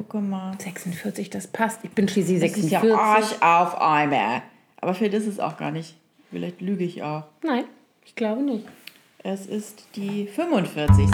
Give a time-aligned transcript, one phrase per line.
[0.00, 0.54] gucke mal.
[0.58, 1.80] 46, das passt.
[1.82, 2.90] Ich bin schließlich Das ist 46.
[2.90, 4.42] ja Arsch auf Eimer.
[4.80, 5.94] Aber vielleicht ist es auch gar nicht.
[6.30, 7.24] Vielleicht lüge ich auch.
[7.42, 7.64] Nein,
[8.04, 8.64] ich glaube nicht.
[9.22, 11.06] Es ist die 45.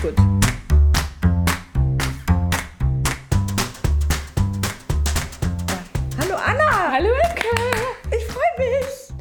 [0.00, 0.43] Gut.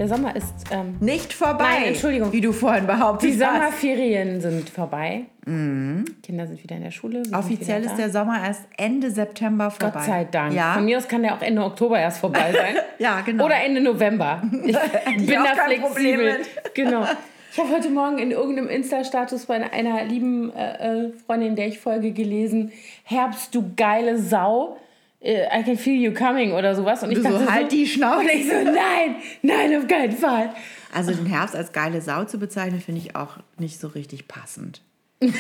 [0.04, 0.54] Der Sommer ist.
[0.70, 1.64] Ähm, Nicht vorbei.
[1.64, 2.34] Nein, Entschuldigung.
[2.34, 3.54] Wie du vorhin behauptet die hast.
[3.54, 5.28] Sommerferien sind vorbei.
[5.46, 7.24] Kinder sind wieder in der Schule.
[7.32, 9.94] Offiziell ist der Sommer erst Ende September vorbei.
[9.94, 10.54] Gott sei Dank.
[10.54, 12.76] Ja, Von mir aus kann der auch Ende Oktober erst vorbei sein.
[13.00, 13.46] ja genau.
[13.46, 14.42] Oder Ende November.
[14.66, 16.40] Ich bin da flexibel.
[16.40, 16.76] mit.
[16.76, 17.06] Genau.
[17.54, 21.80] Ich habe heute Morgen in irgendeinem Insta-Status bei einer lieben äh, äh, Freundin, der ich
[21.80, 22.74] folge, gelesen:
[23.06, 24.76] Herbst, du geile Sau.
[25.24, 27.02] Äh, I can feel you coming oder sowas.
[27.02, 28.20] Und ich Du so, dachte halt die Schnauze.
[28.20, 30.54] Und ich so, nein, nein, auf keinen Fall.
[30.94, 34.82] Also den Herbst als geile Sau zu bezeichnen, finde ich auch nicht so richtig passend.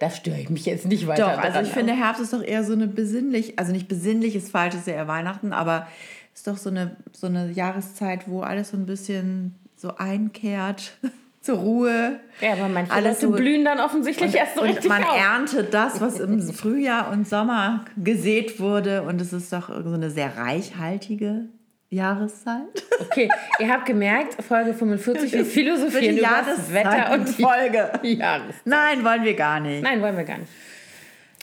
[0.00, 1.34] Da störe ich mich jetzt nicht weiter.
[1.34, 4.50] Doch, also ich finde, Herbst ist doch eher so eine besinnlich, also nicht besinnlich ist
[4.50, 5.88] falsch, ist ja eher Weihnachten, aber
[6.32, 10.92] ist doch so eine, so eine Jahreszeit, wo alles so ein bisschen so einkehrt,
[11.48, 12.20] zur Ruhe.
[12.40, 15.16] Ja, aber manche alles Leute so- blühen dann offensichtlich erst so und richtig man auf.
[15.18, 19.02] erntet das, was im Frühjahr und Sommer gesät wurde.
[19.02, 21.46] Und es ist doch so eine sehr reichhaltige
[21.90, 22.62] Jahreszeit.
[23.00, 27.90] Okay, ihr habt gemerkt, Folge 45, wir philosophieren über das Wetter und die Folge.
[28.02, 28.54] Jahreszeit.
[28.66, 29.82] Nein, wollen wir gar nicht.
[29.82, 30.50] Nein, wollen wir gar nicht.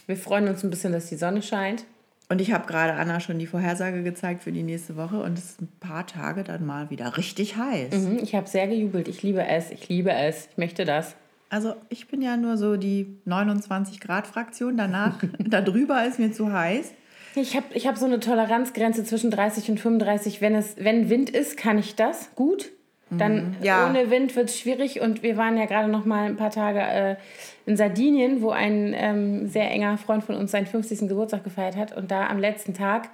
[0.05, 1.83] Wir freuen uns ein bisschen, dass die Sonne scheint.
[2.27, 5.51] Und ich habe gerade Anna schon die Vorhersage gezeigt für die nächste Woche und es
[5.51, 7.93] ist ein paar Tage dann mal wieder richtig heiß.
[7.93, 9.07] Mhm, Ich habe sehr gejubelt.
[9.07, 9.69] Ich liebe es.
[9.71, 10.47] Ich liebe es.
[10.51, 11.15] Ich möchte das.
[11.49, 14.75] Also ich bin ja nur so die 29 Grad Fraktion.
[14.75, 16.93] Danach, darüber ist mir zu heiß.
[17.35, 20.41] Ich habe ich hab so eine Toleranzgrenze zwischen 30 und 35.
[20.41, 22.71] Wenn, es, wenn Wind ist, kann ich das gut.
[23.11, 23.87] Dann ja.
[23.87, 24.99] ohne Wind wird es schwierig.
[24.99, 27.15] Und wir waren ja gerade noch mal ein paar Tage äh,
[27.65, 31.07] in Sardinien, wo ein ähm, sehr enger Freund von uns seinen 50.
[31.07, 31.95] Geburtstag gefeiert hat.
[31.95, 33.09] Und da am letzten Tag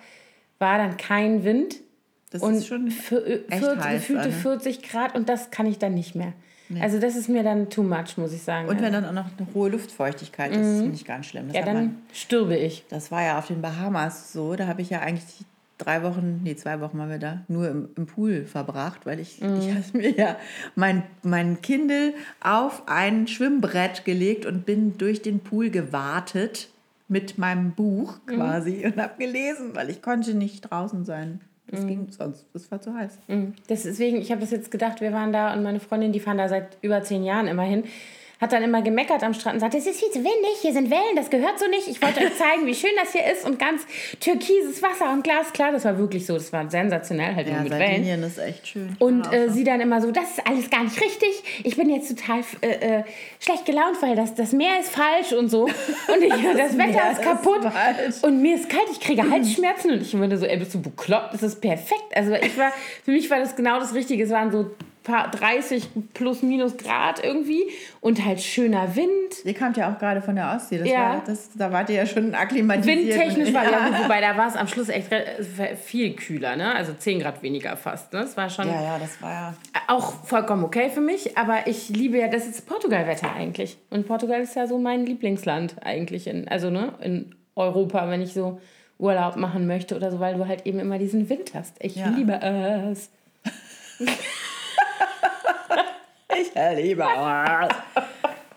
[0.59, 1.75] war dann kein Wind.
[2.29, 4.31] Das und ist schon für, äh, echt 40, heiß, gefühlte Anne.
[4.31, 6.33] 40 Grad und das kann ich dann nicht mehr.
[6.79, 8.69] Also das ist mir dann too much, muss ich sagen.
[8.69, 11.47] Und wenn also, dann auch noch eine hohe Luftfeuchtigkeit ist, finde ich ganz schlimm.
[11.47, 12.85] Das, ja, dann man, stürbe ich.
[12.89, 14.55] das war ja auf den Bahamas so.
[14.55, 15.45] Da habe ich ja eigentlich
[15.85, 19.41] drei Wochen, nee, zwei Wochen waren wir da, nur im, im Pool verbracht, weil ich,
[19.41, 20.35] ich hatte mir ja
[20.75, 26.69] mein, mein Kindle auf ein Schwimmbrett gelegt und bin durch den Pool gewartet
[27.07, 31.41] mit meinem Buch quasi und habe gelesen, weil ich konnte nicht draußen sein.
[31.67, 33.17] Das ging sonst, das war zu heiß.
[33.27, 33.53] Mhm.
[33.69, 36.49] Deswegen, ich habe das jetzt gedacht, wir waren da und meine Freundin, die fahren da
[36.49, 37.83] seit über zehn Jahren immer hin,
[38.41, 40.89] hat dann immer gemeckert am Strand und sagt, es ist viel zu windig, hier sind
[40.89, 41.87] Wellen, das gehört so nicht.
[41.87, 43.83] Ich wollte euch zeigen, wie schön das hier ist und ganz
[44.19, 45.71] türkises Wasser und glasklar.
[45.71, 47.87] Das war wirklich so, das war sensationell, halt nur Ja, mit Wellen.
[47.87, 48.95] Sardinien ist echt schön.
[48.99, 51.61] Und äh, sie dann immer so, das ist alles gar nicht richtig.
[51.63, 53.03] Ich bin jetzt total äh, äh,
[53.39, 55.65] schlecht gelaunt, weil das, das Meer ist falsch und so.
[55.65, 57.61] Und ich, das, Wetter Meer ist ist kaputt.
[57.63, 58.23] falsch.
[58.23, 59.91] und mir ist kalt, ich kriege Halsschmerzen.
[59.91, 61.33] Und ich würde so, ey, bist du bekloppt?
[61.33, 62.05] Das ist perfekt.
[62.15, 62.71] Also ich war,
[63.05, 64.23] für mich war das genau das Richtige.
[64.23, 64.71] Es waren so
[65.03, 67.63] paar 30 plus minus Grad irgendwie
[68.01, 69.09] und halt schöner Wind.
[69.43, 70.77] Ihr kamt ja auch gerade von der Ostsee.
[70.77, 70.99] Das Ja.
[70.99, 72.97] war, das, da wart ihr ja schon akklimatisiert.
[73.19, 73.89] Windtechnisch war ja.
[74.03, 75.09] wobei da war es am Schluss echt
[75.83, 76.75] viel kühler, ne?
[76.75, 78.13] Also 10 Grad weniger fast.
[78.13, 78.19] Ne?
[78.21, 79.53] Das war schon Ja, ja, das war ja.
[79.87, 83.77] auch vollkommen okay für mich, aber ich liebe ja, das ist Portugal-Wetter eigentlich.
[83.89, 88.33] Und Portugal ist ja so mein Lieblingsland eigentlich, in, also ne, in Europa, wenn ich
[88.33, 88.59] so
[88.99, 91.75] Urlaub machen möchte oder so, weil du halt eben immer diesen Wind hast.
[91.79, 92.09] Ich Ja.
[92.09, 92.39] liebe
[92.91, 93.09] es.
[96.39, 97.75] Ich liebe es.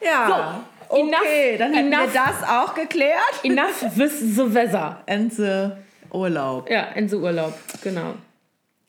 [0.07, 0.63] Ja.
[0.89, 2.15] So, enough- okay, dann hätten enough.
[2.15, 3.21] wir das auch geklärt.
[3.43, 5.03] Enough with the weather.
[5.09, 5.71] And the
[6.13, 6.71] Urlaub.
[6.71, 8.15] Ja, in so Urlaub, genau.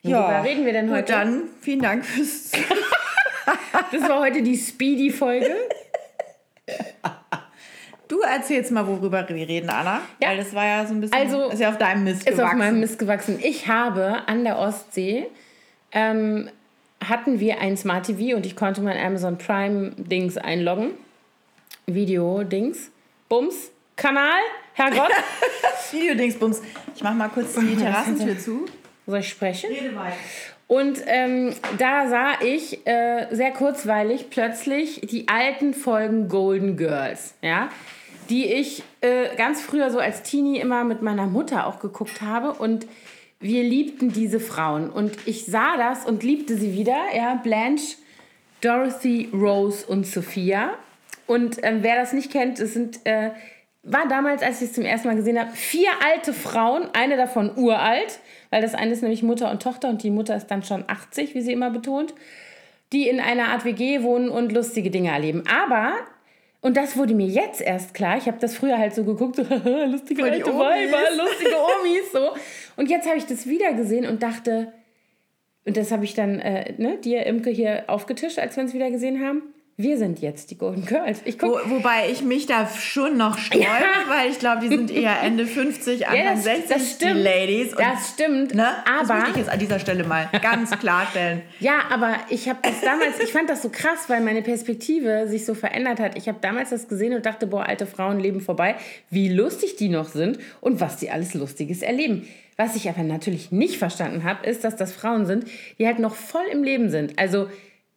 [0.04, 0.22] Ja.
[0.22, 1.12] Worüber reden wir denn heute?
[1.14, 2.52] dann vielen Dank fürs
[3.92, 5.56] Das war heute die Speedy-Folge.
[8.08, 10.02] Du erzählst mal, worüber wir reden, Anna.
[10.22, 10.30] Ja.
[10.30, 11.18] Weil das war ja so ein bisschen.
[11.18, 12.58] Also, ist ja auf deinem Mist Ist auf gewachsen.
[12.60, 13.40] meinem Mist gewachsen.
[13.42, 15.26] Ich habe an der Ostsee
[15.92, 16.50] ähm,
[17.10, 20.92] hatten wir ein Smart TV und ich konnte mein Amazon Prime Dings einloggen.
[21.86, 22.92] Video Dings.
[23.30, 23.72] Bums.
[23.96, 24.42] Kanal.
[24.74, 25.10] Herrgott.
[25.92, 26.62] Videodingsbums.
[26.96, 28.66] Ich mach mal kurz die Terrassentür zu.
[29.08, 29.72] Soll ich sprechen?
[29.72, 30.16] Rede weiter.
[30.68, 37.70] Und ähm, da sah ich äh, sehr kurzweilig plötzlich die alten Folgen Golden Girls, ja,
[38.30, 42.54] die ich äh, ganz früher so als Teenie immer mit meiner Mutter auch geguckt habe
[42.54, 42.88] und
[43.40, 47.98] wir liebten diese Frauen und ich sah das und liebte sie wieder, ja, Blanche,
[48.62, 50.72] Dorothy, Rose und Sophia.
[51.28, 53.32] Und ähm, wer das nicht kennt, es sind äh,
[53.86, 57.56] war damals, als ich es zum ersten Mal gesehen habe, vier alte Frauen, eine davon
[57.56, 60.84] uralt, weil das eine ist nämlich Mutter und Tochter und die Mutter ist dann schon
[60.88, 62.16] 80, wie sie immer betont,
[62.94, 65.44] die in einer Art WG wohnen und lustige Dinge erleben.
[65.48, 65.94] Aber,
[66.62, 68.18] Und das wurde mir jetzt erst klar.
[68.18, 69.44] Ich habe das früher halt so geguckt, so,
[69.86, 70.48] lustige alte.
[70.48, 72.32] Weiber, lustige Omis, so.
[72.76, 74.72] Und jetzt habe ich das wieder gesehen und dachte,
[75.66, 78.92] und das habe ich dann äh, ne, dir, Imke, hier aufgetischt, als wir uns wieder
[78.92, 79.42] gesehen haben.
[79.78, 81.20] Wir sind jetzt die Golden Girls.
[81.26, 83.66] Ich guck, Wo, wobei ich mich da schon noch sträube,
[84.08, 87.16] weil ich glaube, die sind eher Ende 50, Anfang das- 60, das stimmt.
[87.18, 87.74] die Ladies.
[87.74, 89.16] Und, das stimmt, ne, das aber...
[89.20, 91.42] möchte ich jetzt an dieser Stelle mal ganz klarstellen.
[91.60, 95.44] Ja, aber ich habe das damals, ich fand das so krass, weil meine Perspektive sich
[95.46, 96.18] so verändert hat.
[96.18, 98.76] Ich habe damals das gesehen und dachte, boah, alte Frauen leben vorbei,
[99.10, 102.26] wie lustig die noch sind und was die alles Lustiges erleben.
[102.58, 105.46] Was ich aber natürlich nicht verstanden habe, ist, dass das Frauen sind,
[105.78, 107.20] die halt noch voll im Leben sind.
[107.20, 107.48] Also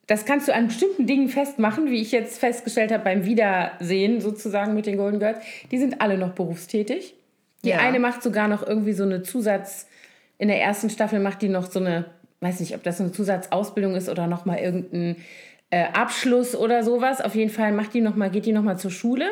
[0.08, 4.74] das kannst du an bestimmten Dingen festmachen, wie ich jetzt festgestellt habe beim Wiedersehen sozusagen
[4.74, 5.38] mit den Golden Girls.
[5.70, 7.14] Die sind alle noch berufstätig.
[7.64, 7.78] Die Ja.
[7.78, 9.86] eine macht sogar noch irgendwie so eine Zusatz,
[10.38, 12.06] in der ersten Staffel macht die noch so eine,
[12.40, 15.16] weiß nicht, ob das eine Zusatzausbildung ist oder noch mal irgendein
[15.70, 17.20] äh, Abschluss oder sowas.
[17.20, 19.26] Auf jeden Fall macht die noch mal, geht die noch mal zur Schule.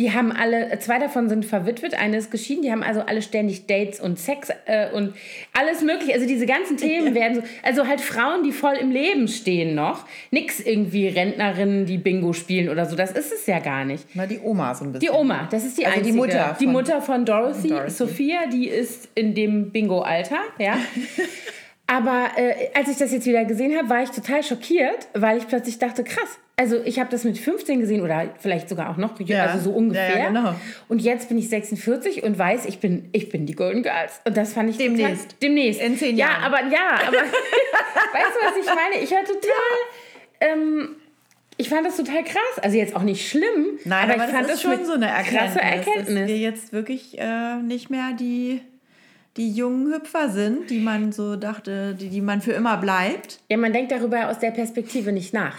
[0.00, 2.62] Die haben alle, äh, zwei davon sind verwitwet, eine ist geschieden.
[2.62, 5.14] Die haben also alle ständig Dates und Sex äh, und
[5.52, 6.12] alles mögliche.
[6.14, 10.04] Also diese ganzen Themen werden so, also halt Frauen, die voll im Leben stehen noch.
[10.32, 12.96] Nix irgendwie Rentnerinnen, die Bingo spielen oder so.
[12.96, 14.04] Das ist es ja gar nicht.
[14.14, 15.12] Na, die Oma so ein bisschen.
[15.12, 16.16] Die Oma, das ist die Also die einzige.
[16.18, 17.90] Mutter die von- Mutter von Dorothy, Dorothy.
[17.90, 20.76] Sophia, die ist in dem Bingo-Alter, ja.
[21.86, 25.46] Aber äh, als ich das jetzt wieder gesehen habe, war ich total schockiert, weil ich
[25.46, 26.38] plötzlich dachte, krass.
[26.56, 29.46] Also ich habe das mit 15 gesehen oder vielleicht sogar auch noch, Ja.
[29.46, 30.10] also so ungefähr.
[30.10, 30.54] Ja, ja, genau.
[30.88, 34.20] Und jetzt bin ich 46 und weiß, ich bin, ich bin die Golden Girls.
[34.24, 35.24] Und das fand ich Demnächst.
[35.24, 35.80] Total, demnächst.
[35.82, 36.44] In zehn ja, Jahren.
[36.44, 39.02] Aber ja, aber weißt du, was ich meine?
[39.04, 39.42] Ich war total.
[40.40, 40.96] Ähm,
[41.56, 42.58] ich fand das total krass.
[42.62, 43.78] Also jetzt auch nicht schlimm.
[43.84, 46.28] Nein, aber, ich fand das ist mit schon so eine Erkenntnis, krasse dass Erkenntnis.
[46.28, 48.60] wir jetzt wirklich äh, nicht mehr die,
[49.36, 53.40] die jungen Hüpfer sind, die man so dachte, die, die man für immer bleibt.
[53.50, 55.56] Ja, man denkt darüber aus der Perspektive nicht nach.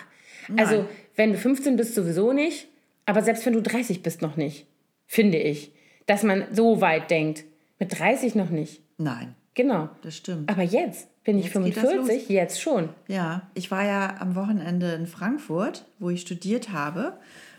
[0.57, 0.85] Also,
[1.15, 2.67] wenn du 15 bist, sowieso nicht.
[3.05, 4.65] Aber selbst wenn du 30 bist, noch nicht.
[5.07, 5.71] Finde ich.
[6.05, 7.43] Dass man so weit denkt.
[7.79, 8.81] Mit 30 noch nicht.
[8.97, 9.89] Nein, Genau.
[10.01, 10.49] das stimmt.
[10.49, 12.89] Aber jetzt bin ich Jetzt das 45, jetzt schon.
[13.07, 17.13] Ja, ich war ja am Wochenende in Frankfurt, wo ich studiert habe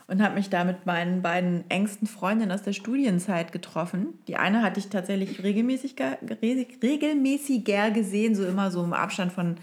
[0.08, 4.19] und habe mich da mit meinen beiden engsten Freundinnen aus der Studienzeit getroffen.
[4.29, 9.56] Die eine hatte ich tatsächlich regelmäßiger, re- regelmäßiger gesehen, so immer so im Abstand von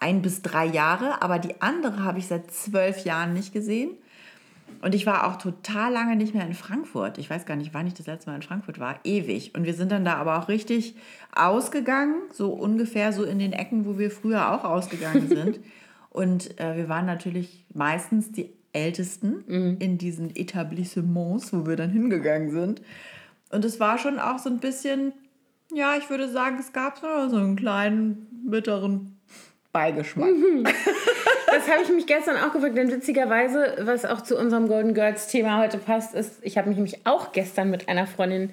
[0.00, 3.90] ein bis drei Jahre, aber die andere habe ich seit zwölf Jahren nicht gesehen.
[4.80, 7.18] Und ich war auch total lange nicht mehr in Frankfurt.
[7.18, 8.98] Ich weiß gar nicht, wann ich das letzte Mal in Frankfurt war.
[9.04, 9.54] Ewig.
[9.54, 10.94] Und wir sind dann da aber auch richtig
[11.34, 15.60] ausgegangen, so ungefähr so in den Ecken, wo wir früher auch ausgegangen sind.
[16.10, 22.50] Und äh, wir waren natürlich meistens die Ältesten in diesen Etablissements, wo wir dann hingegangen
[22.50, 22.82] sind.
[23.50, 25.12] Und es war schon auch so ein bisschen,
[25.72, 29.18] ja, ich würde sagen, es gab so einen kleinen, bitteren
[29.72, 30.28] Beigeschmack.
[31.54, 35.28] Das habe ich mich gestern auch gefragt, denn witzigerweise, was auch zu unserem Golden Girls
[35.28, 38.52] Thema heute passt, ist, ich habe mich nämlich auch gestern mit einer Freundin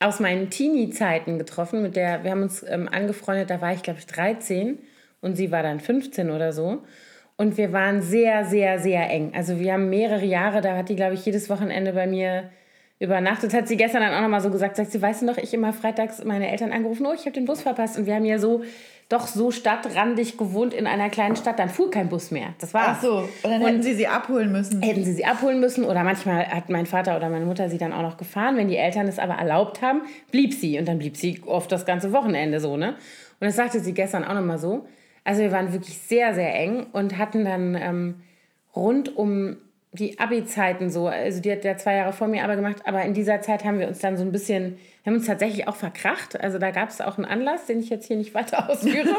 [0.00, 4.00] aus meinen Teenie-Zeiten getroffen, mit der wir haben uns ähm, angefreundet, da war ich glaube
[4.00, 4.78] ich 13
[5.20, 6.82] und sie war dann 15 oder so.
[7.42, 9.32] Und wir waren sehr, sehr, sehr eng.
[9.34, 12.50] Also wir haben mehrere Jahre, da hat die, glaube ich, jedes Wochenende bei mir
[13.00, 13.52] übernachtet.
[13.52, 15.72] Hat sie gestern dann auch nochmal so gesagt, sagt sie, weißt du noch, ich immer
[15.72, 17.98] freitags meine Eltern angerufen, oh, ich habe den Bus verpasst.
[17.98, 18.62] Und wir haben ja so,
[19.08, 22.54] doch so stadtrandig gewohnt in einer kleinen Stadt, dann fuhr kein Bus mehr.
[22.60, 22.98] Das war's.
[22.98, 24.80] Ach so, und dann hätten sie sie abholen müssen.
[24.80, 27.92] Hätten sie sie abholen müssen oder manchmal hat mein Vater oder meine Mutter sie dann
[27.92, 28.56] auch noch gefahren.
[28.56, 30.78] Wenn die Eltern es aber erlaubt haben, blieb sie.
[30.78, 32.90] Und dann blieb sie oft das ganze Wochenende so, ne?
[33.40, 34.86] Und das sagte sie gestern auch nochmal so.
[35.24, 38.14] Also wir waren wirklich sehr, sehr eng und hatten dann ähm,
[38.74, 39.56] rund um
[39.94, 43.12] die Abi-Zeiten so, also die hat ja zwei Jahre vor mir aber gemacht, aber in
[43.12, 46.40] dieser Zeit haben wir uns dann so ein bisschen, haben uns tatsächlich auch verkracht.
[46.40, 49.14] Also da gab es auch einen Anlass, den ich jetzt hier nicht weiter ausführe.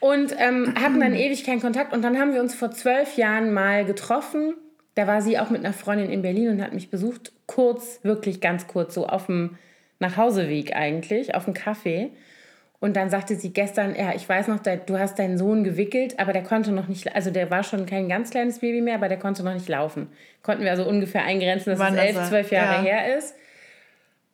[0.00, 1.94] und ähm, hatten dann ewig keinen Kontakt.
[1.94, 4.54] Und dann haben wir uns vor zwölf Jahren mal getroffen.
[4.94, 7.32] Da war sie auch mit einer Freundin in Berlin und hat mich besucht.
[7.46, 9.56] Kurz, wirklich ganz kurz, so auf dem
[9.98, 12.10] Nachhauseweg eigentlich, auf dem Kaffee.
[12.78, 16.32] Und dann sagte sie gestern, ja, ich weiß noch, du hast deinen Sohn gewickelt, aber
[16.32, 19.18] der konnte noch nicht, also der war schon kein ganz kleines Baby mehr, aber der
[19.18, 20.08] konnte noch nicht laufen.
[20.42, 22.82] Konnten wir also ungefähr eingrenzen, dass Wann es elf, zwölf Jahre Ja.
[22.82, 23.34] her ist.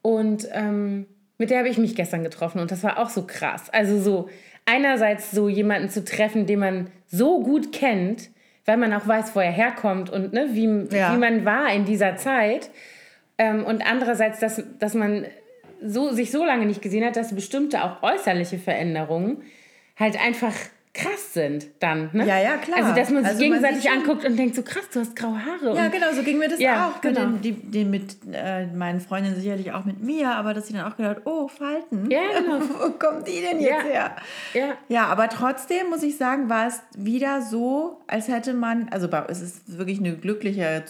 [0.03, 1.07] Und ähm,
[1.39, 3.71] mit der habe ich mich gestern getroffen und das war auch so krass.
[3.71, 4.29] Also so
[4.67, 8.31] einerseits so jemanden zu treffen, den man so gut kennt,
[8.65, 11.13] weil man auch weiß, wo er herkommt und ne, wie, Ja.
[11.15, 12.71] wie man war in dieser Zeit.
[13.39, 15.27] Ähm, und andererseits, dass, dass man
[15.85, 19.43] so, sich so lange nicht gesehen hat, dass bestimmte auch äußerliche Veränderungen
[19.99, 20.53] halt einfach
[20.95, 22.11] krass sind dann.
[22.13, 22.27] Ne?
[22.27, 22.77] Ja, ja, klar.
[22.81, 25.17] Also, dass man sich Also man gegenseitig schon- anguckt und denkt, so krass, du hast
[25.17, 25.75] graue Haare.
[25.75, 27.01] Ja, genau, so ging mir das Ja, auch.
[27.01, 27.29] genau.
[27.29, 30.75] Mit, den, die, den, mit äh, meinen Freundinnen sicherlich auch mit mir, aber dass sie
[30.75, 32.11] dann auch gedacht, oh, Falten.
[32.11, 32.61] Ja, genau.
[32.79, 33.83] Wo kommt die denn jetzt Ja.
[33.85, 34.17] her?
[34.53, 34.75] ja.
[34.89, 39.41] Ja, aber trotzdem muss ich sagen, war es wieder so, als hätte man, also es
[39.41, 40.85] ist wirklich eine glückliche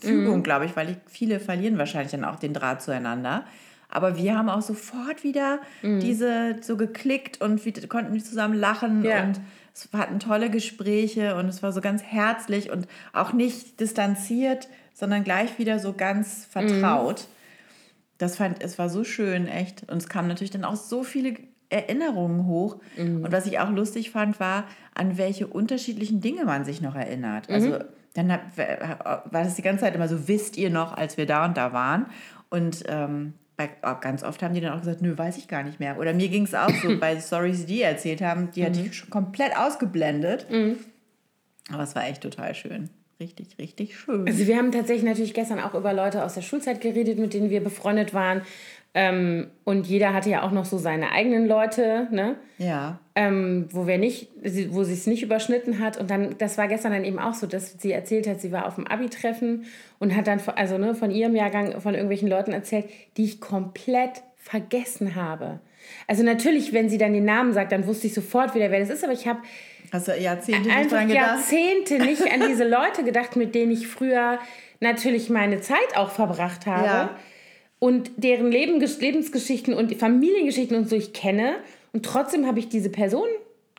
[0.00, 0.42] Fügung, mhm.
[0.42, 3.44] glaube ich, weil ich, viele verlieren wahrscheinlich dann auch den Draht zueinander.
[3.88, 6.00] Aber wir haben auch sofort wieder mhm.
[6.00, 9.24] diese so geklickt und wir konnten zusammen lachen ja.
[9.24, 9.40] und
[9.74, 15.24] es hatten tolle Gespräche und es war so ganz herzlich und auch nicht distanziert, sondern
[15.24, 17.20] gleich wieder so ganz vertraut.
[17.20, 17.32] Mhm.
[18.18, 19.88] Das fand, es war so schön, echt.
[19.88, 21.34] Und es kamen natürlich dann auch so viele
[21.70, 22.78] Erinnerungen hoch.
[22.96, 23.24] Mhm.
[23.24, 24.64] Und was ich auch lustig fand, war,
[24.94, 27.48] an welche unterschiedlichen Dinge man sich noch erinnert.
[27.48, 27.54] Mhm.
[27.54, 27.78] Also
[28.14, 31.44] dann hat, war das die ganze Zeit immer so, wisst ihr noch, als wir da
[31.44, 32.06] und da waren?
[32.50, 33.68] Und ähm, bei,
[34.00, 35.98] ganz oft haben die dann auch gesagt, nö, weiß ich gar nicht mehr.
[35.98, 38.66] Oder mir ging es auch so bei Stories, die die erzählt haben, die mhm.
[38.66, 40.48] hatte ich schon komplett ausgeblendet.
[40.48, 40.78] Mhm.
[41.70, 42.88] Aber es war echt total schön.
[43.20, 44.28] Richtig, richtig schön.
[44.28, 47.50] Also wir haben tatsächlich natürlich gestern auch über Leute aus der Schulzeit geredet, mit denen
[47.50, 48.42] wir befreundet waren.
[48.94, 52.36] Ähm, und jeder hatte ja auch noch so seine eigenen Leute, ne?
[52.56, 52.98] Ja.
[53.14, 54.28] Ähm, wo wir nicht,
[54.70, 55.98] wo sie es nicht überschnitten hat.
[55.98, 58.66] Und dann, das war gestern dann eben auch so, dass sie erzählt hat, sie war
[58.66, 59.66] auf dem Abi-Treffen
[59.98, 64.22] und hat dann, also ne, von ihrem Jahrgang, von irgendwelchen Leuten erzählt, die ich komplett
[64.36, 65.60] vergessen habe.
[66.06, 68.90] Also natürlich, wenn sie dann den Namen sagt, dann wusste ich sofort wieder, wer das
[68.90, 69.04] ist.
[69.04, 69.40] Aber ich habe
[69.92, 71.26] du Jahrzehnte nicht dran gedacht?
[71.26, 74.38] Jahrzehnte nicht an diese Leute gedacht, mit denen ich früher
[74.80, 76.86] natürlich meine Zeit auch verbracht habe.
[76.86, 77.16] Ja.
[77.78, 81.56] Und deren Leben, Lebensgeschichten und Familiengeschichten und so ich kenne.
[81.92, 83.28] Und trotzdem habe ich diese Person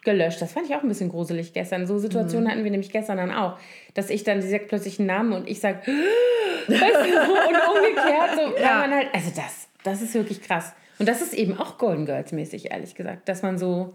[0.03, 0.41] gelöscht.
[0.41, 1.85] Das fand ich auch ein bisschen gruselig gestern.
[1.85, 2.51] So Situationen mhm.
[2.51, 3.57] hatten wir nämlich gestern dann auch.
[3.93, 5.79] Dass ich dann, sie sagt plötzlich einen Namen und ich sage,
[6.67, 8.35] weißt du, und umgekehrt.
[8.35, 8.79] So, ja.
[8.79, 10.73] man halt, also das, das ist wirklich krass.
[10.97, 13.27] Und das ist eben auch Golden Girls mäßig, ehrlich gesagt.
[13.27, 13.93] Dass man so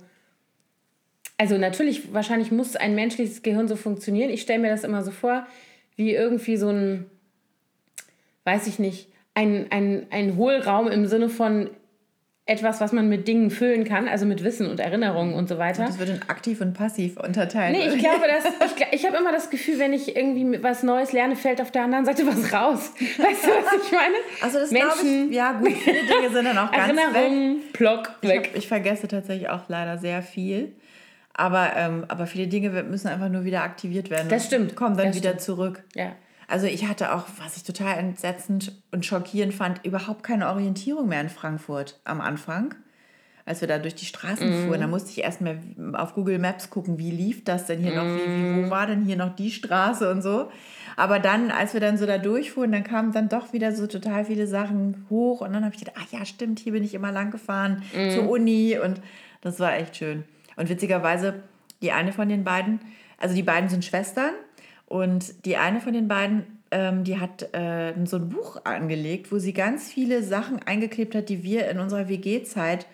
[1.36, 4.30] also natürlich, wahrscheinlich muss ein menschliches Gehirn so funktionieren.
[4.30, 5.46] Ich stelle mir das immer so vor,
[5.96, 7.10] wie irgendwie so ein,
[8.44, 11.70] weiß ich nicht, ein, ein, ein Hohlraum im Sinne von
[12.46, 15.86] etwas, was man mit Dingen füllen kann, also mit Wissen und Erinnerungen und so weiter.
[15.86, 17.74] das wird in aktiv und passiv unterteilt.
[17.74, 18.44] Nee, ich glaube, dass,
[18.76, 21.84] ich, ich habe immer das Gefühl, wenn ich irgendwie was Neues lerne, fällt auf der
[21.84, 22.92] anderen Seite was raus.
[22.98, 24.14] Weißt du, was ich meine?
[24.42, 27.72] Also das Menschen, ich, ja gut, viele Dinge sind dann auch ganz Erinnerungen, weg.
[27.72, 28.50] Block, weg.
[28.52, 30.74] Ich, ich vergesse tatsächlich auch leider sehr viel.
[31.32, 34.28] Aber, ähm, aber viele Dinge müssen einfach nur wieder aktiviert werden.
[34.28, 34.76] Das stimmt.
[34.76, 35.40] Kommen dann das wieder stimmt.
[35.40, 35.82] zurück.
[35.94, 36.12] Ja.
[36.54, 41.20] Also ich hatte auch, was ich total entsetzend und schockierend fand, überhaupt keine Orientierung mehr
[41.20, 42.76] in Frankfurt am Anfang.
[43.44, 44.64] Als wir da durch die Straßen mm.
[44.64, 45.58] fuhren, da musste ich erstmal
[45.94, 47.96] auf Google Maps gucken, wie lief das denn hier mm.
[47.96, 48.70] noch, wie, wo mhm.
[48.70, 50.48] war denn hier noch die Straße und so.
[50.94, 54.24] Aber dann, als wir dann so da durchfuhren, dann kamen dann doch wieder so total
[54.24, 57.10] viele Sachen hoch und dann habe ich gedacht, ach ja, stimmt, hier bin ich immer
[57.10, 58.10] lang gefahren mm.
[58.10, 59.00] zur Uni und
[59.40, 60.22] das war echt schön.
[60.54, 61.42] Und witzigerweise,
[61.82, 62.78] die eine von den beiden,
[63.18, 64.34] also die beiden sind Schwestern
[64.86, 69.38] und die eine von den beiden, ähm, die hat äh, so ein Buch angelegt, wo
[69.38, 72.86] sie ganz viele Sachen eingeklebt hat, die wir in unserer WG-Zeit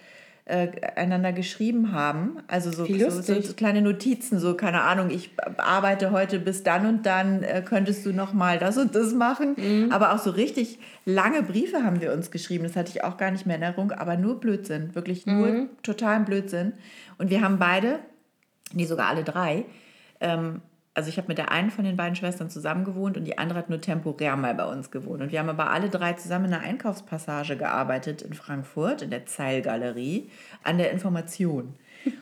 [0.50, 2.38] äh, einander geschrieben haben.
[2.49, 7.06] Also so, so, so, kleine Notizen, so keine Ahnung, ich arbeite heute bis dann und
[7.06, 9.54] dann, äh, könntest du noch mal das und das machen.
[9.56, 9.92] Mhm.
[9.92, 13.30] Aber auch so richtig lange Briefe haben wir uns geschrieben, das hatte ich auch gar
[13.30, 15.68] nicht mehr in Erinnerung, aber nur Blödsinn, wirklich nur mhm.
[15.82, 16.73] totalen Blödsinn.
[17.18, 18.00] Und wir haben beide,
[18.73, 19.66] nee, sogar alle drei,
[20.20, 20.62] ähm,
[20.94, 23.61] also ich habe mit der einen von den beiden Schwestern zusammen gewohnt und die andere
[23.61, 25.23] hat nur temporär mal bei uns gewohnt.
[25.23, 29.25] Und wir haben aber alle drei zusammen in einer Einkaufspassage gearbeitet in Frankfurt, in der
[29.26, 30.30] Zeilgalerie,
[30.64, 31.75] an der Information.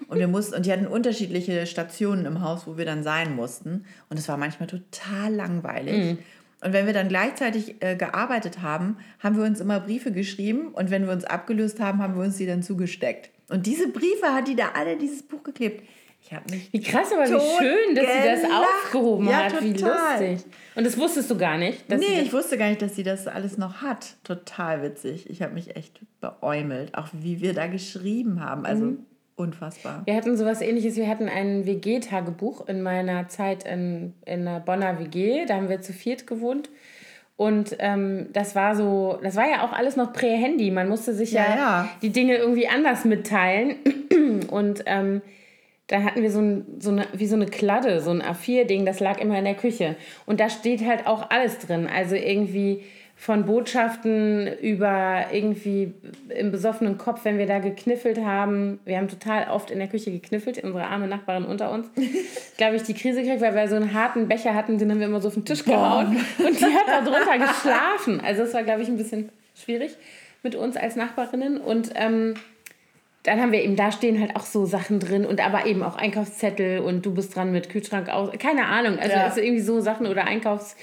[0.08, 3.84] Und wir mussten, und die hatten unterschiedliche Stationen im Haus, wo wir dann sein mussten.
[4.10, 5.96] Und es war manchmal total langweilig.
[5.96, 6.18] Mhm.
[6.60, 10.90] Und wenn wir dann gleichzeitig äh, gearbeitet haben, haben wir uns immer Briefe geschrieben und
[10.90, 13.30] wenn wir uns abgelöst haben, haben wir uns die dann zugesteckt.
[13.48, 15.88] Und diese Briefe hat die da alle dieses Buch geklebt.
[16.28, 16.70] Ich habe mich.
[16.74, 19.52] Wie krass, aber wie schön, dass sie das aufgehoben ja, hat.
[19.52, 19.64] Total.
[19.64, 20.52] Wie lustig.
[20.74, 21.90] Und das wusstest du gar nicht?
[21.90, 24.16] Dass nee, ich wusste gar nicht, dass sie das alles noch hat.
[24.24, 25.30] Total witzig.
[25.30, 26.94] Ich habe mich echt beäumelt.
[26.94, 28.66] Auch wie wir da geschrieben haben.
[28.66, 29.06] Also mhm.
[29.36, 30.02] unfassbar.
[30.04, 30.96] Wir hatten sowas ähnliches.
[30.96, 35.46] Wir hatten ein WG-Tagebuch in meiner Zeit in, in einer Bonner WG.
[35.46, 36.68] Da haben wir zu viert gewohnt.
[37.36, 40.72] Und ähm, das war so, das war ja auch alles noch prä-Handy.
[40.72, 43.76] Man musste sich ja, ja, ja, die Dinge irgendwie anders mitteilen.
[44.50, 45.22] Und ähm,
[45.88, 49.00] da hatten wir so, ein, so eine, wie so eine Kladde, so ein A4-Ding, das
[49.00, 49.96] lag immer in der Küche.
[50.26, 51.88] Und da steht halt auch alles drin.
[51.92, 52.82] Also irgendwie
[53.16, 55.92] von Botschaften über irgendwie
[56.28, 58.78] im besoffenen Kopf, wenn wir da gekniffelt haben.
[58.84, 61.88] Wir haben total oft in der Küche gekniffelt, unsere arme Nachbarin unter uns.
[62.58, 65.08] Glaube ich, die Krise gekriegt, weil wir so einen harten Becher hatten, den haben wir
[65.08, 66.16] immer so auf den Tisch gehauen.
[66.38, 68.20] Und die hat da drunter geschlafen.
[68.20, 69.96] Also das war, glaube ich, ein bisschen schwierig
[70.44, 71.56] mit uns als Nachbarinnen.
[71.58, 72.34] Und ähm,
[73.22, 75.96] dann haben wir eben, da stehen halt auch so Sachen drin und aber eben auch
[75.96, 78.30] Einkaufszettel und du bist dran mit Kühlschrank aus.
[78.38, 79.24] Keine Ahnung, also, ja.
[79.24, 80.76] also irgendwie so Sachen oder Einkaufs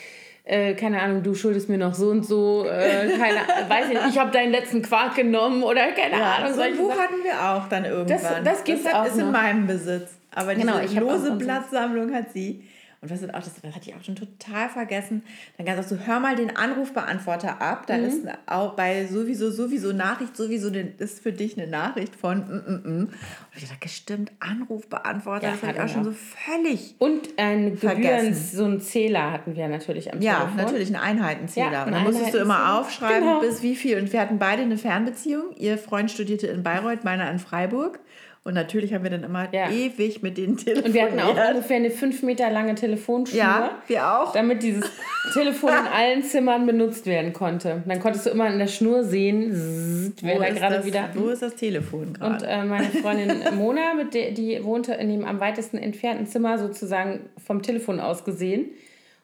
[0.45, 4.19] äh, keine Ahnung, du schuldest mir noch so und so, äh, keine, weiß nicht, ich
[4.19, 6.53] habe deinen letzten Quark genommen oder keine ja, Ahnung.
[6.53, 8.43] So ein Buch hatten wir auch dann irgendwann.
[8.43, 9.25] Das, das gibt's das auch ist noch.
[9.25, 10.11] in meinem Besitz.
[10.35, 12.63] Aber diese genau, lose Blattsammlung hat sie.
[13.05, 15.21] Und was ist auch, das, das hatte ich auch schon total vergessen.
[15.57, 17.85] Dann sagst du, hör mal den Anrufbeantworter ab.
[17.85, 18.05] Da mhm.
[18.05, 23.01] ist auch bei sowieso, sowieso Nachricht, sowieso ist für dich eine Nachricht von mm, mm,
[23.01, 23.01] mm.
[23.01, 23.12] Und
[23.55, 26.95] ich dachte, gestimmt, Anrufbeantworter, ja, das habe ich auch schon so völlig.
[26.97, 30.57] Und ein Gebühren, so einen Zähler hatten wir natürlich am ja, Telefon.
[30.57, 31.71] Ja, natürlich, einen Einheitenzähler.
[31.71, 33.39] Ja, und dann musstest du immer aufschreiben, genau.
[33.41, 34.00] bis wie viel.
[34.00, 35.55] Und wir hatten beide eine Fernbeziehung.
[35.57, 38.00] Ihr Freund studierte in Bayreuth, meiner in Freiburg.
[38.45, 39.71] Und natürlich haben wir dann immer ja.
[39.71, 40.85] ewig mit denen telefoniert.
[40.85, 43.39] Und wir hatten auch ungefähr eine fünf Meter lange Telefonschnur.
[43.39, 44.33] Ja, wir auch.
[44.33, 44.85] Damit dieses
[45.33, 47.81] Telefon in allen Zimmern benutzt werden konnte.
[47.87, 51.09] Dann konntest du immer in der Schnur sehen, zzz, wer da gerade wieder.
[51.15, 52.35] Wo ist das Telefon gerade?
[52.35, 56.59] Und äh, meine Freundin Mona, mit der, die wohnte in dem am weitesten entfernten Zimmer
[56.59, 58.69] sozusagen vom Telefon aus gesehen.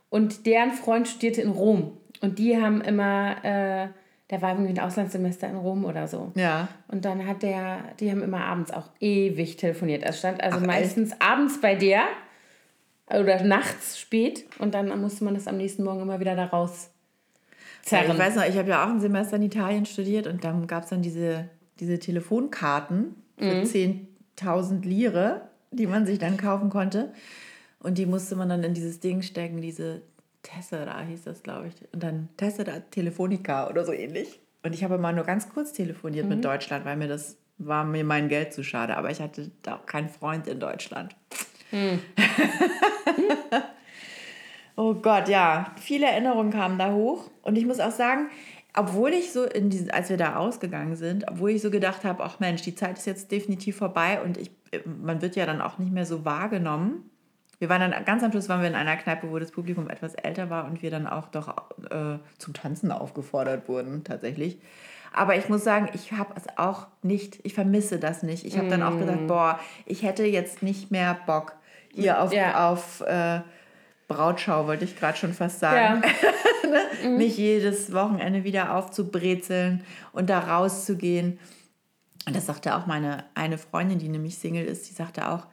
[0.09, 1.95] Und deren Freund studierte in Rom.
[2.21, 3.35] Und die haben immer...
[3.43, 3.87] Äh,
[4.31, 6.31] der war irgendwie ein Auslandssemester in Rom oder so.
[6.35, 6.69] Ja.
[6.87, 10.03] Und dann hat der, die haben immer abends auch ewig telefoniert.
[10.03, 11.21] Es stand also Ach, meistens echt?
[11.21, 12.03] abends bei der
[13.09, 16.89] oder nachts spät und dann musste man das am nächsten Morgen immer wieder da raus
[17.83, 18.11] zerren.
[18.11, 20.83] ich weiß noch, ich habe ja auch ein Semester in Italien studiert und dann gab
[20.83, 21.49] es dann diese,
[21.81, 23.63] diese Telefonkarten für mhm.
[24.37, 27.11] 10.000 Lire, die man sich dann kaufen konnte.
[27.79, 30.03] Und die musste man dann in dieses Ding stecken, diese
[30.43, 31.93] Tessera hieß das, glaube ich.
[31.93, 34.39] Und dann Tessera Telefonica oder so ähnlich.
[34.63, 36.35] Und ich habe mal nur ganz kurz telefoniert mhm.
[36.35, 38.97] mit Deutschland, weil mir das war mir mein Geld zu schade.
[38.97, 41.15] Aber ich hatte da auch keinen Freund in Deutschland.
[41.71, 41.99] Mhm.
[44.75, 45.73] oh Gott, ja.
[45.79, 47.29] Viele Erinnerungen kamen da hoch.
[47.43, 48.29] Und ich muss auch sagen,
[48.75, 52.23] obwohl ich so, in diesen, als wir da ausgegangen sind, obwohl ich so gedacht habe,
[52.23, 54.51] ach Mensch, die Zeit ist jetzt definitiv vorbei und ich,
[54.85, 57.10] man wird ja dann auch nicht mehr so wahrgenommen
[57.61, 60.15] wir waren dann ganz am Schluss waren wir in einer Kneipe, wo das Publikum etwas
[60.15, 61.49] älter war und wir dann auch doch
[61.91, 64.57] äh, zum Tanzen aufgefordert wurden, tatsächlich.
[65.13, 68.45] Aber ich muss sagen, ich habe es auch nicht, ich vermisse das nicht.
[68.47, 68.71] Ich habe mm.
[68.71, 69.27] dann auch gesagt, mm.
[69.27, 71.53] boah, ich hätte jetzt nicht mehr Bock
[71.93, 72.67] hier auf, ja.
[72.67, 73.41] auf äh,
[74.07, 76.01] Brautschau, wollte ich gerade schon fast sagen.
[76.63, 77.09] Ja.
[77.09, 77.17] mm.
[77.17, 81.37] Mich jedes Wochenende wieder aufzubrezeln und da rauszugehen.
[82.25, 85.45] Und das sagte auch meine eine Freundin, die nämlich Single ist, die sagte auch,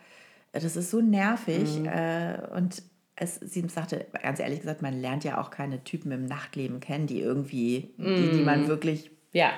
[0.53, 1.79] das ist so nervig.
[1.79, 1.87] Mhm.
[1.87, 2.83] Äh, und
[3.21, 7.07] es, sie sagte, ganz ehrlich gesagt, man lernt ja auch keine Typen im Nachtleben kennen,
[7.07, 8.15] die irgendwie, mm.
[8.15, 8.69] die, die man mhm.
[8.69, 9.51] wirklich ja.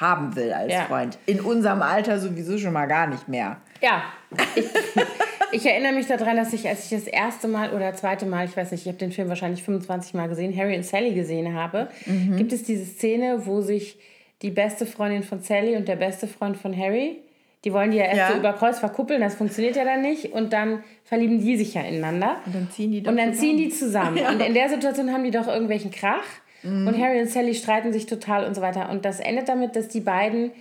[0.00, 0.84] haben will als ja.
[0.84, 1.18] Freund.
[1.26, 3.58] In unserem Alter sowieso schon mal gar nicht mehr.
[3.80, 4.02] Ja.
[4.56, 4.64] Ich,
[5.52, 8.56] ich erinnere mich daran, dass ich, als ich das erste Mal oder zweite Mal, ich
[8.56, 11.88] weiß nicht, ich habe den Film wahrscheinlich 25 Mal gesehen, Harry und Sally gesehen habe,
[12.06, 12.36] mhm.
[12.36, 13.98] gibt es diese Szene, wo sich
[14.42, 17.23] die beste Freundin von Sally und der beste Freund von Harry
[17.64, 18.32] die wollen die ja erst ja.
[18.32, 20.32] so über Kreuz verkuppeln, das funktioniert ja dann nicht.
[20.32, 22.36] Und dann verlieben die sich ja ineinander.
[22.44, 23.34] Und dann ziehen die, und dann zusammen.
[23.34, 24.16] Ziehen die zusammen.
[24.24, 24.30] Ja.
[24.30, 26.24] Und in der Situation haben die doch irgendwelchen Krach.
[26.62, 26.86] Mhm.
[26.86, 28.90] Und Harry und Sally streiten sich total und so weiter.
[28.90, 30.52] Und das endet damit, dass die beiden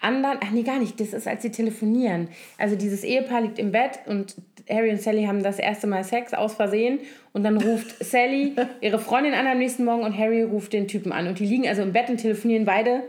[0.00, 2.28] anderen, ach nee, gar nicht, das ist, als sie telefonieren.
[2.58, 4.36] Also dieses Ehepaar liegt im Bett und
[4.68, 7.00] Harry und Sally haben das erste Mal Sex aus Versehen
[7.32, 11.12] und dann ruft Sally ihre Freundin an am nächsten Morgen und Harry ruft den Typen
[11.12, 11.26] an.
[11.26, 13.02] Und die liegen also im Bett und telefonieren beide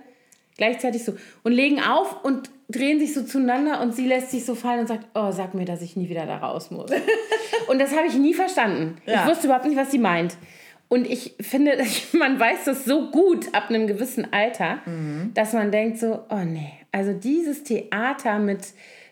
[0.57, 4.55] gleichzeitig so und legen auf und drehen sich so zueinander und sie lässt sich so
[4.55, 6.89] fallen und sagt, oh, sag mir, dass ich nie wieder da raus muss.
[7.67, 8.97] und das habe ich nie verstanden.
[9.05, 9.23] Ja.
[9.23, 10.35] Ich wusste überhaupt nicht, was sie meint.
[10.87, 11.77] Und ich finde,
[12.13, 15.31] man weiß das so gut ab einem gewissen Alter, mhm.
[15.33, 18.67] dass man denkt so, oh nee, also dieses Theater mit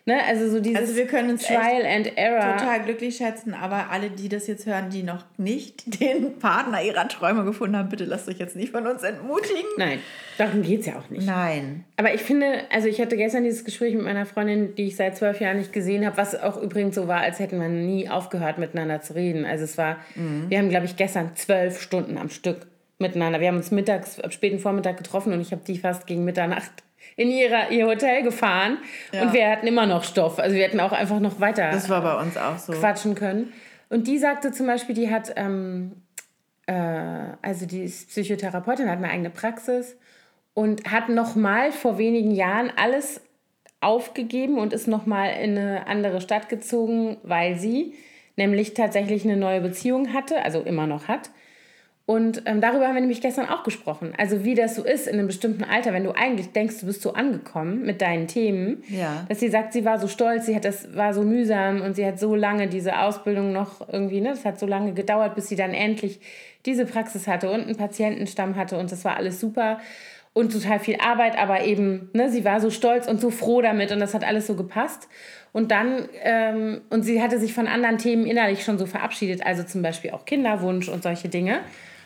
[0.06, 0.22] Ne?
[0.22, 2.58] Also so dieses also wir können uns Trial and Error.
[2.58, 7.08] Total glücklich schätzen, aber alle, die das jetzt hören, die noch nicht den Partner ihrer
[7.08, 9.64] Träume gefunden haben, bitte lasst euch jetzt nicht von uns entmutigen.
[9.78, 10.00] Nein,
[10.36, 11.26] darum geht es ja auch nicht.
[11.26, 11.84] Nein.
[11.96, 15.16] Aber ich finde, also ich hatte gestern dieses Gespräch mit meiner Freundin, die ich seit
[15.16, 18.58] zwölf Jahren nicht gesehen habe, was auch übrigens so war, als hätten wir nie aufgehört,
[18.58, 19.46] miteinander zu reden.
[19.46, 20.50] Also es war, mhm.
[20.50, 22.66] wir haben, glaube ich, gestern zwölf Stunden am Stück
[22.98, 23.40] miteinander.
[23.40, 26.83] Wir haben uns mittags, am späten Vormittag getroffen und ich habe die fast gegen Mitternacht
[27.16, 28.78] in ihre, ihr Hotel gefahren
[29.12, 29.22] ja.
[29.22, 30.38] und wir hatten immer noch Stoff.
[30.38, 32.72] Also wir hätten auch einfach noch weiter das war bei uns auch so.
[32.72, 33.52] quatschen können.
[33.88, 36.02] Und die sagte zum Beispiel, die hat, ähm,
[36.66, 36.72] äh,
[37.42, 39.96] also die ist Psychotherapeutin, hat eine eigene Praxis
[40.54, 43.20] und hat noch mal vor wenigen Jahren alles
[43.80, 47.94] aufgegeben und ist noch mal in eine andere Stadt gezogen, weil sie
[48.36, 51.30] nämlich tatsächlich eine neue Beziehung hatte, also immer noch hat
[52.06, 54.12] und ähm, darüber haben wir nämlich gestern auch gesprochen.
[54.18, 57.00] Also wie das so ist in einem bestimmten Alter, wenn du eigentlich denkst, du bist
[57.00, 59.24] so angekommen mit deinen Themen, ja.
[59.30, 62.04] dass sie sagt, sie war so stolz, sie hat das war so mühsam und sie
[62.04, 65.56] hat so lange diese Ausbildung noch irgendwie, ne, das hat so lange gedauert, bis sie
[65.56, 66.20] dann endlich
[66.66, 69.78] diese Praxis hatte und einen Patientenstamm hatte und das war alles super
[70.34, 73.92] und total viel Arbeit, aber eben, ne, sie war so stolz und so froh damit
[73.92, 75.08] und das hat alles so gepasst.
[75.52, 79.62] Und dann, ähm, und sie hatte sich von anderen Themen innerlich schon so verabschiedet, also
[79.62, 81.60] zum Beispiel auch Kinderwunsch und solche Dinge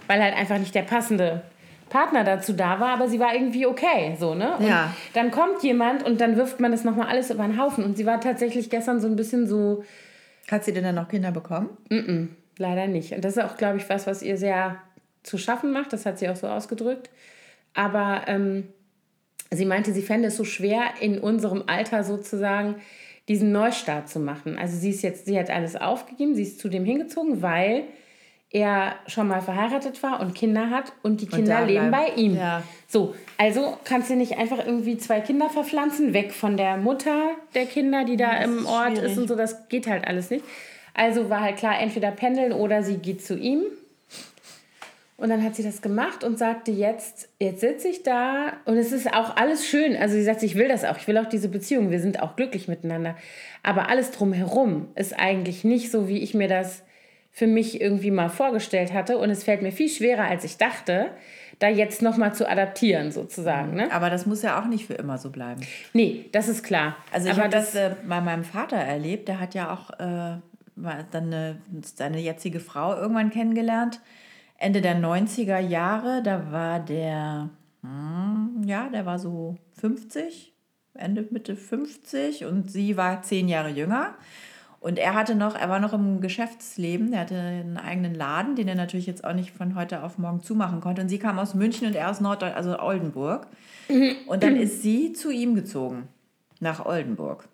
[0.09, 1.43] weil halt einfach nicht der passende
[1.89, 4.57] Partner dazu da war, aber sie war irgendwie okay, so, ne?
[4.59, 4.95] Und ja.
[5.15, 8.05] dann kommt jemand und dann wirft man das nochmal alles über den Haufen und sie
[8.05, 9.85] war tatsächlich gestern so ein bisschen so...
[10.51, 11.69] Hat sie denn dann noch Kinder bekommen?
[11.91, 12.29] Mm, -mm.
[12.59, 13.13] leider nicht.
[13.13, 14.77] Und das ist auch, glaube ich, was, was ihr sehr
[15.23, 15.93] zu schaffen macht.
[15.93, 17.11] Das hat sie auch so ausgedrückt.
[17.75, 18.69] Aber ähm,
[19.51, 22.77] sie meinte, sie fände es so schwer, in unserem Alter sozusagen
[23.29, 24.59] diesen Neustart zu machen.
[24.59, 27.85] Also sie ist jetzt, sie hat alles aufgegeben, sie ist zu dem hingezogen, weil
[28.51, 32.37] er schon mal verheiratet war und Kinder hat und die Kinder und leben bei ihm.
[32.37, 32.63] Ja.
[32.87, 37.67] So, also kannst du nicht einfach irgendwie zwei Kinder verpflanzen, weg von der Mutter der
[37.67, 39.13] Kinder, die da im Ort schwierig.
[39.13, 40.45] ist und so, das geht halt alles nicht.
[40.95, 43.63] Also war halt klar, entweder pendeln oder sie geht zu ihm.
[45.19, 48.93] Und dann hat sie das gemacht und sagte, jetzt, jetzt sitze ich da und es
[48.93, 49.97] ist auch alles schön.
[49.97, 52.37] Also sie sagt, ich will das auch, ich will auch diese Beziehung, wir sind auch
[52.37, 53.17] glücklich miteinander.
[53.65, 56.83] Aber alles drumherum ist eigentlich nicht so, wie ich mir das
[57.39, 59.17] für mich irgendwie mal vorgestellt hatte.
[59.17, 61.13] Und es fällt mir viel schwerer, als ich dachte,
[61.61, 63.75] da jetzt nochmal zu adaptieren, sozusagen.
[63.75, 63.93] Ne?
[63.93, 65.61] Aber das muss ja auch nicht für immer so bleiben.
[65.93, 66.97] Nee, das ist klar.
[67.13, 69.29] Also ich habe das, das äh, bei meinem Vater erlebt.
[69.29, 70.41] Der hat ja auch äh,
[70.75, 74.01] dann eine, seine jetzige Frau irgendwann kennengelernt.
[74.57, 77.51] Ende der 90er Jahre, da war der,
[77.83, 80.53] hm, ja, der war so 50,
[80.95, 84.17] Ende, Mitte 50 und sie war zehn Jahre jünger.
[84.81, 88.69] Und er hatte noch, er war noch im Geschäftsleben, er hatte einen eigenen Laden, den
[88.69, 91.03] er natürlich jetzt auch nicht von heute auf morgen zumachen konnte.
[91.03, 93.49] Und sie kam aus München und er aus Norddeutschland, also Oldenburg.
[93.89, 94.15] Mhm.
[94.27, 96.09] Und dann ist sie zu ihm gezogen,
[96.61, 97.49] nach Oldenburg.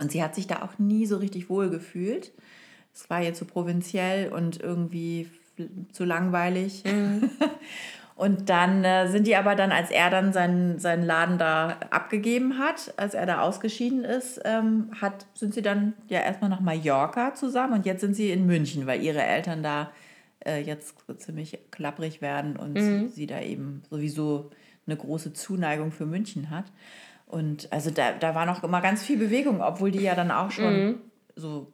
[0.00, 2.32] Und sie hat sich da auch nie so richtig wohl gefühlt.
[2.92, 5.30] Es war jetzt so provinziell und irgendwie
[5.92, 6.82] zu langweilig.
[6.84, 7.30] Mhm.
[8.20, 12.58] Und dann äh, sind die aber dann, als er dann seinen, seinen Laden da abgegeben
[12.58, 17.32] hat, als er da ausgeschieden ist, ähm, hat, sind sie dann ja erstmal nach Mallorca
[17.32, 19.90] zusammen und jetzt sind sie in München, weil ihre Eltern da
[20.44, 23.08] äh, jetzt ziemlich klapprig werden und mhm.
[23.08, 24.50] sie da eben sowieso
[24.86, 26.66] eine große Zuneigung für München hat.
[27.24, 30.50] Und also da, da war noch immer ganz viel Bewegung, obwohl die ja dann auch
[30.50, 30.98] schon mhm.
[31.36, 31.72] so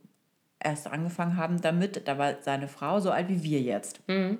[0.60, 2.06] erst angefangen haben damit.
[2.06, 4.00] Da war seine Frau so alt wie wir jetzt.
[4.06, 4.38] Mhm.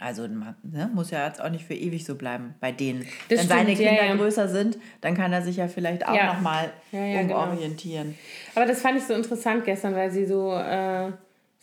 [0.00, 3.00] Also ne, muss ja jetzt auch nicht für ewig so bleiben bei denen.
[3.00, 4.14] Das Wenn stimmt, seine Kinder ja, ja.
[4.16, 6.34] größer sind, dann kann er sich ja vielleicht auch ja.
[6.34, 8.08] nochmal ja, umorientieren.
[8.08, 8.16] Genau.
[8.56, 11.12] Aber das fand ich so interessant gestern, weil sie so äh,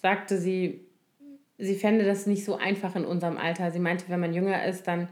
[0.01, 0.81] sagte, sie,
[1.57, 3.71] sie fände das nicht so einfach in unserem Alter.
[3.71, 5.07] Sie meinte, wenn man jünger ist, dann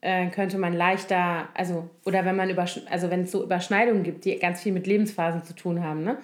[0.00, 4.24] äh, könnte man leichter, also, oder wenn man über, also wenn es so Überschneidungen gibt,
[4.24, 6.18] die ganz viel mit Lebensphasen zu tun haben, ne?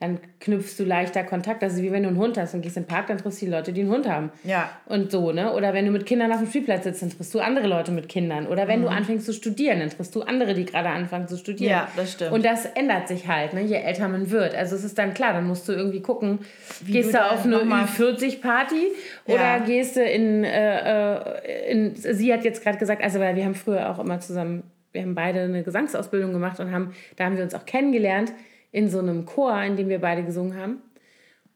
[0.00, 1.62] Dann knüpfst du leichter Kontakt.
[1.62, 3.44] Also wie wenn du einen Hund hast und gehst in den Park, dann triffst du
[3.44, 4.30] die Leute, die einen Hund haben.
[4.44, 4.70] Ja.
[4.86, 5.52] Und so, ne?
[5.52, 8.08] Oder wenn du mit Kindern auf dem Spielplatz sitzt, dann triffst du andere Leute mit
[8.08, 8.46] Kindern.
[8.46, 8.84] Oder wenn mhm.
[8.84, 11.70] du anfängst zu studieren, dann triffst du andere, die gerade anfangen zu studieren.
[11.70, 12.32] Ja, das stimmt.
[12.32, 13.60] Und das ändert sich halt, ne?
[13.60, 14.54] je älter man wird.
[14.54, 16.38] Also es ist dann klar, dann musst du irgendwie gucken,
[16.80, 18.86] wie gehst du auf eine 40-Party
[19.26, 19.34] ja.
[19.34, 23.44] oder gehst du in, äh, äh, in, sie hat jetzt gerade gesagt, also weil wir
[23.44, 27.36] haben früher auch immer zusammen, wir haben beide eine Gesangsausbildung gemacht und haben, da haben
[27.36, 28.32] wir uns auch kennengelernt
[28.72, 30.82] in so einem Chor, in dem wir beide gesungen haben.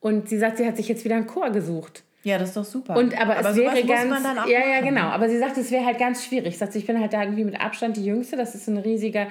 [0.00, 2.02] Und sie sagt, sie hat sich jetzt wieder einen Chor gesucht.
[2.24, 2.96] Ja, das ist doch super.
[2.96, 5.08] Und aber, aber es wäre ganz ja ja genau.
[5.08, 6.56] Aber sie sagt, es wäre halt ganz schwierig.
[6.56, 8.36] Sagt, ich bin halt da irgendwie mit Abstand die Jüngste.
[8.36, 9.28] Das ist ein riesiger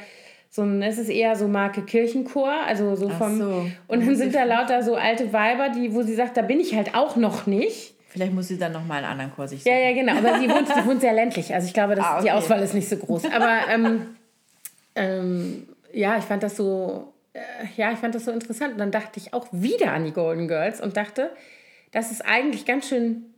[0.54, 3.66] so ein, es ist eher so Marke Kirchenchor, also so vom so.
[3.88, 6.76] und dann sind da lauter so alte Weiber, die, wo sie sagt, da bin ich
[6.76, 7.96] halt auch noch nicht.
[8.10, 9.74] Vielleicht muss sie dann noch mal einen anderen Chor sich suchen.
[9.74, 10.16] Ja, ja, genau.
[10.16, 12.26] Aber sie wohnt, sie wohnt sehr ländlich, also ich glaube, dass ah, okay.
[12.26, 13.26] die Auswahl ist nicht so groß.
[13.34, 14.16] Aber ähm,
[14.94, 17.13] ähm, ja, ich fand das so
[17.78, 18.74] ja, ich fand das so interessant.
[18.74, 21.32] Und dann dachte ich auch wieder an die Golden Girls und dachte,
[21.92, 23.34] das ist eigentlich ganz schön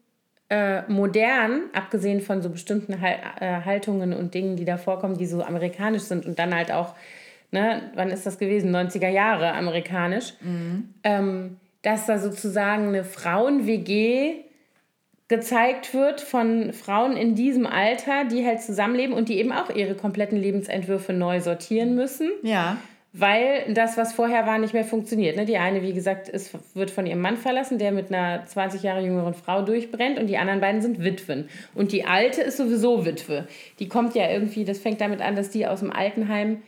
[0.49, 5.25] äh, modern, abgesehen von so bestimmten Hal äh, Haltungen und Dingen, die da vorkommen, die
[5.25, 6.95] so amerikanisch sind und dann halt auch,
[7.51, 8.75] ne, wann ist das gewesen?
[8.75, 10.33] 90er Jahre amerikanisch.
[10.41, 10.93] Mhm.
[11.03, 14.43] Ähm, dass da sozusagen eine Frauen-WG
[15.27, 19.95] gezeigt wird von Frauen in diesem Alter, die halt zusammenleben und die eben auch ihre
[19.95, 22.31] kompletten Lebensentwürfe neu sortieren müssen.
[22.41, 22.77] Ja
[23.17, 25.37] weil das, was vorher war, nicht mehr funktioniert.
[25.37, 25.45] Ne?
[25.45, 29.01] Die eine, wie gesagt, ist, wird von ihrem Mann verlassen, der mit einer 20 Jahre
[29.01, 31.47] jüngeren Frau durchbrennt und die anderen beiden sind Witwen.
[31.73, 33.47] Und die alte ist sowieso Witwe.
[33.79, 36.61] Die kommt ja irgendwie, das fängt damit an, dass die aus dem Altenheim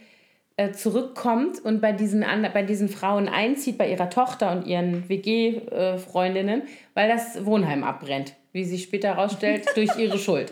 [0.58, 6.63] äh, zurückkommt und bei diesen, bei diesen Frauen einzieht, bei ihrer Tochter und ihren WG-Freundinnen,
[6.93, 10.52] weil das Wohnheim abbrennt wie sich später herausstellt, durch ihre Schuld.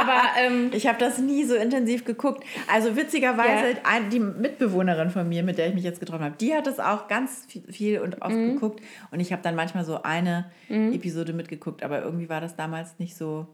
[0.00, 2.42] Aber ähm, ich habe das nie so intensiv geguckt.
[2.72, 4.00] Also witzigerweise, ja.
[4.10, 7.06] die Mitbewohnerin von mir, mit der ich mich jetzt getroffen habe, die hat es auch
[7.06, 8.54] ganz viel und oft mhm.
[8.54, 8.80] geguckt.
[9.10, 10.94] Und ich habe dann manchmal so eine mhm.
[10.94, 13.46] Episode mitgeguckt, aber irgendwie war das damals nicht so.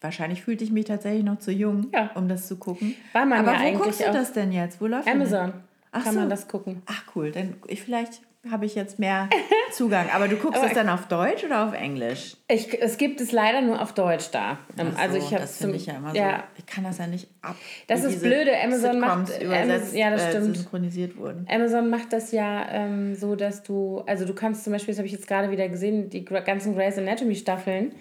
[0.00, 2.10] Wahrscheinlich fühlte ich mich tatsächlich noch zu jung, ja.
[2.14, 2.94] um das zu gucken.
[3.12, 4.80] War man aber ja wo guckst du das denn jetzt?
[4.80, 5.52] Wo läuft Amazon.
[5.90, 6.20] Ach kann so.
[6.20, 6.82] man das gucken.
[6.86, 9.28] Ach cool, dann ich vielleicht habe ich jetzt mehr
[9.72, 10.06] Zugang.
[10.14, 12.36] Aber du guckst es dann auf Deutsch oder auf Englisch?
[12.48, 14.58] Ich, es gibt es leider nur auf Deutsch da.
[14.78, 16.42] Ähm, also so, ich habe das finde ich ja immer ja, so.
[16.58, 17.56] Ich kann das ja nicht ab.
[17.88, 20.56] Das ist blöde, Amazon Sitcoms macht- übersetzt, Amaz- ja, das äh, stimmt.
[20.56, 21.46] synchronisiert wurden.
[21.50, 25.06] Amazon macht das ja ähm, so, dass du, also du kannst zum Beispiel, das habe
[25.06, 27.92] ich jetzt gerade wieder gesehen, die ganzen Grey's Anatomy Staffeln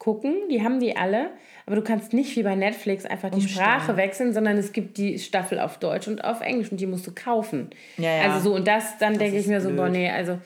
[0.00, 1.30] gucken, die haben die alle,
[1.66, 3.64] aber du kannst nicht wie bei Netflix einfach die Umstellen.
[3.64, 7.06] Sprache wechseln, sondern es gibt die Staffel auf Deutsch und auf Englisch und die musst
[7.06, 7.70] du kaufen.
[7.98, 8.22] Ja, ja.
[8.22, 9.92] Also so und das, dann denke ich mir so, boah, blöd.
[9.92, 10.38] nee, also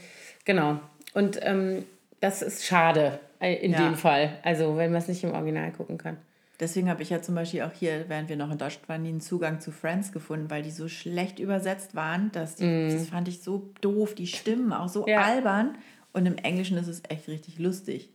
[0.45, 0.79] genau.
[1.15, 1.85] Und ähm,
[2.21, 3.87] das ist schade äh, in Ja.
[3.89, 6.19] dem Fall, also wenn man es nicht im Original gucken kann.
[6.61, 9.21] Deswegen habe ich ja zum Beispiel auch hier, während wir noch in Deutschland waren, einen
[9.21, 13.41] Zugang zu Friends gefunden, weil die so schlecht übersetzt waren, dass die, das fand ich
[13.43, 15.11] so doof, die Stimmen auch so Mm.
[15.19, 15.79] Albern.
[16.13, 18.09] Und im Englischen ist es echt richtig lustig.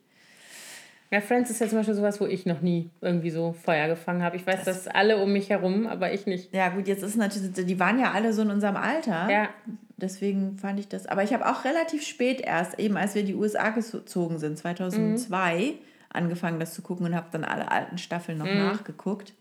[1.11, 4.21] Ja, Friends ist ja zum Beispiel sowas, wo ich noch nie irgendwie so Feuer gefangen
[4.21, 4.35] habe.
[4.35, 6.53] Ich weiß, dass alle um mich herum, aber ich nicht.
[6.53, 9.27] Ja, gut, jetzt ist natürlich, die waren ja alle so in unserem Alter.
[9.29, 9.49] Ja.
[9.97, 11.07] Deswegen fand ich das.
[11.07, 14.57] Aber ich habe auch relativ spät erst, eben als wir in die USA gezogen sind,
[14.57, 15.73] 2002,
[16.09, 19.33] angefangen, das zu gucken und habe dann alle alten Staffeln noch nachgeguckt.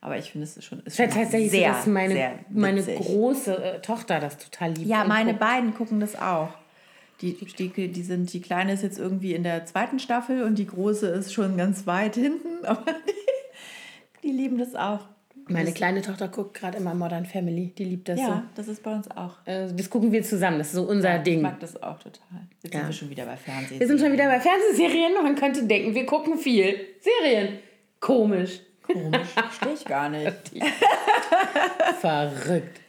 [0.00, 2.82] Aber ich finde, es ist schon, ist schon tatsächlich sehr, so, dass meine, sehr meine
[2.82, 4.88] große äh, Tochter das total liebt.
[4.88, 5.40] Ja, meine guckt.
[5.40, 6.48] beiden gucken das auch.
[7.22, 10.66] Die, die, die sind, die Kleine ist jetzt irgendwie in der zweiten Staffel und die
[10.66, 12.64] Große ist schon ganz weit hinten.
[12.64, 15.06] Aber die, die lieben das auch.
[15.48, 17.72] Meine das, kleine Tochter guckt gerade immer Modern Family.
[17.76, 19.36] Die liebt das Ja, das ist bei uns auch.
[19.44, 19.50] so.
[19.50, 20.58] Äh, das gucken wir zusammen.
[20.58, 21.42] Das ist so unser Ich Ding.
[21.42, 22.46] mag das auch total.
[22.62, 22.80] Jetzt Ja.
[22.80, 23.80] sind wir schon wieder bei Fernsehen.
[23.80, 25.14] Wir sind schon wieder bei Fernsehserien.
[25.22, 26.76] Man könnte denken, wir gucken viel.
[27.00, 27.58] Serien.
[27.98, 28.60] Komisch.
[28.86, 29.28] komisch.
[29.34, 30.32] Verstehe ich gar nicht.
[32.00, 32.80] Verrückt.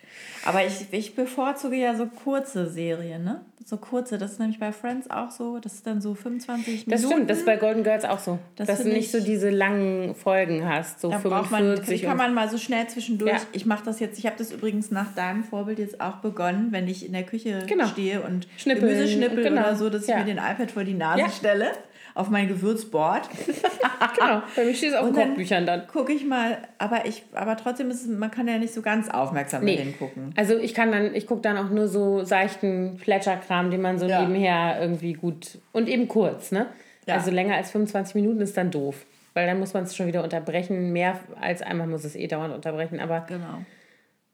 [0.46, 3.42] Aber ich, ich bevorzuge ja so kurze Serien, ne?
[3.66, 7.00] So kurze, das ist nämlich bei Friends auch so, das ist dann so 25 Das
[7.00, 7.14] Minuten.
[7.14, 8.38] stimmt, das ist bei Golden Girls auch so.
[8.58, 12.18] Das dass du nicht so diese langen Folgen hast, so Da braucht 45 man, kann
[12.18, 13.32] man mal so schnell zwischendurch.
[13.32, 13.40] Ja.
[13.54, 16.90] Ich mache das jetzt, ich habe das übrigens nach deinem Vorbild jetzt auch begonnen, wenn
[16.90, 17.88] ich in der Küche Genau.
[17.88, 19.62] stehe und Schnippeln Gemüse schnippel genau.
[19.62, 20.18] oder so, dass Ja.
[20.20, 21.30] ich mir den iPad vor die Nase Ja.
[21.30, 21.68] stelle,
[22.16, 23.30] auf mein Gewürzboard.
[24.20, 25.88] genau, bei mir steht es auf dann Kochbüchern dann.
[25.88, 29.10] Gucke ich mal, aber ich, aber trotzdem ist es, man kann ja nicht so ganz
[29.10, 29.78] aufmerksam Nee.
[29.78, 30.34] hingucken.
[30.38, 34.06] Also ich kann dann, ich gucke dann auch nur so seichten Plätscherkram, den man so
[34.06, 34.22] Ja.
[34.22, 36.68] nebenher irgendwie gut und eben kurz, ne?
[37.08, 37.16] Ja.
[37.16, 39.06] Also länger als 25 Minuten ist dann doof.
[39.34, 40.94] Weil dann muss man es schon wieder unterbrechen.
[40.94, 43.00] Mehr als einmal muss es eh dauernd unterbrechen.
[43.00, 43.64] Aber Genau.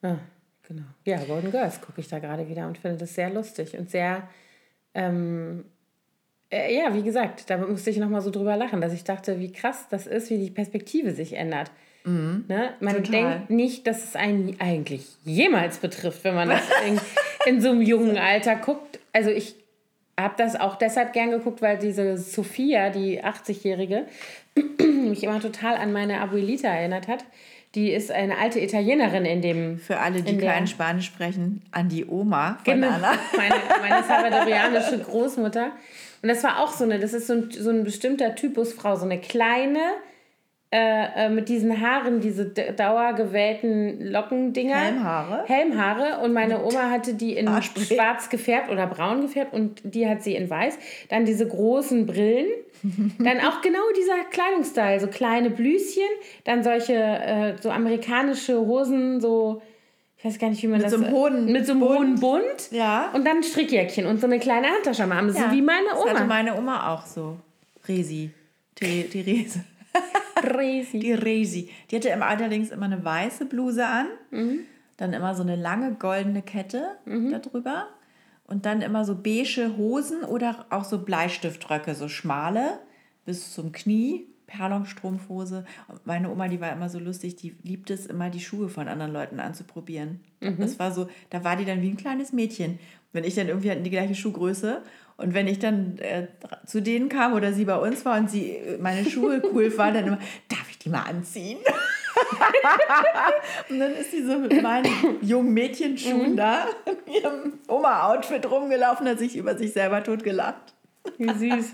[0.02, 0.18] ah,
[0.68, 0.84] genau.
[1.06, 4.24] Ja, Golden Girls gucke ich da gerade wieder und finde das sehr lustig und sehr,
[4.94, 5.63] ähm,
[6.52, 9.52] äh, ja, wie gesagt, da musste ich nochmal so drüber lachen, dass ich dachte, wie
[9.52, 11.72] krass das ist, wie die Perspektive sich ändert.
[12.06, 12.74] Ne?
[12.80, 13.12] Man Total.
[13.12, 17.00] denkt nicht, dass es einen eigentlich jemals betrifft, wenn man das in,
[17.46, 19.00] in so einem jungen Alter guckt.
[19.14, 19.56] Also ich
[20.20, 24.08] habe das auch deshalb gern geguckt, weil diese Sophia, die 80-Jährige,
[24.80, 27.26] mich immer total an meine Abuelita erinnert hat.
[27.76, 32.06] Die ist eine alte Italienerin in dem Für alle, die kein Spanisch sprechen, an die
[32.06, 33.14] Oma von Genau, Anna.
[33.38, 35.74] meine, meine salvadorianische Großmutter.
[36.22, 38.96] Und das war auch so eine, das ist so ein, so ein bestimmter Typus Frau,
[38.96, 39.80] so eine kleine,
[40.72, 44.76] äh, äh, mit diesen Haaren, diese d- dauergewellten Lockendinger.
[44.76, 45.44] Helmhaare?
[45.48, 46.20] Helmhaare.
[46.24, 47.96] Und meine Oma hatte die in Haarspray.
[47.96, 50.78] schwarz gefärbt oder braun gefärbt und die hat sie in weiß.
[51.10, 52.48] Dann diese großen Brillen.
[53.20, 56.04] Dann auch genau dieser Kleidungsstyle, so kleine Blüschen,
[56.46, 59.62] dann solche äh, so amerikanische Hosen, so
[60.20, 62.16] ich weiß gar nicht, wie man Mit das so einem hohen mit so einem hohen
[62.20, 63.10] Bund Ja.
[63.14, 66.00] und dann ein Strickjäckchen und so eine kleine Handtasche am Arm, so wie meine Das
[66.06, 66.26] hatte Oma.
[66.26, 67.38] meine Oma auch so.
[67.88, 68.30] Resi.
[68.76, 69.64] Therese.
[70.36, 71.00] Crazy.
[71.00, 71.70] Die Resi.
[71.90, 74.60] Die hatte immer allerdings immer eine weiße Bluse an, Mhm.
[74.98, 77.88] dann immer so eine lange goldene Kette darüber
[78.46, 82.80] und dann immer so beige Hosen oder auch so Bleistiftröcke, so schmale
[83.26, 85.64] bis zum Knie, Perlonstrumpfhose.
[86.06, 89.14] Meine Oma, die war immer so lustig, die liebt es immer, die Schuhe von anderen
[89.14, 90.20] Leuten anzuprobieren.
[90.42, 90.58] Mhm.
[90.58, 92.80] Das war so, da war die dann wie ein kleines Mädchen.
[93.14, 94.82] Wenn ich dann irgendwie hatten die gleiche Schuhgröße
[95.18, 96.28] und wenn ich dann äh,
[96.66, 99.92] zu denen kam oder sie bei uns war und sie äh, meine Schuhe cool war,
[99.92, 101.60] dann immer, darf ich die mal anziehen?
[103.70, 104.90] und dann ist sie so mit meinen
[105.22, 110.74] jungen Mädchenschuhen da in ihrem Oma-Outfit rumgelaufen, hat sich über sich selber totgelacht.
[111.18, 111.74] Wie süß.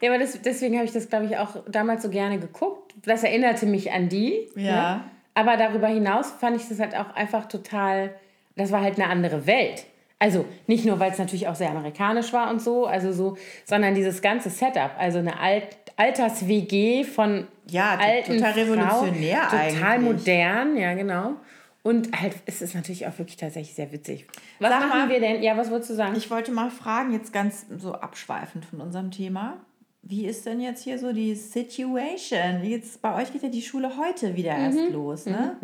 [0.00, 2.94] Ja, aber das, deswegen habe ich das, glaube ich, auch damals so gerne geguckt.
[3.04, 4.48] Das erinnerte mich an die.
[4.56, 4.96] Ja.
[4.96, 5.04] Ne?
[5.34, 8.14] Aber darüber hinaus fand ich das halt auch einfach total,
[8.56, 9.84] das war halt eine andere Welt.
[10.18, 13.94] Also nicht nur, weil es natürlich auch sehr amerikanisch war und so, also so, sondern
[13.94, 20.02] dieses ganze Setup, also eine Alt Alters-WG von Ja, alten total revolutionär total eigentlich.
[20.02, 21.34] modern, ja genau.
[21.82, 24.26] Und halt, es ist natürlich auch wirklich tatsächlich sehr witzig.
[24.58, 25.42] Was Sag machen mal, wir denn?
[25.42, 26.14] Ja, was wolltest du sagen?
[26.16, 29.58] Ich wollte mal fragen, jetzt ganz so abschweifend von unserem Thema.
[30.06, 32.62] Wie ist denn jetzt hier so die Situation?
[32.62, 34.64] Jetzt bei euch geht ja die Schule heute wieder Mhm.
[34.64, 35.56] erst los, ne?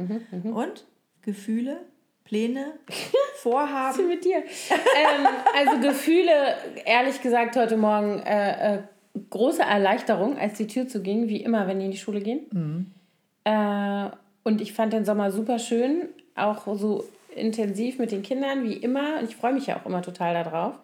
[0.45, 0.87] Und
[1.23, 1.77] Gefühle,
[2.25, 2.73] Pläne,
[3.37, 3.95] Vorhaben?
[3.95, 4.39] Was ist mit dir?
[4.39, 5.27] ähm,
[5.57, 6.33] also Gefühle,
[6.87, 8.83] ehrlich gesagt, heute Morgen äh, äh,
[9.29, 12.47] große Erleichterung, als die Tür zuging, wie immer, wenn die in die Schule gehen.
[12.53, 12.87] Mhm.
[13.45, 14.11] Äh,
[14.45, 19.19] und ich fand den Sommer super schön, auch so intensiv mit den Kindern, wie immer.
[19.19, 20.79] Und ich freue mich ja auch immer total darauf.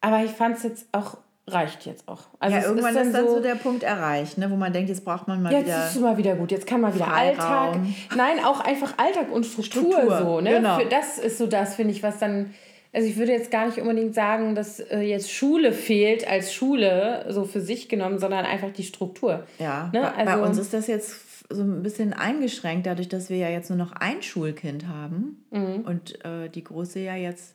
[0.00, 1.18] Aber ich fand es jetzt auch
[1.48, 2.22] reicht jetzt auch.
[2.40, 4.72] Also ja, irgendwann ist dann, ist dann so, so, der Punkt erreicht, ne, wo man
[4.72, 5.76] denkt, jetzt braucht man mal jetzt wieder.
[5.76, 7.38] Jetzt ist es mal wieder gut, jetzt kann man wieder Freiraum.
[7.38, 7.80] Alltag.
[8.16, 10.40] Nein, auch einfach Alltag und Struktur, Struktur so.
[10.40, 10.54] Ne?
[10.54, 10.78] Genau.
[10.78, 12.54] Für das ist so das, finde ich, was dann.
[12.92, 17.26] Also ich würde jetzt gar nicht unbedingt sagen, dass äh, jetzt Schule fehlt als Schule,
[17.28, 19.44] so für sich genommen, sondern einfach die Struktur.
[19.58, 20.00] Ja, ne?
[20.00, 23.50] bei, also, bei uns ist das jetzt so ein bisschen eingeschränkt, dadurch, dass wir ja
[23.50, 25.82] jetzt nur noch ein Schulkind haben mhm.
[25.84, 27.54] und äh, die Große ja jetzt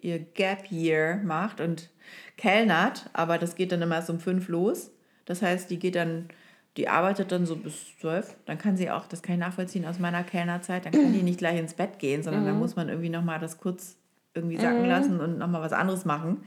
[0.00, 1.90] ihr Gap Year macht und
[2.36, 4.90] kellnert, aber das geht dann immer erst um fünf los.
[5.24, 6.28] Das heißt, die geht dann,
[6.76, 8.34] die arbeitet dann so bis zwölf.
[8.46, 11.38] Dann kann sie auch, das kann ich nachvollziehen aus meiner Kellnerzeit, dann kann die nicht
[11.38, 12.46] gleich ins Bett gehen, sondern mhm.
[12.46, 13.96] dann muss man irgendwie nochmal das kurz
[14.34, 14.88] irgendwie sacken mhm.
[14.88, 16.44] lassen und nochmal was anderes machen.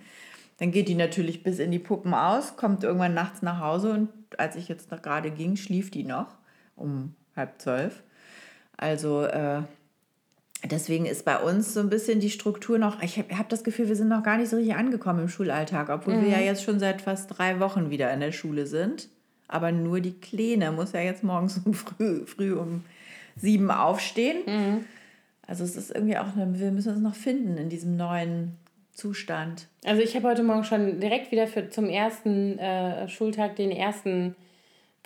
[0.57, 4.09] Dann geht die natürlich bis in die Puppen aus, kommt irgendwann nachts nach Hause und
[4.37, 6.27] als ich jetzt gerade ging, schlief die noch
[6.75, 8.03] um halb zwölf.
[8.77, 9.63] Also äh,
[10.63, 13.87] deswegen ist bei uns so ein bisschen die Struktur noch, ich habe hab das Gefühl,
[13.87, 16.23] wir sind noch gar nicht so richtig angekommen im Schulalltag, obwohl mhm.
[16.23, 16.45] wir ja mhm.
[16.45, 19.09] jetzt schon seit fast drei Wochen wieder in der Schule sind.
[19.47, 22.83] Aber nur die Kleine muss ja jetzt morgens um früh, früh um
[23.35, 24.37] sieben aufstehen.
[24.45, 24.85] Mhm.
[25.47, 28.57] Also es ist irgendwie auch, wir müssen uns noch finden in diesem neuen
[28.93, 29.67] Zustand.
[29.85, 34.35] Also ich habe heute Morgen schon direkt wieder für, zum ersten äh, Schultag den ersten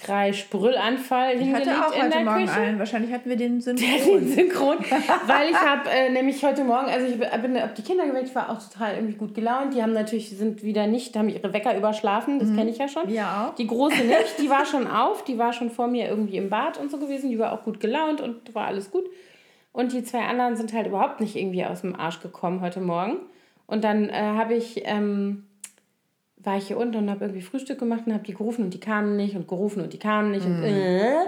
[0.03, 2.59] Kreisch-Brüllanfall hingelegt hatte auch heute Morgen Küche.
[2.59, 2.79] einen.
[2.79, 4.19] Wahrscheinlich hatten wir den Synchron.
[4.19, 4.77] Den Synchron.
[5.27, 8.49] weil ich habe äh, nämlich heute Morgen, also ich bin auf die Kinder geweckt, war
[8.49, 9.73] auch total irgendwie gut gelaunt.
[9.73, 12.57] Die haben natürlich, sind wieder nicht, haben ihre Wecker überschlafen, das mhm.
[12.57, 13.09] kenne ich ja schon.
[13.09, 13.55] Ja auch.
[13.55, 16.77] Die Große nicht, die war schon auf, die war schon vor mir irgendwie im Bad
[16.79, 17.29] und so gewesen.
[17.29, 19.05] Die war auch gut gelaunt und war alles gut.
[19.71, 23.17] Und die zwei anderen sind halt überhaupt nicht irgendwie aus dem Arsch gekommen heute Morgen.
[23.67, 24.81] Und dann äh, habe ich...
[24.85, 25.45] Ähm,
[26.43, 28.79] war ich hier unten und habe irgendwie Frühstück gemacht und habe die gerufen und die
[28.79, 30.45] kamen nicht und gerufen und die kamen nicht.
[30.45, 30.65] Und, mhm.
[30.65, 31.25] äh.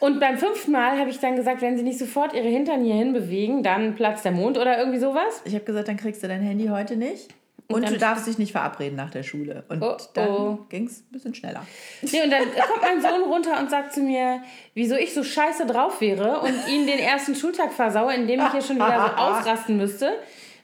[0.00, 2.94] und beim fünften Mal habe ich dann gesagt, wenn sie nicht sofort ihre Hintern hier
[2.94, 5.42] hin bewegen, dann platzt der Mond oder irgendwie sowas.
[5.44, 7.32] Ich habe gesagt, dann kriegst du dein Handy heute nicht.
[7.66, 9.64] Und, und du darfst dich nicht verabreden nach der Schule.
[9.68, 10.58] Und oh, dann oh.
[10.68, 11.66] ging es ein bisschen schneller.
[12.02, 14.42] Nee, und dann kommt mein Sohn runter und sagt zu mir,
[14.74, 18.60] wieso ich so scheiße drauf wäre und ihn den ersten Schultag versaue, indem ich hier
[18.60, 20.12] schon wieder so ausrasten müsste.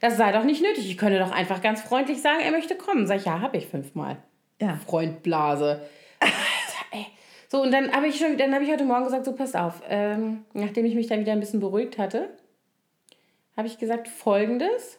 [0.01, 0.91] Das sei doch nicht nötig.
[0.91, 3.07] Ich könnte doch einfach ganz freundlich sagen, er möchte kommen.
[3.07, 4.17] Sag ich, ja, habe ich fünfmal.
[4.61, 4.77] Ja.
[4.87, 5.83] Freundblase.
[6.91, 7.07] Ey.
[7.49, 9.83] So, und dann habe ich schon, dann habe ich heute Morgen gesagt, so pass auf.
[9.89, 12.31] Ähm, nachdem ich mich dann wieder ein bisschen beruhigt hatte,
[13.57, 14.99] habe ich gesagt, folgendes.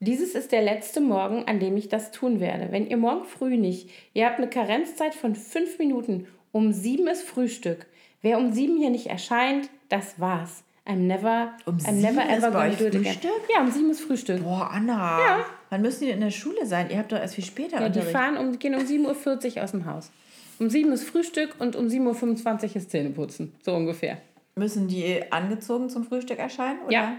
[0.00, 2.70] Dieses ist der letzte Morgen, an dem ich das tun werde.
[2.70, 7.22] Wenn ihr morgen früh nicht, ihr habt eine Karenzzeit von fünf Minuten, um sieben ist
[7.22, 7.86] Frühstück.
[8.20, 10.64] Wer um sieben hier nicht erscheint, das war's.
[10.86, 13.16] I'm never, um I'm never ever going to do it again.
[13.52, 14.42] Ja, um sieben ist Frühstück.
[14.42, 15.18] Boah, Anna.
[15.18, 15.46] Ja.
[15.70, 16.90] Wann müssen die in der Schule sein?
[16.90, 19.72] Ihr habt doch erst viel später Ja, die fahren um, gehen um 7.40 Uhr aus
[19.72, 20.12] dem Haus.
[20.58, 23.52] Um 7 ist Frühstück und um 7.25 Uhr ist Zähneputzen.
[23.62, 24.18] So ungefähr.
[24.54, 26.78] Müssen die angezogen zum Frühstück erscheinen?
[26.84, 26.92] Oder?
[26.92, 27.16] Ja.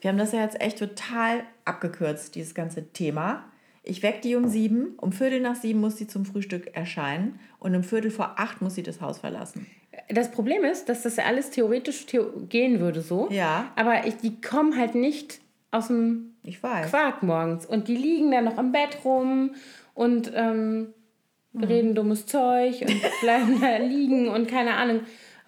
[0.00, 3.44] Wir haben das ja jetzt echt total abgekürzt, dieses ganze Thema.
[3.82, 7.74] Ich wecke die um sieben, um Viertel nach sieben muss sie zum Frühstück erscheinen und
[7.74, 9.66] um Viertel vor acht muss sie das Haus verlassen.
[10.08, 13.28] Das Problem ist, dass das ja alles theoretisch theo gehen würde so.
[13.30, 13.72] Ja.
[13.76, 16.36] Aber ich, die kommen halt nicht aus dem.
[16.88, 17.66] Quark morgens.
[17.66, 19.54] Und die liegen dann noch im Bett rum
[19.94, 20.94] und ähm,
[21.52, 21.64] mhm.
[21.64, 25.00] reden dummes Zeug und bleiben da liegen und keine Ahnung.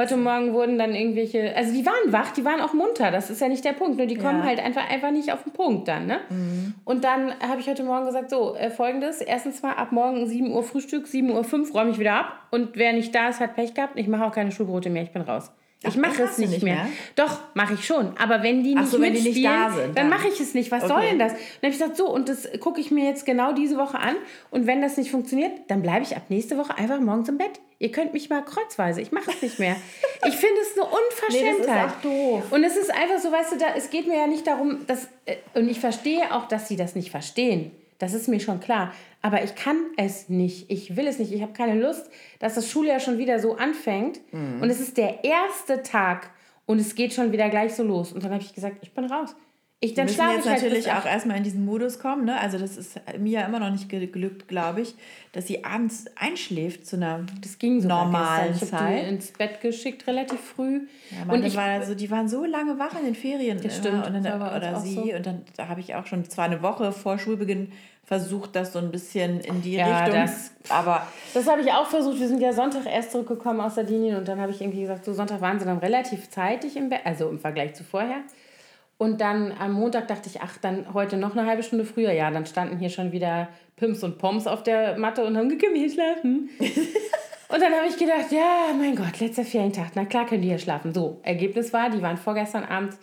[0.03, 3.41] Heute Morgen wurden dann irgendwelche, also die waren wach, die waren auch munter, das ist
[3.41, 4.47] ja nicht der Punkt, nur die kommen ja.
[4.47, 6.19] halt einfach, einfach nicht auf den Punkt dann, ne?
[6.29, 6.75] Mhm.
[6.85, 10.51] Und dann habe ich heute Morgen gesagt, so, äh, folgendes, erstens mal ab morgen 7
[10.51, 13.55] Uhr Frühstück, 7 Uhr 5 räume ich wieder ab und wer nicht da ist, hat
[13.55, 15.53] Pech gehabt, ich mache auch keine Schulbrote mehr, ich bin raus.
[15.85, 16.75] Ich mache es nicht, nicht mehr.
[16.75, 16.87] mehr.
[17.17, 18.17] Doch, mache ich schon.
[18.19, 20.55] Aber wenn die nicht so, wenn die nicht da sind, dann, dann mache ich es
[20.55, 20.71] nicht.
[20.71, 20.93] Was okay.
[20.93, 21.33] soll denn das?
[21.33, 24.15] dann habe ich gesagt, so, und das gucke ich mir jetzt genau diese Woche an.
[24.51, 27.61] Und wenn das nicht funktioniert, dann bleibe ich ab nächste Woche einfach morgens im Bett.
[27.79, 29.01] Ihr könnt mich mal kreuzweise.
[29.01, 29.77] Ich mache es nicht mehr.
[30.25, 31.59] Ich finde es eine Unverschämtheit.
[31.59, 32.53] Nee, das ist auch doof.
[32.53, 35.09] Und es ist einfach so, weißt du, da, es geht mir ja nicht darum, dass,
[35.25, 37.73] äh, und ich verstehe auch, dass sie das nicht verstehen.
[38.03, 38.93] Das ist mir schon klar.
[39.21, 40.69] Aber ich kann es nicht.
[40.69, 41.31] Ich will es nicht.
[41.31, 42.11] Ich habe keine Lust,
[42.41, 44.19] dass das Schuljahr schon wieder so anfängt.
[44.33, 44.61] Mhm.
[44.61, 46.31] Und es ist der erste Tag
[46.67, 48.13] und es geht schon wieder gleich so los.
[48.13, 49.37] Und dann habe ich gesagt, ich bin raus.
[49.85, 52.25] Ich, dann müssen jetzt halt natürlich auch erstmal in diesen Modus kommen.
[52.25, 52.39] Ne?
[52.39, 54.95] Also das ist mir ja immer noch nicht gelückt, glaube ich,
[55.33, 59.03] dass sie abends einschläft zu einer das ging normalen ich Zeit.
[59.03, 60.83] Ich ins Bett geschickt, relativ früh.
[61.11, 63.61] Ja, und ich, war also, die waren so lange wach in den Ferien.
[63.61, 64.07] Das stimmt.
[64.07, 64.95] Und dann, oder sie.
[64.95, 65.17] So.
[65.17, 67.73] Und dann da habe ich auch schon zwar eine Woche vor Schulbeginn
[68.05, 70.21] versucht, das so ein bisschen in die ja, Richtung.
[70.21, 72.21] Das, aber das habe ich auch versucht.
[72.21, 75.13] Wir sind ja Sonntag erst zurückgekommen aus Sardinien und dann habe ich irgendwie gesagt, so
[75.13, 78.19] Sonntag waren sie dann relativ zeitig im Bett, also im Vergleich zu vorher.
[79.03, 82.13] Und dann am Montag dachte ich, ach, dann heute noch eine halbe Stunde früher.
[82.13, 85.65] Ja, dann standen hier schon wieder Pimps und Poms auf der Matte und haben gesagt,
[85.65, 86.51] können wir hier schlafen?
[86.61, 90.61] und dann habe ich gedacht, ja, mein Gott, letzter Ferientag, na klar können die hier
[90.61, 90.95] schlafen.
[90.95, 92.95] So, Ergebnis war, die waren vorgestern Abend,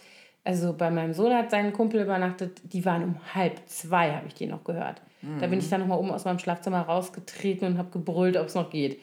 [0.46, 4.36] also bei meinem Sohn hat sein Kumpel übernachtet, die waren um halb zwei, habe ich
[4.36, 5.02] die noch gehört.
[5.42, 8.56] Da bin ich dann nochmal oben aus meinem Schlafzimmer rausgetreten und habe gebrüllt, ob es
[8.56, 9.02] noch geht.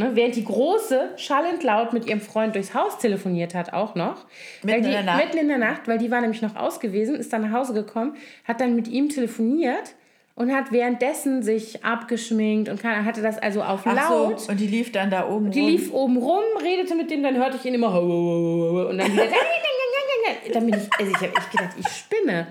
[0.00, 4.26] Ne, während die Große schallend laut mit ihrem Freund durchs Haus telefoniert hat, auch noch.
[4.62, 5.24] Mitten die, in der Nacht?
[5.24, 7.74] Mitten in der Nacht, weil die war nämlich noch aus gewesen, ist dann nach Hause
[7.74, 9.96] gekommen, hat dann mit ihm telefoniert
[10.36, 14.38] und hat währenddessen sich abgeschminkt und kann, hatte das also auf Ach laut.
[14.40, 15.68] so, und die lief dann da oben Die rum.
[15.68, 19.24] lief oben rum, redete mit dem, dann hörte ich ihn immer und dann wieder
[20.52, 22.46] dann bin ich, also ich habe echt gedacht, ich spinne.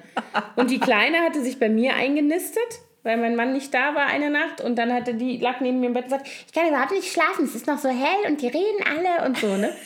[0.58, 4.30] Und die Kleine hatte sich bei mir eingenistet, weil mein Mann nicht da war eine
[4.30, 6.92] Nacht und dann hatte die lag neben mir im Bett und sagt, ich kann überhaupt
[6.92, 9.72] nicht schlafen, es ist noch so hell und die reden alle und so, ne?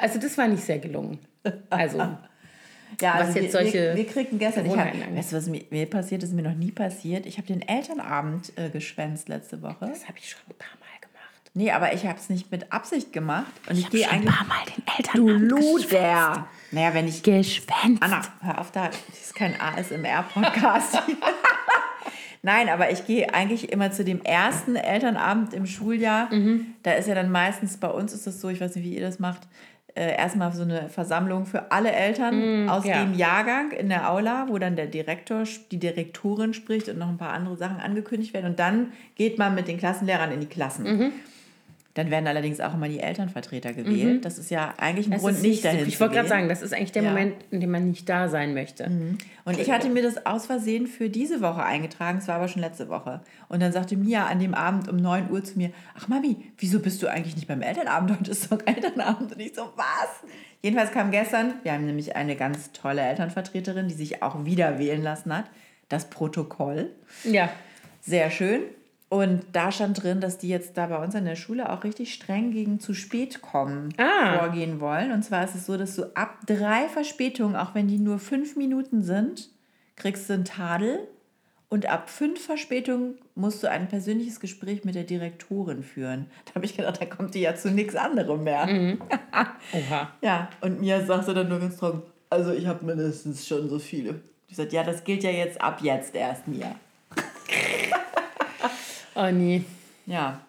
[0.00, 1.18] Also das war nicht sehr gelungen.
[1.70, 2.18] Also Ja,
[3.00, 5.64] Was also jetzt wir, solche wir, wir kriegten gestern, ich hab, weißt du, was mir,
[5.70, 7.24] mir passiert ist, mir noch nie passiert.
[7.24, 9.86] Ich habe den Elternabend äh, geschwänzt letzte Woche.
[9.86, 11.50] das habe ich schon ein paar Mal gemacht.
[11.54, 13.46] Nee, aber ich habe es nicht mit Absicht gemacht.
[13.68, 14.34] Und ich, Ich gehe schon ein eigentlich.
[14.34, 14.84] paar Mal den
[15.14, 16.48] Du Eltern Luder!
[16.72, 17.22] Naja, wenn ich.
[17.22, 18.02] geschwänzt.
[18.02, 18.88] Anna, hör auf da.
[18.88, 20.98] Das ist kein ASMR-Podcast.
[22.46, 26.32] Nein, aber ich gehe eigentlich immer zu dem ersten Elternabend im Schuljahr.
[26.32, 26.66] Mhm.
[26.84, 29.00] Da ist ja dann meistens, bei uns ist das so, ich weiß nicht, wie ihr
[29.00, 29.48] das macht,
[29.96, 33.02] äh, erstmal so eine Versammlung für alle Eltern aus Mhm, ja.
[33.04, 35.42] dem Jahrgang in der Aula, wo dann der Direktor,
[35.72, 38.46] die Direktorin spricht und noch ein paar andere Sachen angekündigt werden.
[38.50, 40.84] Und dann geht man mit den Klassenlehrern in die Klassen.
[40.84, 41.12] Mhm.
[41.96, 44.24] Dann werden allerdings auch immer die Elternvertreter gewählt.
[44.26, 46.48] Das ist ja eigentlich ein Das Grund, nicht so- dahin Ich zu wollte gerade sagen,
[46.50, 47.08] das ist eigentlich der Ja.
[47.08, 48.90] Moment, in dem man nicht da sein möchte.
[49.46, 52.60] Und ich hatte mir das aus Versehen für diese Woche eingetragen, es war aber schon
[52.60, 53.22] letzte Woche.
[53.48, 56.80] Und dann sagte Mia an dem Abend um 9 Uhr zu mir, ach Mami, wieso
[56.80, 58.10] bist du eigentlich nicht beim Elternabend?
[58.18, 59.32] Heute ist doch Elternabend.
[59.32, 60.30] Und ich so, was?
[60.60, 65.02] Jedenfalls kam gestern, wir haben nämlich eine ganz tolle Elternvertreterin, die sich auch wieder wählen
[65.02, 65.46] lassen hat,
[65.88, 66.90] das Protokoll.
[67.24, 67.48] Ja.
[68.02, 68.60] Sehr schön.
[69.08, 72.12] Und da stand drin, dass die jetzt da bei uns an der Schule auch richtig
[72.12, 74.38] streng gegen zu spät kommen Ah.
[74.40, 75.12] vorgehen wollen.
[75.12, 78.56] Und zwar ist es so, dass du ab drei Verspätungen, auch wenn die nur fünf
[78.56, 79.48] Minuten sind,
[79.94, 81.06] kriegst du einen Tadel.
[81.68, 86.26] Und ab fünf Verspätungen musst du ein persönliches Gespräch mit der Direktorin führen.
[86.46, 88.68] Da habe ich gedacht, da kommt die ja zu nichts anderem mehr.
[89.72, 90.10] Oha.
[90.20, 94.20] Ja, und Mia sagte dann nur ganz trocken, also ich habe mindestens schon so viele.
[94.48, 96.74] Ich sagte, ja, das gilt ja jetzt ab jetzt erst, Mia.
[99.16, 99.62] Oh nee.
[100.06, 100.40] Ja,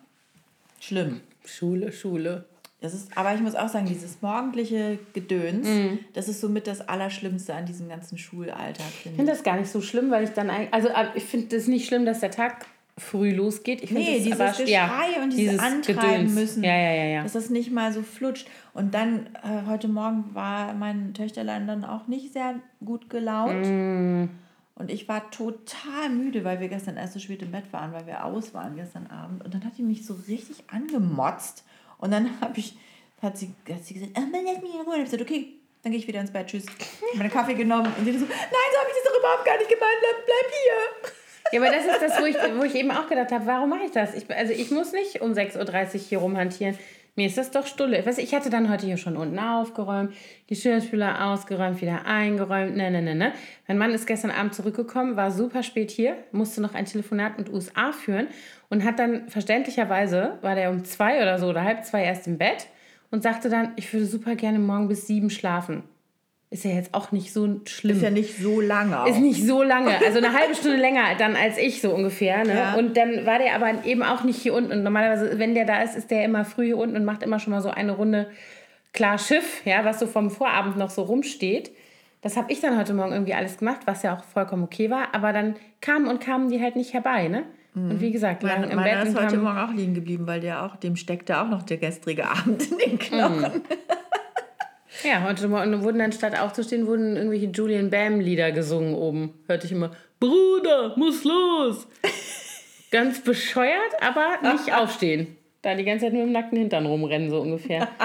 [0.79, 1.21] schlimm.
[1.45, 2.45] Schule, Schule.
[2.81, 5.99] Das ist, aber ich muss auch sagen, dieses morgendliche Gedöns, Mhm.
[6.13, 9.37] das ist somit das Allerschlimmste an diesem ganzen Schulalltag, Ich finde finde ich.
[9.37, 10.73] das gar nicht so schlimm, weil ich dann eigentlich.
[10.73, 12.65] Also, ich finde es nicht schlimm, dass der Tag
[12.99, 13.81] früh losgeht.
[13.81, 14.91] Ich finde Nee, es dieses aber, Geschrei ja,
[15.23, 17.23] und dieses, Antreiben müssen, Ja, ja, ja, ja.
[17.23, 18.47] dass das nicht mal so flutscht.
[18.73, 23.65] Und dann, äh, heute Morgen war mein Töchterlein dann auch nicht sehr gut gelaunt.
[23.65, 24.25] Mm.
[24.77, 28.05] Und ich war total müde, weil wir gestern erst so spät im Bett waren, weil
[28.05, 29.43] wir aus waren gestern Abend.
[29.43, 31.63] Und dann hat die mich so richtig angemotzt.
[31.97, 32.77] Und dann habe ich,
[33.21, 34.93] hat sie, hat sie gesagt, man lässt mich in Ruhe.
[34.93, 36.65] Und ich gesagt, okay, dann gehe ich wieder ins Bett, tschüss.
[36.67, 39.57] Hab meinen Kaffee genommen und die so, nein, so habe ich das doch überhaupt gar
[39.57, 41.11] nicht gemeint, bleib, bleib hier.
[41.53, 43.85] Ja, aber das ist das, wo ich, wo ich eben auch gedacht habe, warum mache
[43.85, 44.13] ich das?
[44.13, 46.77] Ich, also ich muss nicht um 6.30 Uhr hier rumhantieren.
[47.17, 48.03] Mir ist das doch Stulle.
[48.17, 50.13] Ich hatte dann heute hier schon unten aufgeräumt,
[50.45, 53.33] Geschirrspüler ausgeräumt, wieder eingeräumt, ne, ne, ne, ne.
[53.67, 57.51] Mein Mann ist gestern Abend zurückgekommen, war super spät hier, musste noch ein Telefonat mit
[57.51, 58.27] USA führen
[58.69, 62.37] und hat dann verständlicherweise, war der um zwei oder so oder halb zwei erst im
[62.37, 62.67] Bett
[63.09, 65.81] und sagte dann, ich würde super gerne morgen bis sieben schlafen.
[66.49, 67.97] Ist ja jetzt auch nicht so schlimm.
[67.97, 69.01] Ist ja nicht so lange.
[69.01, 69.07] Auch.
[69.07, 72.45] Ist nicht so lange, also eine halbe Stunde länger dann als ich so ungefähr.
[72.45, 72.53] Ne?
[72.53, 72.73] Ja.
[72.75, 74.71] Und dann war der aber eben auch nicht hier unten.
[74.71, 77.39] Und normalerweise, wenn der da ist, ist der immer früh hier unten und macht immer
[77.39, 78.29] schon mal so eine Runde
[78.93, 81.71] klar Schiff, ja, was so vom Vorabend noch so rumsteht.
[82.21, 85.13] Das habe ich dann heute Morgen irgendwie alles gemacht, was ja auch vollkommen okay war.
[85.13, 87.43] Aber dann kamen und kamen die halt nicht herbei, ne?
[87.75, 90.63] Und wie gesagt, Mein, im meiner Bett ist heute Morgen auch liegen geblieben, weil der
[90.63, 93.61] auch, dem steckte auch noch der gestrige Abend in den Knochen.
[95.03, 99.33] Ja, heute Morgen wurden dann statt aufzustehen, wurden irgendwelche Julian Bam-Lieder gesungen oben.
[99.47, 101.87] Hörte ich immer, Bruder, muss los.
[102.91, 105.35] Ganz bescheuert, aber nicht aufstehen.
[105.61, 107.87] Da die ganze Zeit nur im nackten Hintern rumrennen, so ungefähr.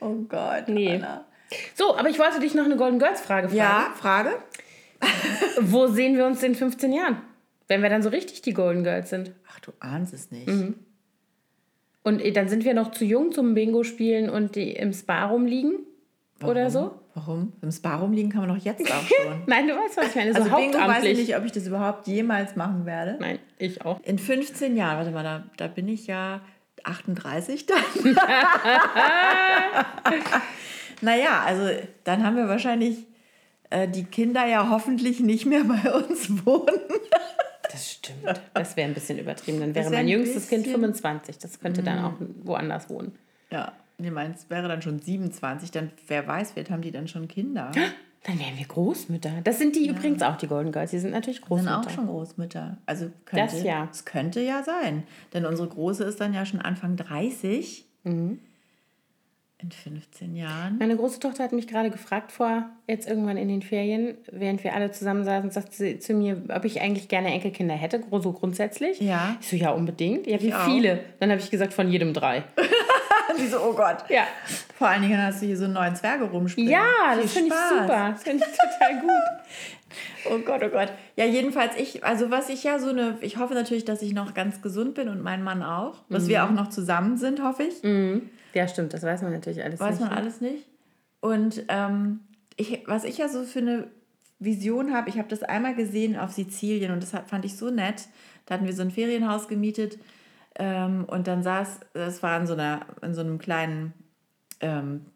[0.00, 0.94] Oh Gott, Nee.
[0.94, 1.24] Anna.
[1.74, 3.58] So, aber ich wollte dich noch eine Golden Girls Frage fragen.
[3.58, 4.30] Ja, Frage?
[5.60, 7.20] Wo sehen wir uns in 15 Jahren?
[7.66, 9.32] Wenn wir dann so richtig die Golden Girls sind.
[9.50, 10.46] Ach, du ahnst es nicht.
[10.46, 10.76] Mhm.
[12.02, 15.26] Und eh, dann sind wir noch zu jung zum Bingo spielen und die im Spa
[15.26, 15.80] rumliegen
[16.42, 16.92] oder so?
[17.14, 17.52] Warum?
[17.62, 19.42] Im Spa rumliegen kann man doch jetzt auch schon.
[19.46, 20.32] Nein, du weißt, was ich meine.
[20.32, 23.16] So Also Bingo weiß ich nicht, ob ich das überhaupt jemals machen werde.
[23.20, 24.00] Nein, ich auch.
[24.04, 26.40] In 15 Jahren, warte mal, da, da bin ich ja
[26.84, 27.78] 38 dann.
[31.00, 31.68] Naja, also
[32.04, 33.06] dann haben wir wahrscheinlich
[33.70, 36.80] äh, die Kinder ja hoffentlich nicht mehr bei uns wohnen.
[37.70, 38.24] Das stimmt.
[38.54, 39.60] Das wäre ein bisschen übertrieben.
[39.60, 41.38] Dann wäre wär mein jüngstes Kind 25.
[41.38, 43.12] Das könnte dann auch woanders wohnen.
[43.50, 45.70] Ja, nee, meins wäre dann schon 27.
[45.70, 47.70] Dann, wer weiß, vielleicht haben die dann schon Kinder.
[48.24, 49.30] Dann wären wir Großmütter.
[49.44, 49.92] Das sind die ja.
[49.92, 50.90] übrigens auch, die Golden Girls.
[50.90, 51.82] Die sind natürlich Großmütter.
[51.82, 52.78] Sind auch schon Großmütter.
[52.84, 53.88] Also könnte, das ja.
[53.90, 55.04] Es könnte ja sein.
[55.32, 57.86] Denn unsere Große ist dann ja schon Anfang 30.
[58.04, 58.40] Mhm.
[59.60, 60.78] In 15 Jahren.
[60.78, 64.72] Meine große Tochter hat mich gerade gefragt vor, jetzt irgendwann in den Ferien, während wir
[64.72, 69.00] alle zusammen saßen, sagte sie zu mir, ob ich eigentlich gerne Enkelkinder hätte, so grundsätzlich.
[69.00, 69.36] Ja.
[69.40, 70.28] Ich so, ja, unbedingt.
[70.28, 71.00] Ja, wie viele?
[71.18, 72.44] Dann habe ich gesagt, von jedem drei.
[73.38, 74.04] die so, oh Gott.
[74.08, 74.26] Ja.
[74.76, 76.70] Vor allen Dingen hast du hier so einen neuen Zwerge rumspringen.
[76.70, 78.10] Ja, das finde ich super.
[78.12, 79.10] Das finde ich total gut.
[80.30, 80.92] oh Gott, oh Gott.
[81.16, 84.34] Ja, jedenfalls ich, also was ich ja so eine, ich hoffe natürlich, dass ich noch
[84.34, 85.96] ganz gesund bin und mein Mann auch.
[86.08, 86.28] Dass mhm.
[86.28, 87.82] wir auch noch zusammen sind, hoffe ich.
[87.82, 88.30] Mhm.
[88.58, 90.00] Ja, stimmt, das weiß man natürlich alles weiß nicht.
[90.00, 90.16] Weiß man ne?
[90.16, 90.66] alles nicht.
[91.20, 92.20] Und ähm,
[92.56, 93.86] ich, was ich ja so für eine
[94.40, 98.08] Vision habe, ich habe das einmal gesehen auf Sizilien und das fand ich so nett.
[98.46, 99.96] Da hatten wir so ein Ferienhaus gemietet
[100.56, 103.92] ähm, und dann saß, das war in so, einer, in so einem kleinen,
[104.58, 105.06] ähm,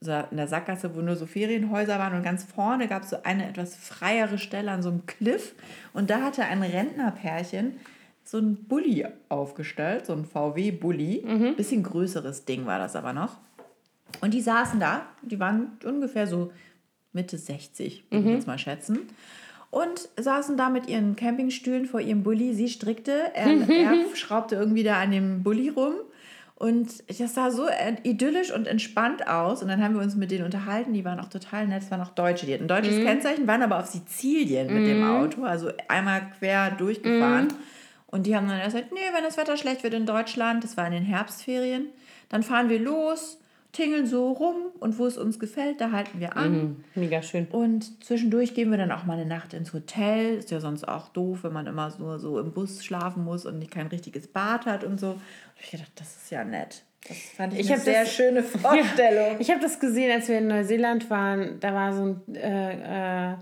[0.00, 3.48] in der Sackgasse, wo nur so Ferienhäuser waren und ganz vorne gab es so eine
[3.48, 5.56] etwas freiere Stelle an so einem Cliff
[5.92, 7.80] und da hatte ein Rentnerpärchen
[8.32, 11.22] so ein Bulli aufgestellt, so ein VW-Bulli.
[11.26, 11.54] Mhm.
[11.54, 13.36] Bisschen größeres Ding war das aber noch.
[14.22, 16.50] Und die saßen da, die waren ungefähr so
[17.12, 18.28] Mitte 60, würde mhm.
[18.28, 19.00] ich jetzt mal schätzen.
[19.70, 22.54] Und saßen da mit ihren Campingstühlen vor ihrem Bulli.
[22.54, 25.92] Sie strickte, er, er schraubte irgendwie da an dem Bulli rum.
[26.54, 27.66] Und das sah so
[28.02, 29.60] idyllisch und entspannt aus.
[29.60, 30.94] Und dann haben wir uns mit denen unterhalten.
[30.94, 31.82] Die waren auch total nett.
[31.82, 32.46] Es waren auch Deutsche.
[32.46, 33.04] Die hatten ein deutsches mhm.
[33.04, 35.10] Kennzeichen, waren aber auf Sizilien mit dem mhm.
[35.10, 35.42] Auto.
[35.42, 37.48] Also einmal quer durchgefahren.
[37.48, 37.71] Mhm.
[38.12, 40.86] Und die haben dann gesagt, nee, wenn das Wetter schlecht wird in Deutschland, das war
[40.86, 41.86] in den Herbstferien,
[42.28, 43.40] dann fahren wir los,
[43.72, 46.52] tingeln so rum und wo es uns gefällt, da halten wir an.
[46.52, 47.46] Mhm, mega schön.
[47.46, 50.36] Und zwischendurch gehen wir dann auch mal eine Nacht ins Hotel.
[50.36, 53.70] Ist ja sonst auch doof, wenn man immer so, so im Bus schlafen muss und
[53.70, 55.12] kein richtiges Bad hat und so.
[55.12, 55.20] Und
[55.62, 56.82] ich dachte, das ist ja nett.
[57.08, 59.32] Das fand ich, ich eine sehr das, schöne Vorstellung.
[59.32, 61.58] Ja, ich habe das gesehen, als wir in Neuseeland waren.
[61.60, 63.36] Da war so ein äh, äh,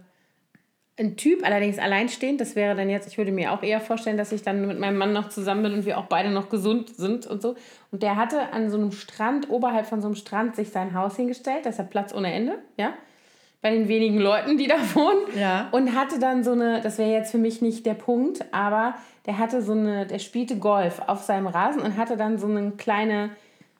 [1.01, 2.40] ein Typ, allerdings alleinstehend.
[2.40, 4.98] Das wäre dann jetzt, ich würde mir auch eher vorstellen, dass ich dann mit meinem
[4.98, 7.57] Mann noch zusammen bin und wir auch beide noch gesund sind und so.
[7.90, 11.16] Und der hatte an so einem Strand, oberhalb von so einem Strand, sich sein Haus
[11.16, 11.64] hingestellt.
[11.64, 12.92] Das hat Platz ohne Ende, ja.
[13.62, 15.20] Bei den wenigen Leuten, die da wohnen.
[15.36, 15.68] Ja.
[15.72, 18.94] Und hatte dann so eine, das wäre jetzt für mich nicht der Punkt, aber
[19.26, 22.72] der hatte so eine, der spielte Golf auf seinem Rasen und hatte dann so eine
[22.72, 23.30] kleine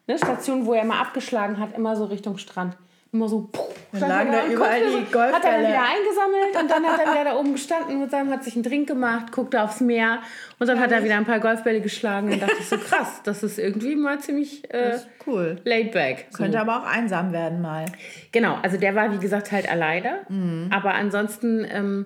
[0.07, 2.75] ne, Station, wo er mal abgeschlagen hat, immer so Richtung Strand
[3.13, 5.33] immer so puh, dann lagen da überall die Golfbälle.
[5.33, 8.31] Hat er dann wieder eingesammelt und dann hat er wieder da oben gestanden mit seinem,
[8.31, 10.21] hat sich einen Drink gemacht, guckte aufs Meer
[10.59, 13.21] und dann ja, hat er wieder ein paar Golfbälle geschlagen und dachte ich so krass,
[13.23, 14.97] das ist irgendwie mal ziemlich äh,
[15.27, 15.59] cool.
[15.65, 16.27] laid back.
[16.29, 16.37] So.
[16.37, 17.85] Könnte aber auch einsam werden mal.
[18.31, 20.69] Genau, also der war wie gesagt halt alleine, mhm.
[20.71, 22.05] aber ansonsten ähm,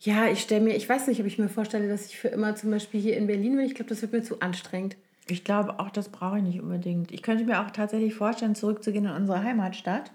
[0.00, 2.56] ja, ich stelle mir, ich weiß nicht, ob ich mir vorstelle, dass ich für immer
[2.56, 3.66] zum Beispiel hier in Berlin bin.
[3.66, 4.96] Ich glaube, das wird mir zu anstrengend.
[5.28, 7.12] Ich glaube auch, das brauche ich nicht unbedingt.
[7.12, 10.10] Ich könnte mir auch tatsächlich vorstellen, zurückzugehen in unsere Heimatstadt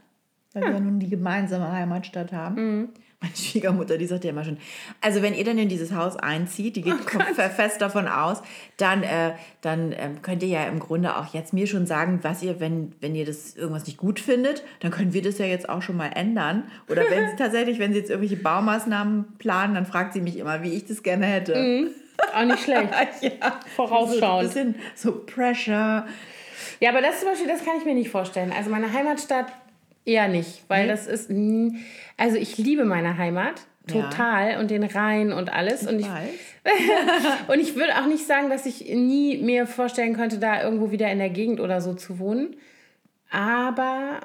[0.53, 0.69] weil ja.
[0.69, 2.55] wir ja nun die gemeinsame Heimatstadt haben.
[2.55, 2.89] Mhm.
[3.19, 4.57] Meine Schwiegermutter, die sagt ja immer schon,
[5.01, 8.43] also wenn ihr dann in dieses Haus einzieht, die geht oh fest davon aus,
[8.77, 9.31] dann, äh,
[9.61, 12.93] dann ähm, könnt ihr ja im Grunde auch jetzt mir schon sagen, was ihr, wenn,
[13.01, 15.97] wenn ihr das irgendwas nicht gut findet, dann können wir das ja jetzt auch schon
[15.97, 16.65] mal ändern.
[16.89, 20.61] Oder wenn sie tatsächlich, wenn sie jetzt irgendwelche Baumaßnahmen planen, dann fragt sie mich immer,
[20.61, 21.55] wie ich das gerne hätte.
[21.55, 21.87] Mhm.
[22.35, 22.91] Auch nicht schlecht.
[23.21, 23.59] ja.
[23.75, 24.53] Vorausschauend.
[24.53, 26.05] So so Pressure.
[26.79, 28.53] Ja, aber das zum Beispiel, das kann ich mir nicht vorstellen.
[28.55, 29.47] Also meine Heimatstadt
[30.07, 30.89] Eher nicht, weil nee.
[30.89, 31.29] das ist.
[32.15, 33.55] Also ich liebe meine Heimat
[33.87, 34.59] total ja.
[34.59, 35.83] und den Rhein und alles.
[35.83, 36.07] Ich und ich,
[37.47, 41.11] und ich würde auch nicht sagen, dass ich nie mir vorstellen könnte, da irgendwo wieder
[41.11, 42.55] in der Gegend oder so zu wohnen.
[43.29, 44.21] Aber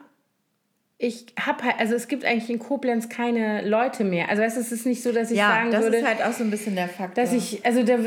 [0.98, 4.28] ich habe halt, also es gibt eigentlich in Koblenz keine Leute mehr.
[4.28, 6.00] Also es ist nicht so, dass ich ja, sagen das würde.
[6.00, 7.24] Das ist halt auch so ein bisschen der Faktor.
[7.24, 7.98] Dass ich, also der,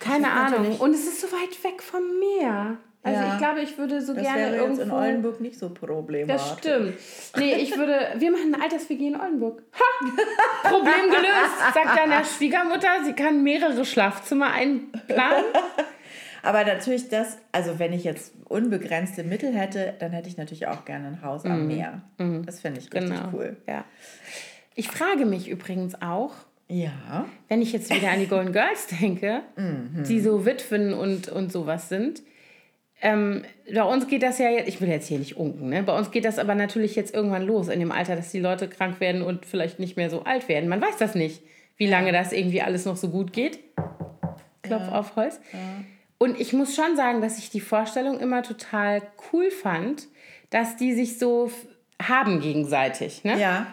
[0.00, 0.78] keine Ahnung.
[0.80, 2.78] Und es ist so weit weg vom Meer.
[3.02, 3.32] Also ja.
[3.32, 4.82] ich glaube, ich würde so das gerne wäre irgendwo...
[4.82, 6.36] in Oldenburg nicht so problematisch.
[6.36, 6.94] Das stimmt.
[7.36, 7.94] Nee, ich würde...
[8.18, 9.62] Wir machen ein Alters-WG in Oldenburg.
[9.72, 10.68] Ha!
[10.68, 12.88] Problem gelöst, sagt deine Schwiegermutter.
[13.04, 15.44] Sie kann mehrere Schlafzimmer einplanen.
[16.42, 17.38] Aber natürlich das...
[17.52, 21.46] Also wenn ich jetzt unbegrenzte Mittel hätte, dann hätte ich natürlich auch gerne ein Haus
[21.46, 21.66] am mhm.
[21.68, 22.02] Meer.
[22.18, 22.44] Mhm.
[22.44, 23.30] Das finde ich richtig genau.
[23.32, 23.56] cool.
[23.66, 23.86] Ja.
[24.74, 26.34] Ich frage mich übrigens auch,
[26.68, 27.24] ja.
[27.48, 30.04] wenn ich jetzt wieder an die Golden Girls denke, mhm.
[30.06, 32.22] die so Witwen und, und sowas sind
[33.02, 35.82] ähm, bei uns geht das ja jetzt, ich will jetzt hier nicht unken, ne?
[35.82, 38.68] bei uns geht das aber natürlich jetzt irgendwann los in dem Alter, dass die Leute
[38.68, 40.68] krank werden und vielleicht nicht mehr so alt werden.
[40.68, 41.42] Man weiß das nicht,
[41.76, 43.58] wie lange das irgendwie alles noch so gut geht.
[44.62, 44.92] Klopf ja.
[44.92, 45.40] auf Holz.
[45.52, 45.58] Ja.
[46.18, 50.06] Und ich muss schon sagen, dass ich die Vorstellung immer total cool fand,
[50.50, 51.50] dass die sich so
[52.00, 53.24] haben gegenseitig.
[53.24, 53.40] Ne?
[53.40, 53.66] Ja.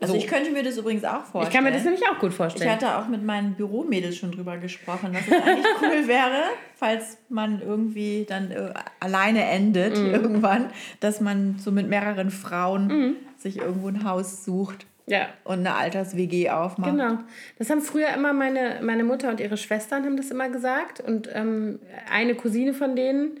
[0.00, 0.18] Also so.
[0.18, 1.44] ich könnte mir das übrigens auch vorstellen.
[1.44, 2.68] Ich kann mir das nämlich auch gut vorstellen.
[2.68, 6.42] Ich hatte auch mit meinen Büromädels schon drüber gesprochen, dass es eigentlich cool wäre,
[6.74, 10.10] falls man irgendwie dann äh, alleine endet mhm.
[10.10, 13.16] irgendwann, dass man so mit mehreren Frauen mhm.
[13.38, 14.86] sich irgendwo ein Haus sucht.
[15.06, 15.28] Ja.
[15.44, 16.90] Und eine Alters-WG aufmacht.
[16.90, 17.18] Genau.
[17.58, 21.00] Das haben früher immer meine, meine Mutter und ihre Schwestern haben das immer gesagt.
[21.00, 21.78] Und ähm,
[22.10, 23.38] eine Cousine von denen,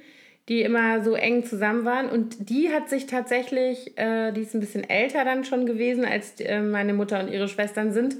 [0.48, 2.08] die immer so eng zusammen waren.
[2.08, 6.40] Und die hat sich tatsächlich, äh, die ist ein bisschen älter dann schon gewesen, als
[6.40, 8.16] äh, meine Mutter und ihre Schwestern sind.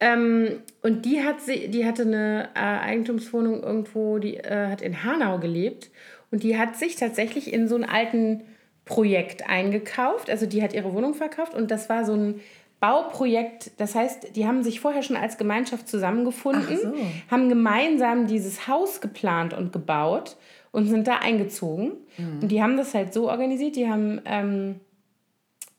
[0.00, 5.02] Ähm, und die hat sie, die hatte eine äh, Eigentumswohnung irgendwo, die äh, hat in
[5.04, 5.90] Hanau gelebt.
[6.30, 8.42] Und die hat sich tatsächlich in so einen alten
[8.84, 10.30] Projekt eingekauft.
[10.30, 12.40] Also die hat ihre Wohnung verkauft und das war so ein
[12.80, 13.72] Bauprojekt.
[13.78, 16.94] Das heißt, die haben sich vorher schon als Gemeinschaft zusammengefunden, so.
[17.30, 20.36] haben gemeinsam dieses Haus geplant und gebaut
[20.72, 21.92] und sind da eingezogen.
[22.16, 22.42] Mhm.
[22.42, 24.80] Und die haben das halt so organisiert, die haben, ähm,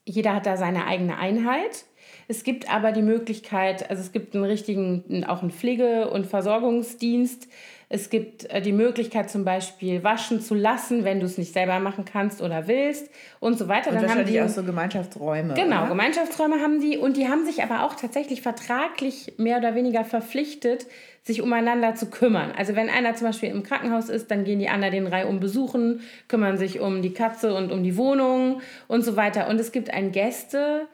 [0.04, 1.84] jeder hat da seine eigene Einheit.
[2.28, 7.48] Es gibt aber die Möglichkeit, also es gibt einen richtigen, auch einen Pflege- und Versorgungsdienst,
[7.92, 11.80] es gibt äh, die Möglichkeit zum Beispiel waschen zu lassen, wenn du es nicht selber
[11.80, 13.10] machen kannst oder willst
[13.40, 13.90] und so weiter.
[13.90, 15.54] Und Dann wahrscheinlich haben die auch so Gemeinschaftsräume.
[15.54, 15.88] Genau, oder?
[15.88, 20.86] Gemeinschaftsräume haben die und die haben sich aber auch tatsächlich vertraglich mehr oder weniger verpflichtet,
[21.24, 22.52] sich umeinander zu kümmern.
[22.56, 25.40] Also wenn einer zum Beispiel im Krankenhaus ist, dann gehen die anderen den Reihe um
[25.40, 29.48] besuchen, kümmern sich um die Katze und um die Wohnung und so weiter.
[29.48, 30.86] Und es gibt ein Gäste-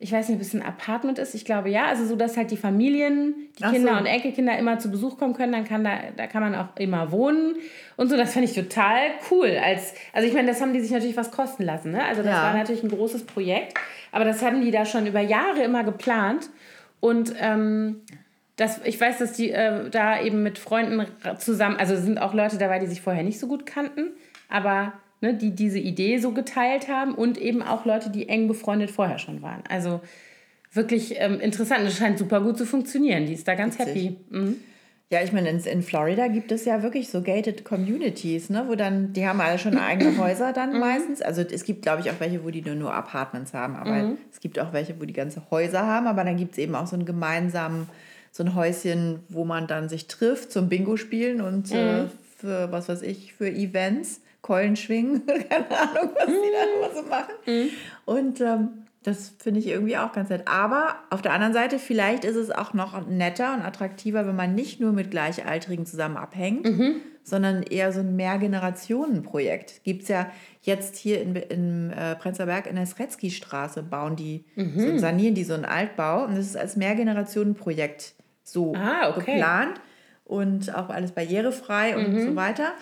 [0.00, 2.52] ich weiß nicht, ob es ein Apartment ist, ich glaube ja, also so, dass halt
[2.52, 3.98] die Familien, die Ach Kinder so.
[3.98, 7.10] und Enkelkinder immer zu Besuch kommen können, dann kann da, da kann man auch immer
[7.10, 7.56] wohnen
[7.96, 8.98] und so, das fand ich total
[9.30, 9.58] cool.
[9.60, 12.04] Als, also ich meine, das haben die sich natürlich was kosten lassen, ne?
[12.04, 12.42] also das ja.
[12.44, 13.74] war natürlich ein großes Projekt,
[14.12, 16.48] aber das haben die da schon über Jahre immer geplant
[17.00, 18.02] und ähm,
[18.54, 21.06] das, ich weiß, dass die äh, da eben mit Freunden
[21.38, 24.10] zusammen, also sind auch Leute dabei, die sich vorher nicht so gut kannten,
[24.48, 28.90] aber ne, die diese Idee so geteilt haben und eben auch Leute, die eng befreundet
[28.90, 29.62] vorher schon waren.
[29.68, 30.00] Also
[30.72, 31.86] wirklich ähm, interessant.
[31.86, 33.26] Es scheint super gut zu funktionieren.
[33.26, 33.94] Die ist da ganz Witzig.
[33.94, 34.16] happy.
[34.30, 34.56] Mhm.
[35.10, 38.74] Ja, ich meine, in, in, Florida gibt es ja wirklich so gated Communities, ne, wo
[38.74, 40.80] dann, die haben alle schon eigene Häuser dann mhm.
[40.80, 41.22] meistens.
[41.22, 44.18] Also es gibt, glaube ich, auch welche, wo die nur, nur Apartments haben, aber mhm.
[44.30, 46.86] es gibt auch welche, wo die ganze Häuser haben, aber dann gibt es eben auch
[46.86, 47.88] so einen gemeinsamen,
[48.32, 52.10] so ein Häuschen, wo man dann sich trifft zum Bingo spielen und äh, mhm.
[52.36, 54.20] für, was weiß ich, für Events.
[54.42, 57.34] Keulen schwingen, keine Ahnung, was die da immer so machen.
[57.46, 57.70] Mhm.
[58.04, 58.68] Und ähm,
[59.02, 60.42] das finde ich irgendwie auch ganz nett.
[60.46, 64.54] Aber auf der anderen Seite, vielleicht ist es auch noch netter und attraktiver, wenn man
[64.54, 66.96] nicht nur mit Gleichaltrigen zusammen abhängt, mhm.
[67.22, 69.82] sondern eher so ein Mehrgenerationen-Projekt.
[69.84, 70.30] Gibt es ja
[70.62, 74.78] jetzt hier in, in äh, Prenzlauer Berg in der Sretzky-Straße, bauen die, mhm.
[74.78, 76.24] so, sanieren die so einen Altbau.
[76.24, 79.32] Und das ist als Mehrgenerationen-Projekt so ah, okay.
[79.32, 79.80] geplant
[80.24, 82.26] und auch alles barrierefrei und mhm.
[82.26, 82.72] so weiter.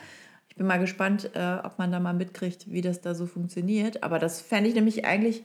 [0.57, 4.03] Ich bin mal gespannt, äh, ob man da mal mitkriegt, wie das da so funktioniert.
[4.03, 5.45] Aber das fände ich nämlich eigentlich,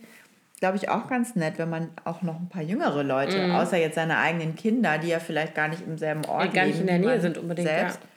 [0.62, 3.52] glaube ich, auch ganz nett, wenn man auch noch ein paar jüngere Leute, mhm.
[3.52, 6.66] außer jetzt seine eigenen Kinder, die ja vielleicht gar nicht im selben Ort die gar
[6.66, 7.68] nicht in der Nähe sind unbedingt.
[7.68, 8.00] Selbst.
[8.02, 8.08] Ja.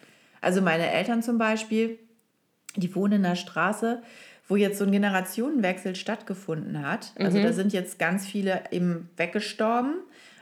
[0.40, 1.98] Also meine Eltern zum Beispiel,
[2.76, 4.00] die wohnen in einer Straße,
[4.46, 7.10] wo jetzt so ein Generationenwechsel stattgefunden hat.
[7.18, 7.42] Also mhm.
[7.42, 9.96] da sind jetzt ganz viele eben weggestorben.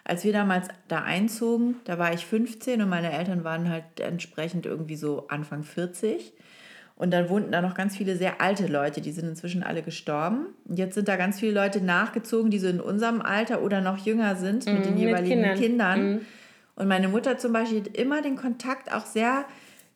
[0.04, 4.66] Als wir damals da einzogen, da war ich 15 und meine Eltern waren halt entsprechend
[4.66, 6.34] irgendwie so Anfang 40.
[7.02, 10.46] Und dann wohnten da noch ganz viele sehr alte Leute, die sind inzwischen alle gestorben.
[10.68, 13.98] Und jetzt sind da ganz viele Leute nachgezogen, die so in unserem Alter oder noch
[13.98, 15.58] jünger sind mhm, mit den jeweiligen Kindern.
[15.58, 16.12] Kindern.
[16.12, 16.20] Mhm.
[16.76, 19.46] Und meine Mutter zum Beispiel hat immer den Kontakt auch sehr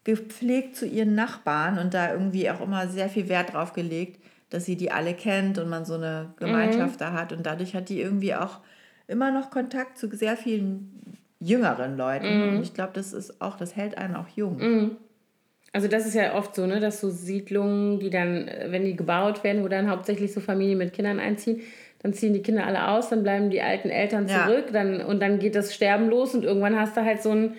[0.03, 4.65] gepflegt zu ihren Nachbarn und da irgendwie auch immer sehr viel Wert drauf gelegt, dass
[4.65, 7.05] sie die alle kennt und man so eine Gemeinschaft mhm.
[7.05, 7.33] da hat.
[7.33, 8.59] Und dadurch hat die irgendwie auch
[9.07, 10.91] immer noch Kontakt zu sehr vielen
[11.39, 12.27] jüngeren Leuten.
[12.27, 12.57] Mhm.
[12.57, 14.57] Und ich glaube, das ist auch, das hält einen auch jung.
[14.57, 14.97] Mhm.
[15.77, 18.97] Also das ist ja oft so, ne, dass so Siedlungen, die dann, äh, wenn die
[18.97, 21.61] gebaut werden, wo dann hauptsächlich so Familien mit Kindern einziehen,
[21.99, 24.73] dann ziehen die Kinder alle aus, dann bleiben die alten Eltern zurück, ja.
[24.73, 27.57] dann, und dann geht das Sterben los und irgendwann hast du halt so einen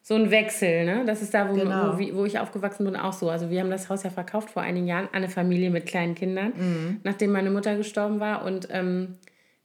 [0.00, 0.86] so Wechsel.
[0.86, 1.02] Ne?
[1.04, 1.98] Das ist da, wo, genau.
[1.98, 3.28] wo, wo, ich aufgewachsen bin, auch so.
[3.28, 6.14] Also wir haben das Haus ja verkauft vor einigen Jahren an eine Familie mit kleinen
[6.14, 7.00] Kindern, mhm.
[7.04, 8.46] nachdem meine Mutter gestorben war.
[8.46, 9.16] Und ähm,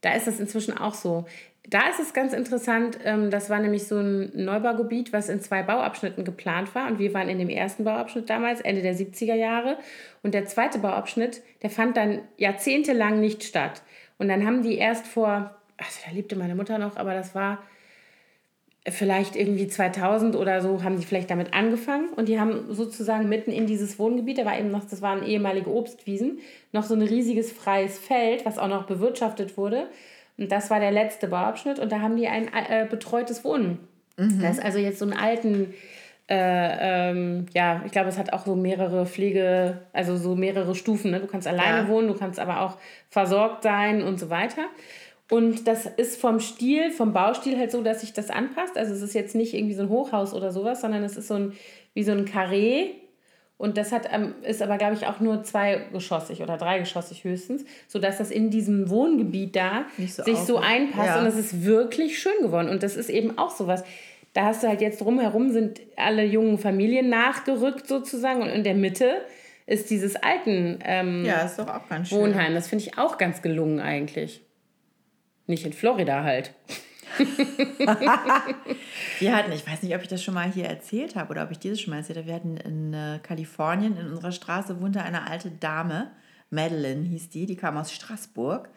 [0.02, 1.24] da ist das inzwischen auch so.
[1.70, 5.64] Da ist es ganz interessant, ähm, das war nämlich so ein Neubaugebiet, was in zwei
[5.64, 6.88] Bauabschnitten geplant war.
[6.88, 9.78] Und wir waren in dem ersten Bauabschnitt damals, Ende der 70er Jahre.
[10.24, 13.82] Und der zweite Bauabschnitt, der fand dann jahrzehntelang nicht statt.
[14.18, 17.64] Und dann haben die erst vor, also da lebte meine Mutter noch, aber das war
[18.90, 22.10] vielleicht irgendwie 2000 oder so, haben die vielleicht damit angefangen.
[22.10, 25.74] Und die haben sozusagen mitten in dieses Wohngebiet, da war eben noch, das waren ehemalige
[25.74, 26.40] Obstwiesen,
[26.74, 29.88] noch so ein riesiges freies Feld, was auch noch bewirtschaftet wurde.
[30.38, 33.80] Und das war der letzte Bauabschnitt und da haben die ein äh, betreutes Wohnen.
[34.18, 34.40] Mhm.
[34.42, 35.74] Da ist also jetzt so ein alten
[36.30, 41.12] äh, ähm, ja, ich glaube, es hat auch so mehrere Pflege, also so mehrere Stufen.
[41.12, 41.20] Ne?
[41.20, 41.88] Du kannst alleine Ja.
[41.90, 42.78] wohnen, du kannst aber auch
[43.10, 44.64] versorgt sein und so weiter.
[45.30, 48.78] Und das ist vom Stil, vom Baustil halt so, dass sich das anpasst.
[48.78, 51.36] Also es ist jetzt nicht irgendwie so ein Hochhaus oder sowas, sondern es ist so
[51.36, 51.54] ein,
[51.94, 52.92] wie so ein Karree.
[53.58, 58.18] Und das hat, ähm, ist aber, glaube ich, auch nur zweigeschossig oder dreigeschossig höchstens, sodass
[58.18, 61.08] das in diesem Wohngebiet da so sich so einpasst.
[61.08, 61.20] ja.
[61.20, 62.68] Und es ist wirklich schön geworden.
[62.68, 63.84] Und das ist eben auch sowas.
[64.34, 68.42] Da hast du halt jetzt drumherum sind alle jungen Familien nachgerückt sozusagen.
[68.42, 69.22] Und in der Mitte
[69.66, 72.18] ist dieses alten ähm, Ja, ist doch auch ganz schön.
[72.18, 72.56] Wohnheim.
[72.56, 74.42] Das finde ich auch ganz gelungen eigentlich.
[75.46, 76.54] Nicht in Florida halt.
[79.20, 81.52] Wir hatten, ich weiß nicht, ob ich das schon mal hier erzählt habe oder ob
[81.52, 82.28] ich dieses schon mal erzählt habe.
[82.28, 86.12] Wir hatten in äh, Kalifornien, in unserer Straße wohnte eine alte Dame,
[86.50, 88.70] Madeline hieß die, die kam aus Straßburg.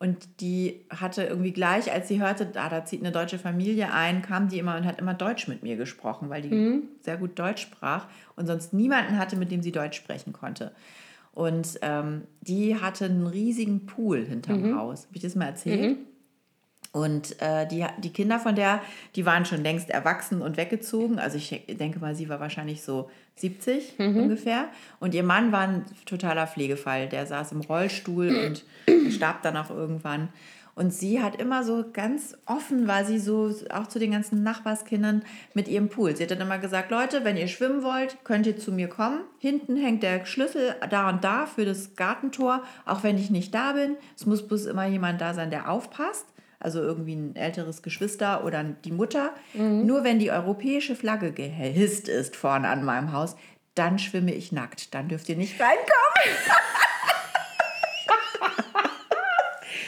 [0.00, 4.22] Und die hatte irgendwie gleich, als sie hörte, ah, da zieht eine deutsche Familie ein,
[4.22, 6.50] kam die immer und hat immer Deutsch mit mir gesprochen, weil die
[7.00, 10.72] sehr gut Deutsch sprach und sonst niemanden hatte, mit dem sie Deutsch sprechen konnte.
[11.32, 15.06] Und ähm, die hatte einen riesigen Pool hinterm Haus.
[15.06, 15.80] Habe ich das mal erzählt?
[16.94, 18.80] Und äh, die, die Kinder von der,
[19.16, 21.18] die waren schon längst erwachsen und weggezogen.
[21.18, 24.66] Also ich denke mal, sie war wahrscheinlich so 70 ungefähr.
[25.00, 27.08] Und ihr Mann war ein totaler Pflegefall.
[27.08, 28.64] Der saß im Rollstuhl und
[29.12, 30.28] starb dann auch irgendwann.
[30.76, 35.24] Und sie hat immer so ganz offen, war sie so auch zu den ganzen Nachbarskindern
[35.52, 36.14] mit ihrem Pool.
[36.14, 39.22] Sie hat dann immer gesagt, Leute, wenn ihr schwimmen wollt, könnt ihr zu mir kommen.
[39.40, 43.72] Hinten hängt der Schlüssel da und da für das Gartentor, auch wenn ich nicht da
[43.72, 43.96] bin.
[44.16, 46.26] Es muss bloß immer jemand da sein, der aufpasst
[46.60, 49.32] also irgendwie ein älteres Geschwister oder die Mutter.
[49.54, 53.36] Nur wenn die europäische Flagge gehisst ist vorne an meinem Haus,
[53.74, 54.94] dann schwimme ich nackt.
[54.94, 55.84] Dann dürft ihr nicht reinkommen.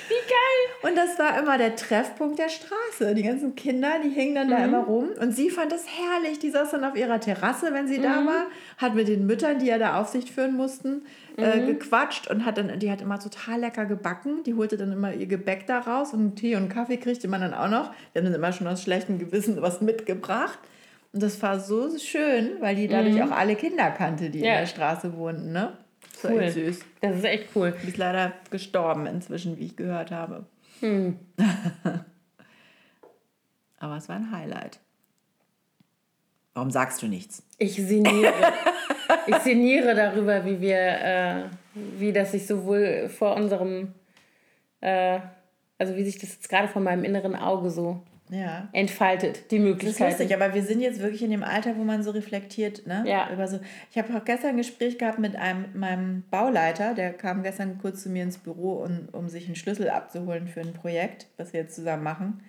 [0.08, 0.75] Wie geil!
[0.86, 3.14] Und das war immer der Treffpunkt der Straße.
[3.14, 5.08] Die ganzen Kinder, die hingen dann da immer rum.
[5.20, 6.38] Und sie fand das herrlich.
[6.38, 8.46] Die saß dann auf ihrer Terrasse, wenn sie da war,
[8.78, 11.02] hat mit den Müttern, die ja da Aufsicht führen mussten,
[11.36, 14.42] äh, gequatscht und hat dann, die hat immer total lecker gebacken.
[14.44, 17.54] Die holte dann immer ihr Gebäck da raus und Tee und Kaffee kriegte man dann
[17.54, 17.90] auch noch.
[18.14, 20.58] Die haben dann immer schon aus schlechtem Gewissen was mitgebracht.
[21.12, 24.52] Und das war so schön, weil die dadurch auch alle Kinder kannte, die Ja.
[24.54, 25.50] in der Straße wohnten.
[25.52, 25.72] Ne?
[26.22, 26.48] Das Cool.
[26.48, 26.80] süß.
[27.00, 27.74] Das ist echt cool.
[27.82, 30.44] Die ist leider gestorben inzwischen, wie ich gehört habe.
[33.78, 34.80] Aber es war ein Highlight.
[36.54, 37.42] Warum sagst du nichts?
[37.58, 38.32] Ich sinniere.
[39.26, 43.92] ich sinniere darüber, wie wir, äh, wie das sich sowohl vor unserem,
[44.80, 45.20] äh,
[45.78, 48.68] also wie sich das jetzt gerade vor meinem inneren Auge so Ja.
[48.72, 50.08] entfaltet, die Das ist Möglichkeit.
[50.10, 53.04] lustig, aber wir sind jetzt wirklich in dem Alter, wo man so reflektiert, ne?
[53.06, 53.30] Ja.
[53.32, 53.60] Über so.
[53.90, 58.02] Ich habe auch gestern ein Gespräch gehabt mit einem meinem Bauleiter, der kam gestern kurz
[58.02, 61.60] zu mir ins Büro, um, um sich einen Schlüssel abzuholen für ein Projekt, was wir
[61.60, 62.40] jetzt zusammen machen.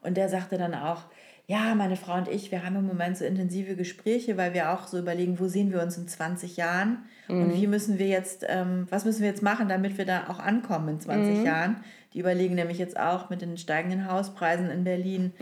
[0.00, 1.02] Und der sagte dann auch,
[1.46, 4.86] ja, meine Frau und ich, wir haben im Moment so intensive Gespräche, weil wir auch
[4.86, 8.86] so überlegen, wo sehen wir uns in 20 Jahren und wie müssen wir jetzt, ähm,
[8.90, 11.76] was müssen wir jetzt machen, damit wir da auch ankommen in 20 Jahren.
[12.14, 15.32] Die überlegen nämlich jetzt auch mit den steigenden Hauspreisen in Berlin,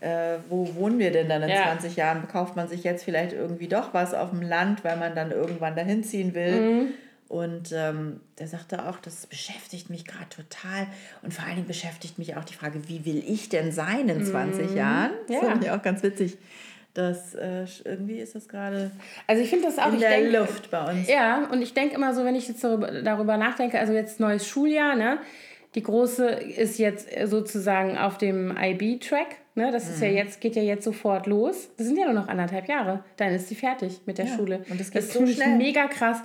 [0.00, 1.64] äh, wo wohnen wir denn dann in Ja.
[1.64, 2.26] 20 Jahren?
[2.28, 5.76] Kauft man sich jetzt vielleicht irgendwie doch was auf dem Land, weil man dann irgendwann
[5.76, 6.60] dahin ziehen will?
[6.60, 6.88] Mhm.
[7.28, 10.86] Und ähm, der sagte auch, das beschäftigt mich gerade total.
[11.20, 14.24] Und vor allen Dingen beschäftigt mich auch die Frage, wie will ich denn sein in
[14.24, 15.10] 20 Jahren?
[15.26, 15.42] Das Mhm.
[15.42, 15.50] Ja.
[15.50, 16.38] fand ich auch ganz witzig.
[16.94, 18.90] Das, äh, irgendwie ist das gerade
[19.26, 21.06] Also ich finde das auch, in der denke, Luft bei uns.
[21.06, 24.48] Ja, und ich denke immer so, wenn ich jetzt darüber, darüber nachdenke, also jetzt neues
[24.48, 25.18] Schuljahr, ne?
[25.74, 29.36] Die große ist jetzt sozusagen auf dem IB-Track.
[29.54, 29.70] Ne?
[29.72, 31.68] Das ist ja jetzt, geht ja jetzt sofort los.
[31.76, 33.04] Das sind ja nur noch anderthalb Jahre.
[33.16, 34.64] Dann ist sie fertig mit der Ja, Schule.
[34.70, 35.56] und das geht so finde ich schnell.
[35.56, 36.18] mega krass.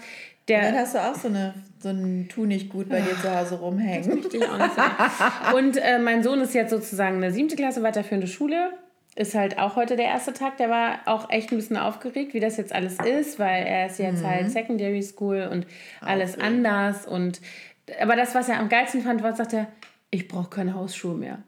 [0.46, 3.34] Dann Der, hast du auch so, eine, so ein Tu nicht gut bei dir zu
[3.34, 4.16] Hause rumhängen.
[4.20, 5.56] möchte ich auch nicht sagen.
[5.56, 8.72] Und äh, mein Sohn ist jetzt sozusagen eine siebte Klasse weiterführende Schule.
[9.16, 10.58] Ist halt auch heute der erste Tag.
[10.58, 14.00] Der war auch echt ein bisschen aufgeregt, wie das jetzt alles ist, weil er ist
[14.00, 15.68] jetzt halt Secondary School und
[16.02, 17.06] alles anders.
[17.06, 17.40] Und
[18.02, 19.68] aber das, was er am geilsten fand, war, sagt er,
[20.10, 21.40] ich brauche keine Hausschuhe mehr.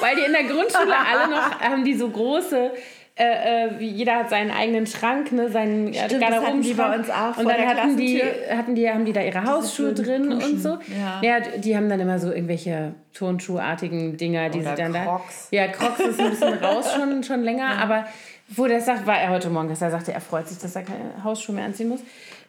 [0.00, 2.72] Weil die in der Grundschule alle noch haben die so große,
[3.16, 6.98] äh, äh, jeder hat seinen eigenen Schrank, ne, seinen äh, Stimmt, die bei Garderobenschrank.
[6.98, 10.52] uns auch Und dann hatten die, hatten die, haben die da ihre Hausschuhe drin Puschen,
[10.54, 10.78] und so.
[11.22, 11.40] ja.
[11.40, 15.48] die haben dann immer so irgendwelche Turnschuhartigen Dinger, die Oder sie dann Crocs.
[15.50, 15.56] da.
[15.56, 18.06] Ja, Crocs ist ein bisschen raus schon, schon länger, aber
[18.48, 20.82] wo der sagt, war er heute Morgen, dass er sagte, er freut sich, dass er
[20.82, 22.00] keine Hausschuhe mehr anziehen muss.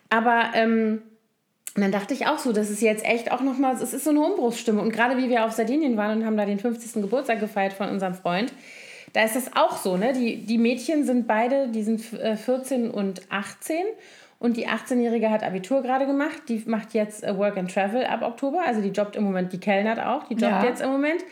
[0.09, 1.01] Aber ähm,
[1.76, 4.09] und dann dachte ich auch so, das ist jetzt echt auch nochmal, es ist so
[4.09, 4.82] eine Umbruchsstimme.
[4.82, 7.01] Und gerade wie wir auf Sardinien waren und haben da den 50.
[7.01, 8.51] Geburtstag gefeiert von unserem Freund,
[9.13, 10.13] da ist das auch so, ne?
[10.13, 13.78] Die, die Mädchen sind beide, die sind äh, 14 und 18.
[14.39, 16.43] Und die 18-Jährige hat Abitur gerade gemacht.
[16.47, 18.61] Die macht jetzt äh, Work and Travel ab Oktober.
[18.65, 20.63] Also die jobbt im Moment, die kellnert auch, die jobbt Ja.
[20.63, 21.24] jetzt im Moment.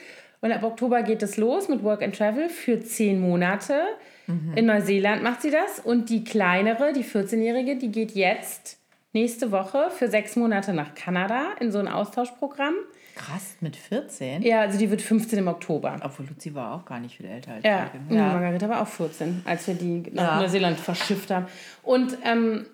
[0.41, 3.81] Und ab Oktober geht es los mit Work and Travel für zehn Monate.
[4.27, 4.53] Mhm.
[4.55, 5.79] In Neuseeland macht sie das.
[5.79, 8.76] Und die kleinere, die 14-Jährige, die geht jetzt
[9.17, 12.75] nächste Woche für sechs Monate nach Kanada in so ein Austauschprogramm.
[13.15, 14.43] Krass, mit 14?
[14.43, 15.95] Ja, also die wird 15 im Oktober.
[16.03, 17.89] Obwohl Luzi war auch gar nicht viel älter als ja.
[18.09, 18.15] ich.
[18.15, 20.41] Ja, Margareta war auch 14, als wir die nach ja.
[20.41, 21.47] Neuseeland verschifft haben.
[21.81, 22.67] Und ähm,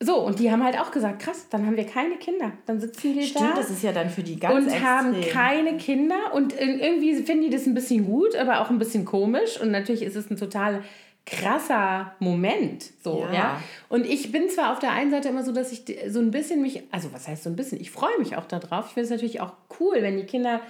[0.00, 2.52] so, und die haben halt auch gesagt, krass, dann haben wir keine Kinder.
[2.66, 3.40] Dann sitzen die Stimmt, da.
[3.40, 4.84] Stimmt, das ist ja dann für die ganz Und extrem.
[4.84, 6.32] haben keine Kinder.
[6.32, 9.60] Und irgendwie finden die das ein bisschen gut, aber auch ein bisschen komisch.
[9.60, 10.82] Und natürlich ist es ein total
[11.26, 12.84] krasser Moment.
[13.02, 13.32] So, ja.
[13.32, 13.62] ja.
[13.88, 16.60] Und ich bin zwar auf der einen Seite immer so, dass ich so ein bisschen
[16.60, 18.88] mich, also was heißt so ein bisschen, ich freue mich auch darauf.
[18.88, 20.60] Ich finde es natürlich auch cool, wenn die Kinder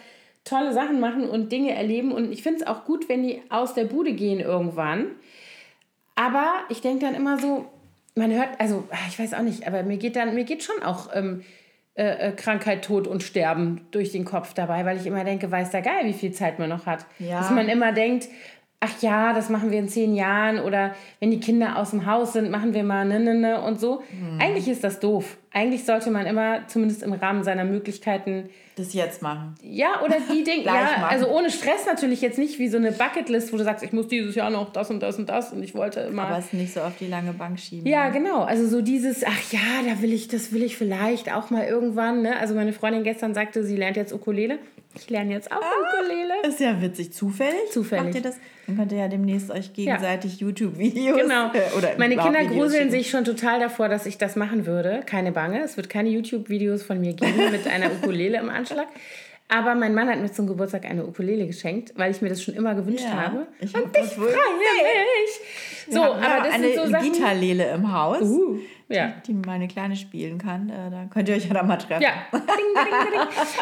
[0.44, 2.12] tolle Sachen machen und Dinge erleben.
[2.12, 5.06] Und ich finde es auch gut, wenn die aus der Bude gehen irgendwann.
[6.14, 7.66] Aber ich denke dann immer so,
[8.14, 10.82] man hört, also ah, ich weiß auch nicht, aber mir geht dann, mir geht schon
[10.82, 11.42] auch ähm,
[11.96, 15.70] äh, äh, Krankheit, Tod und Sterben durch den Kopf dabei, weil ich immer denke, weiß
[15.70, 17.06] der Geil, wie viel Zeit man noch hat.
[17.18, 17.40] Ja.
[17.40, 18.28] Dass man immer denkt,
[18.84, 22.34] ach ja, das machen wir in zehn Jahren oder wenn die Kinder aus dem Haus
[22.34, 24.02] sind, machen wir mal ne, ne, ne und so.
[24.12, 24.40] Mhm.
[24.40, 25.38] Eigentlich ist das doof.
[25.54, 29.54] Eigentlich sollte man immer, zumindest im Rahmen seiner Möglichkeiten, das jetzt machen.
[29.62, 31.04] Ja, oder die Dinge, ja, machen.
[31.04, 34.08] also ohne Stress natürlich jetzt nicht wie so eine Bucketlist, wo du sagst, ich muss
[34.08, 36.22] dieses Jahr noch das und das und das und ich wollte immer.
[36.22, 37.86] Aber es nicht so auf die lange Bank schieben.
[37.86, 38.12] Ja, ne?
[38.12, 38.42] genau.
[38.42, 42.22] Also so dieses, ach ja, da will ich, das will ich vielleicht auch mal irgendwann.
[42.22, 42.36] Ne?
[42.36, 44.58] Also meine Freundin gestern sagte, sie lernt jetzt Ukulele.
[44.96, 46.34] Ich lerne jetzt auch ah, Ukulele.
[46.46, 47.12] Ist ja witzig.
[47.12, 47.70] Zufällig?
[47.72, 48.04] Zufällig.
[48.04, 48.38] Macht ihr das?
[48.66, 50.46] Dann könnt ihr ja demnächst euch gegenseitig ja.
[50.46, 51.20] YouTube-Videos.
[51.20, 51.50] Genau.
[51.76, 55.02] Oder Meine Kinder gruseln sich schon total davor, dass ich das machen würde.
[55.04, 55.62] Keine Bange.
[55.62, 58.88] Es wird keine YouTube-Videos von mir geben mit einer Ukulele im Anschlag.
[59.48, 62.54] Aber mein Mann hat mir zum Geburtstag eine Ukulele geschenkt, weil ich mir das schon
[62.54, 63.46] immer gewünscht ja, habe.
[63.60, 65.90] Ich und ich freue mich.
[65.90, 67.12] So, aber das eine sind so Sachen.
[67.12, 68.22] Gitarlele im Haus.
[68.22, 69.14] Uh ja.
[69.26, 70.68] die, die meine Kleine spielen kann.
[70.68, 72.02] Äh, da könnt ihr euch ja dann mal treffen.
[72.02, 72.12] Ja.
[72.32, 73.20] Ding, ding, ding.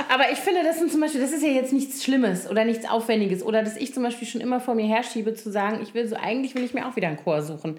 [0.09, 2.89] Aber ich finde, das sind zum Beispiel, das ist ja jetzt nichts Schlimmes oder nichts
[2.89, 3.43] Aufwendiges.
[3.43, 6.17] Oder dass ich zum Beispiel schon immer vor mir herschiebe, zu sagen, ich will so,
[6.17, 7.79] eigentlich will ich mir auch wieder einen Chor suchen.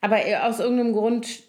[0.00, 1.42] Aber äh, aus irgendeinem Grund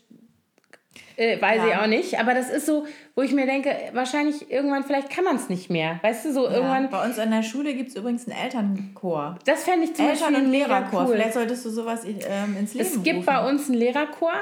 [1.21, 1.67] äh, weiß ja.
[1.67, 2.19] ich auch nicht.
[2.19, 5.69] Aber das ist so, wo ich mir denke, wahrscheinlich irgendwann, vielleicht kann man es nicht
[5.69, 5.99] mehr.
[6.01, 6.55] Weißt du, so ja.
[6.55, 6.89] irgendwann.
[6.89, 9.37] Bei uns an der Schule gibt es übrigens einen Elternchor.
[9.45, 11.05] Das fände ich zum Eltern- Beispiel und Lehrerchor.
[11.05, 11.13] Cool.
[11.13, 13.25] Vielleicht solltest du sowas ähm, ins Leben Es gibt rufen.
[13.25, 14.33] bei uns einen Lehrerchor.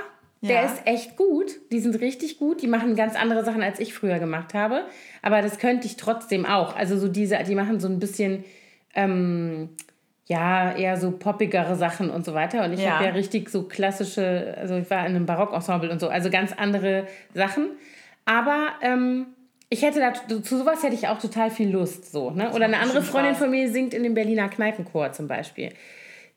[0.42, 1.52] Der ist echt gut.
[1.70, 2.62] Die sind richtig gut.
[2.62, 4.86] Die machen ganz andere Sachen, als ich früher gemacht habe.
[5.22, 6.78] Aber das könnte ich trotzdem auch.
[6.78, 8.46] Also so diese, die machen so ein bisschen,
[8.96, 9.72] ähm,
[10.30, 12.64] ja, eher so poppigere Sachen und so weiter.
[12.64, 12.92] Und ich ja.
[12.92, 16.54] habe ja richtig so klassische, also ich war in einem Barockensemble und so, also ganz
[16.54, 17.72] andere Sachen.
[18.26, 19.26] Aber ähm,
[19.70, 22.52] ich hätte da, zu sowas hätte ich auch total viel Lust, so, ne?
[22.54, 25.72] Oder eine andere Freundin von mir singt in dem Berliner Kneipenchor zum Beispiel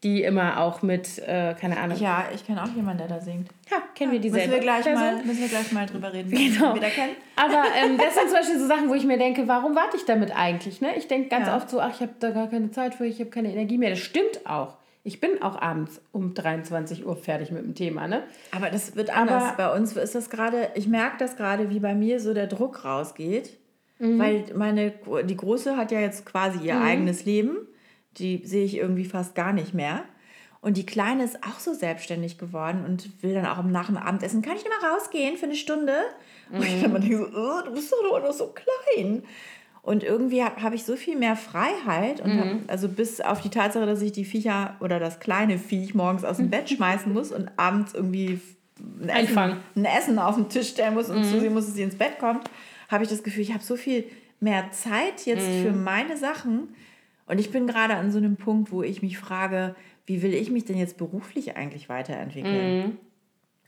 [0.02, 1.96] die immer auch mit, äh, keine Ahnung.
[1.98, 3.48] Ja, ich kenne auch jemanden, der da singt.
[3.70, 6.30] Ja, kennen ja, wir die müssen Wir gleich mal, müssen wir gleich mal drüber reden,
[6.30, 6.70] genau.
[6.70, 7.14] wir wieder kennen.
[7.36, 10.04] Aber ähm, das sind zum Beispiel so Sachen, wo ich mir denke, warum warte ich
[10.04, 10.80] damit eigentlich?
[10.80, 10.96] Ne?
[10.96, 11.56] Ich denke ganz ja.
[11.56, 13.90] oft so, ach, ich habe da gar keine Zeit für, ich habe keine Energie mehr.
[13.90, 14.76] Das stimmt auch.
[15.04, 18.22] Ich bin auch abends um 23 Uhr fertig mit dem Thema, ne?
[18.52, 19.42] Aber das wird anders.
[19.42, 22.46] Aber bei uns ist das gerade, ich merke das gerade, wie bei mir so der
[22.46, 23.58] Druck rausgeht.
[23.98, 24.18] Mhm.
[24.18, 24.92] Weil meine,
[25.24, 26.82] die Große hat ja jetzt quasi ihr mhm.
[26.82, 27.56] eigenes Leben
[28.18, 30.04] die sehe ich irgendwie fast gar nicht mehr.
[30.60, 34.42] Und die Kleine ist auch so selbstständig geworden und will dann auch nach dem Abendessen,
[34.42, 35.94] kann ich nicht mal rausgehen für eine Stunde?
[36.50, 36.56] Mhm.
[36.56, 39.24] Und ich dann denke so, oh, du bist doch noch so klein.
[39.82, 42.64] Und irgendwie habe hab ich so viel mehr Freiheit und hab, mhm.
[42.68, 46.36] also bis auf die Tatsache, dass ich die Viecher oder das kleine Viech morgens aus
[46.36, 48.40] dem Bett schmeißen muss und abends irgendwie
[49.00, 51.24] ein Essen, ein Essen auf den Tisch stellen muss und mhm.
[51.24, 52.48] zusehen muss, dass sie ins Bett kommt,
[52.88, 54.04] habe ich das Gefühl, ich habe so viel
[54.38, 55.62] mehr Zeit jetzt mhm.
[55.62, 56.68] für meine Sachen
[57.32, 59.74] und ich bin gerade an so einem Punkt, wo ich mich frage,
[60.04, 62.76] wie will ich mich denn jetzt beruflich eigentlich weiterentwickeln?
[62.76, 62.98] Mhm.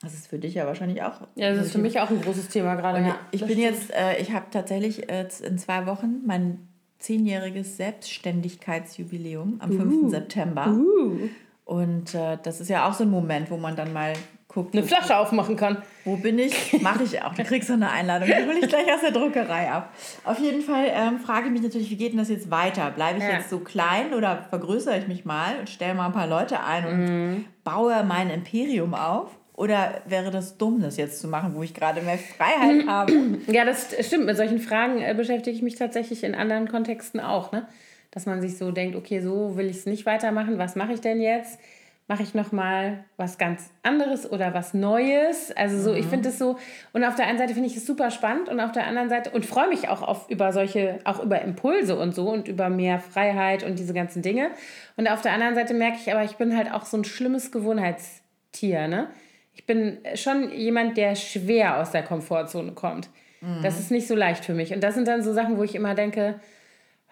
[0.03, 1.23] Das ist für dich ja wahrscheinlich auch.
[1.35, 3.01] Ja, das ist für mich auch ein großes Thema gerade.
[3.01, 3.65] Ja, ich bin stimmt.
[3.65, 9.79] jetzt, äh, ich habe tatsächlich äh, in zwei Wochen mein zehnjähriges Selbstständigkeitsjubiläum am uh.
[9.79, 10.11] 5.
[10.11, 10.69] September.
[10.69, 11.31] Uh.
[11.65, 14.13] Und äh, das ist ja auch so ein Moment, wo man dann mal
[14.55, 14.75] guckt.
[14.75, 15.83] Eine Flasche aufmachen kann.
[16.05, 16.81] Wo bin ich?
[16.81, 17.35] Mache ich auch.
[17.35, 18.29] Du kriegst so eine Einladung.
[18.29, 19.93] Die hole ich gleich aus der Druckerei ab.
[20.25, 22.91] Auf jeden Fall ähm, frage ich mich natürlich, wie geht denn das jetzt weiter?
[22.91, 23.33] Bleibe ich ja.
[23.33, 26.87] jetzt so klein oder vergrößere ich mich mal und stelle mal ein paar Leute ein
[26.87, 27.45] und mhm.
[27.65, 29.31] baue mein Imperium auf?
[29.57, 33.13] Oder wäre das dumm, das jetzt zu machen, wo ich gerade mehr Freiheit habe?
[33.47, 34.27] Ja, das stimmt.
[34.27, 37.53] Mit solchen Fragen äh, beschäftige ich mich tatsächlich in anderen Kontexten auch.
[37.53, 37.67] Ne?
[38.11, 40.59] Dass man sich so denkt, okay, so will ich es nicht weitermachen.
[40.59, 41.61] Was mache ich denn jetzt?
[42.07, 45.51] Mache ich noch mal was ganz anderes oder was Neues.
[45.53, 45.97] Also so, mhm.
[45.97, 46.59] ich finde es so
[46.93, 49.31] und auf der einen Seite finde ich es super spannend und auf der anderen Seite
[49.31, 52.99] und freue mich auch auf über solche auch über Impulse und so und über mehr
[52.99, 54.51] Freiheit und diese ganzen Dinge.
[54.97, 57.51] Und auf der anderen Seite merke ich aber, ich bin halt auch so ein schlimmes
[57.51, 59.09] Gewohnheitstier, ne?
[59.57, 63.09] Ich bin schon jemand, der schwer aus der Komfortzone kommt.
[63.41, 63.63] Mhm.
[63.63, 65.75] Das ist nicht so leicht für mich und das sind dann so Sachen, wo ich
[65.75, 66.39] immer denke,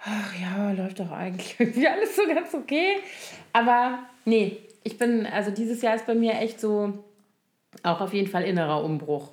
[0.05, 2.97] ach ja, läuft doch eigentlich irgendwie alles so ganz okay.
[3.55, 7.05] Aber nee, ich bin, also dieses Jahr ist bei mir echt so
[7.83, 9.33] auch auf jeden Fall innerer Umbruch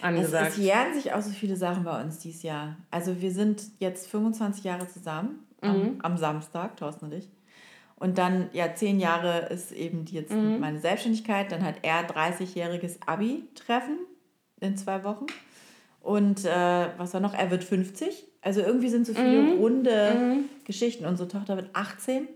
[0.00, 0.48] angesagt.
[0.48, 2.76] Es, es jähren sich auch so viele Sachen bei uns dieses Jahr.
[2.90, 5.68] Also wir sind jetzt 25 Jahre zusammen mhm.
[5.68, 7.28] am, am, Samstag, Thorsten und ich.
[7.96, 10.58] Und dann, ja, zehn Jahre ist eben jetzt mhm.
[10.58, 11.52] meine Selbstständigkeit.
[11.52, 13.98] Dann hat er 30-jähriges Abi-Treffen
[14.60, 15.26] in zwei Wochen.
[16.00, 17.34] Und äh, was war noch?
[17.34, 18.26] Er wird 50.
[18.40, 19.58] Also irgendwie sind so viele mhm.
[19.58, 20.44] runde mhm.
[20.64, 21.04] Geschichten.
[21.04, 22.26] Unsere Tochter wird 18.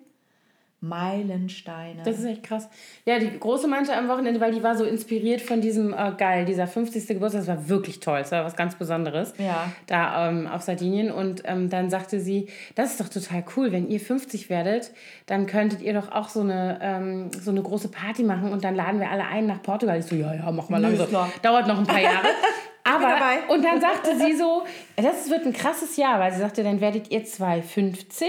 [0.89, 2.03] Meilensteine.
[2.05, 2.69] Das ist echt krass.
[3.07, 6.45] Ja, die Große meinte am Wochenende, weil die war so inspiriert von diesem, äh, geil,
[6.45, 7.07] dieser 50.
[7.09, 9.33] Geburtstag, das war wirklich toll, das war was ganz Besonderes.
[9.39, 9.73] Ja.
[9.87, 11.11] Da ähm, auf Sardinien.
[11.11, 14.93] Und ähm, dann sagte sie, das ist doch total cool, wenn ihr 50 werdet,
[15.27, 18.75] dann könntet ihr doch auch so eine, ähm, so eine große Party machen und dann
[18.75, 19.99] laden wir alle ein nach Portugal.
[19.99, 21.09] Ich so, ja, ja, mach mal langsam.
[21.43, 22.29] Dauert noch ein paar Jahre.
[22.85, 23.19] Aber,
[23.49, 24.65] und dann sagte sie so,
[24.97, 28.29] das wird ein krasses Jahr, weil sie sagte, dann werdet ihr zwei 50,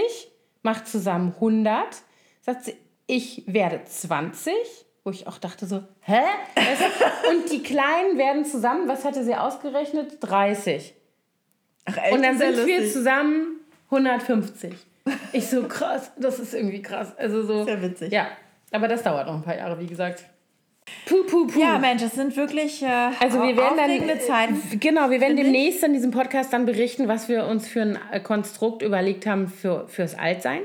[0.62, 1.84] macht zusammen 100
[2.46, 2.76] sagt sie,
[3.06, 4.54] ich werde 20,
[5.04, 6.22] wo ich auch dachte so, hä?
[7.30, 10.18] Und die Kleinen werden zusammen, was hatte sie ausgerechnet?
[10.20, 10.94] 30.
[11.84, 12.12] Ach, echt?
[12.12, 14.72] Und dann sind wir zusammen 150.
[15.32, 17.16] Ich so, krass, das ist irgendwie krass.
[17.16, 17.64] Also so.
[17.64, 18.12] Sehr witzig.
[18.12, 18.28] Ja,
[18.72, 20.24] aber das dauert noch ein paar Jahre, wie gesagt.
[21.04, 21.60] Puh, puh, puh.
[21.60, 24.78] Ja, Mensch, das sind wirklich äh, also wir werden dann, Zeiten.
[24.78, 28.20] Genau, wir werden demnächst in diesem Podcast dann berichten, was wir uns für ein äh,
[28.20, 30.62] Konstrukt überlegt haben für, fürs Altsein.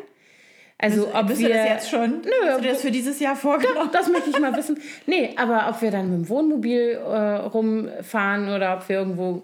[0.82, 2.22] Also ob Bist wir du das jetzt schon?
[2.22, 3.90] Nö, Hast du das für dieses Jahr vorgenommen?
[3.92, 4.80] Ja, das möchte ich mal wissen.
[5.06, 9.44] Nee, aber ob wir dann mit dem Wohnmobil äh, rumfahren oder ob wir irgendwo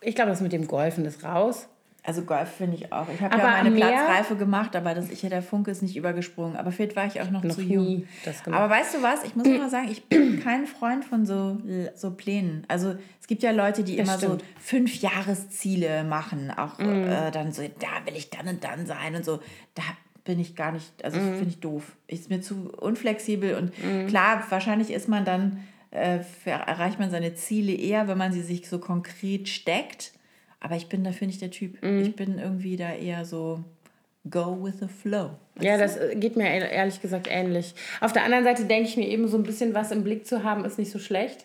[0.00, 1.68] ich glaube, das mit dem Golfen ist raus.
[2.02, 3.06] Also Golf finde ich auch.
[3.12, 6.56] Ich habe ja meine Platzreife gemacht, aber das, ich, der Funke ist nicht übergesprungen.
[6.56, 8.04] Aber vielleicht war ich auch noch, noch zu jung.
[8.46, 9.22] aber weißt du was?
[9.24, 11.58] Ich muss mal sagen, ich bin kein Freund von so,
[11.94, 12.64] so Plänen.
[12.68, 14.40] Also es gibt ja Leute, die das immer stimmt.
[14.40, 16.50] so fünf Jahresziele machen.
[16.56, 17.08] Auch mm.
[17.08, 19.40] äh, dann so, da will ich dann und dann sein und so.
[19.74, 19.82] Da
[20.30, 21.34] bin ich gar nicht, also mhm.
[21.34, 21.96] finde ich doof.
[22.06, 24.06] Ist mir zu unflexibel und mhm.
[24.06, 25.58] klar, wahrscheinlich ist man dann,
[25.90, 30.12] äh, erreicht man seine Ziele eher, wenn man sie sich so konkret steckt.
[30.60, 31.82] Aber ich bin dafür nicht der Typ.
[31.82, 32.02] Mhm.
[32.02, 33.64] Ich bin irgendwie da eher so
[34.30, 35.30] go with the flow.
[35.60, 37.74] Ja, das äh, geht mir ehrlich gesagt ähnlich.
[38.00, 40.44] Auf der anderen Seite denke ich mir eben so ein bisschen was im Blick zu
[40.44, 41.44] haben, ist nicht so schlecht.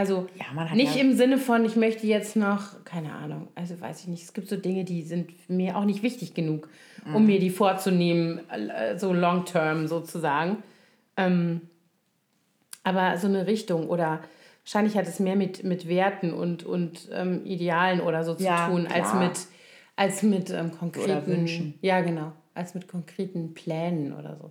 [0.00, 4.00] Also ja, nicht ja im Sinne von, ich möchte jetzt noch, keine Ahnung, also weiß
[4.00, 6.70] ich nicht, es gibt so Dinge, die sind mir auch nicht wichtig genug,
[7.04, 7.16] mhm.
[7.16, 10.62] um mir die vorzunehmen, äh, so long term sozusagen.
[11.18, 11.68] Ähm,
[12.82, 14.20] aber so eine Richtung oder
[14.64, 18.68] wahrscheinlich hat es mehr mit, mit Werten und, und ähm, Idealen oder so zu ja,
[18.68, 18.96] tun, klar.
[18.96, 19.46] als mit,
[19.96, 21.74] als mit ähm, konkreten Wünschen.
[21.82, 24.50] Ja, genau, als mit konkreten Plänen oder so.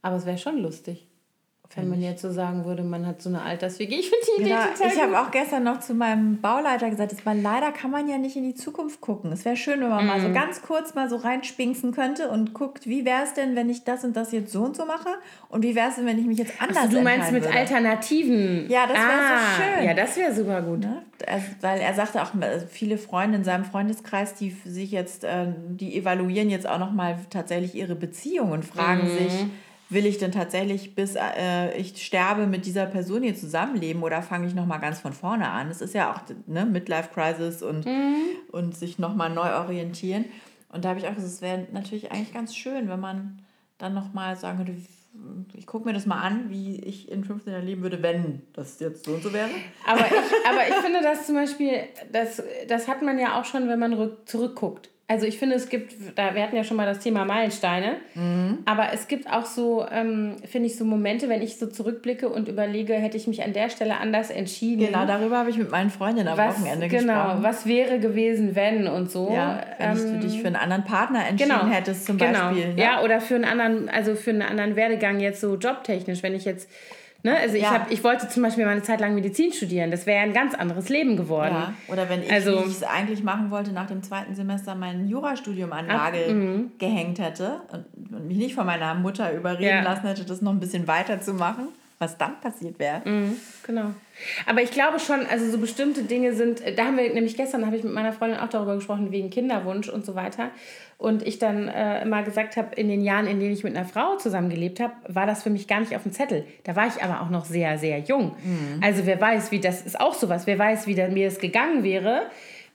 [0.00, 1.08] Aber es wäre schon lustig.
[1.76, 3.94] Wenn man jetzt so sagen würde, man hat so eine Alters-WG.
[3.94, 7.12] Ich finde die Idee ja, total Ich habe auch gestern noch zu meinem Bauleiter gesagt,
[7.12, 9.30] dass man, leider kann man ja nicht in die Zukunft gucken.
[9.32, 10.08] Es wäre schön, wenn man mm.
[10.08, 10.34] mal so mhm.
[10.34, 14.02] ganz kurz mal so reinspinksen könnte und guckt, wie wäre es denn, wenn ich das
[14.02, 15.10] und das jetzt so und so mache?
[15.50, 17.56] Und wie wäre es denn, wenn ich mich jetzt anders also, Du meinst mit würde?
[17.56, 18.68] Alternativen?
[18.70, 19.86] Ja, das wäre ah, so schön.
[19.86, 20.80] Ja, das wäre super gut.
[20.80, 21.02] Ne?
[21.26, 25.46] Also, weil er sagte auch, also viele Freunde in seinem Freundeskreis, die sich jetzt, äh,
[25.68, 29.18] die evaluieren jetzt auch noch mal tatsächlich ihre Beziehung und fragen mm.
[29.18, 29.46] sich,
[29.90, 34.46] will ich denn tatsächlich, bis äh, ich sterbe, mit dieser Person hier zusammenleben oder fange
[34.46, 35.70] ich nochmal ganz von vorne an?
[35.70, 38.16] Es ist ja auch ne, Midlife-Crisis und, mhm.
[38.52, 40.26] und sich nochmal neu orientieren.
[40.70, 43.42] Und da habe ich auch gesagt, es wäre natürlich eigentlich ganz schön, wenn man
[43.78, 44.74] dann nochmal sagen würde,
[45.54, 48.78] ich gucke mir das mal an, wie ich in 15 Jahren leben würde, wenn das
[48.80, 49.48] jetzt so und so wäre.
[49.86, 51.80] Aber ich, aber ich finde das zum Beispiel,
[52.12, 54.90] das, das hat man ja auch schon, wenn man rück, zurückguckt.
[55.10, 58.58] Also ich finde, es gibt, da, wir hatten ja schon mal das Thema Meilensteine, mhm.
[58.66, 62.46] aber es gibt auch so, ähm, finde ich, so Momente, wenn ich so zurückblicke und
[62.46, 64.84] überlege, hätte ich mich an der Stelle anders entschieden.
[64.84, 67.36] Genau, darüber habe ich mit meinen Freundinnen am was, Wochenende genau, gesprochen.
[67.36, 69.32] Genau, was wäre gewesen, wenn und so.
[69.32, 72.50] Ja, wenn ähm, du dich für einen anderen Partner entschieden genau, hättest zum genau.
[72.50, 72.74] Beispiel.
[72.74, 72.82] Ne?
[72.82, 76.44] Ja, oder für einen anderen, also für einen anderen Werdegang jetzt so jobtechnisch, wenn ich
[76.44, 76.68] jetzt
[77.24, 77.36] Ne?
[77.36, 77.72] Also ich, ja.
[77.72, 79.90] hab, ich wollte zum Beispiel mal eine Zeit lang Medizin studieren.
[79.90, 81.54] Das wäre ein ganz anderes Leben geworden.
[81.54, 81.74] Ja.
[81.88, 85.08] Oder wenn ich, also, wie ich es eigentlich machen wollte, nach dem zweiten Semester mein
[85.08, 86.72] Jurastudium an Nagel ach, mhm.
[86.78, 89.82] gehängt hätte und, und, mich nicht von meiner Mutter überreden ja.
[89.82, 93.02] lassen hätte, das noch ein bisschen weiter zu machen, was dann passiert wäre.
[93.04, 93.90] Mhm, genau.
[94.46, 97.76] Aber ich glaube schon, also so bestimmte Dinge sind, da haben wir nämlich gestern, habe
[97.76, 100.50] ich mit meiner Freundin auch darüber gesprochen, wegen Kinderwunsch und so weiter.
[100.96, 103.86] Und ich dann äh, immer gesagt habe, in den Jahren, in denen ich mit einer
[103.86, 106.44] Frau zusammengelebt habe, war das für mich gar nicht auf dem Zettel.
[106.64, 108.34] Da war ich aber auch noch sehr, sehr jung.
[108.42, 108.80] Mhm.
[108.82, 111.84] Also wer weiß, wie das ist auch sowas, wer weiß, wie da, mir es gegangen
[111.84, 112.22] wäre,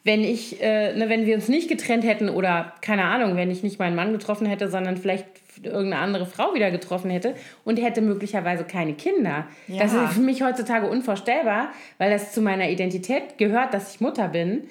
[0.06, 3.64] wenn ich, äh, ne, wenn wir uns nicht getrennt hätten oder keine Ahnung, wenn ich
[3.64, 5.26] nicht meinen Mann getroffen hätte, sondern vielleicht
[5.62, 9.48] irgendeine andere Frau wieder getroffen hätte und hätte möglicherweise keine Kinder.
[9.68, 9.84] Ja.
[9.84, 14.30] Das ist für mich heutzutage unvorstellbar, weil das zu meiner Identität gehört, dass ich Mutter
[14.30, 14.64] bin.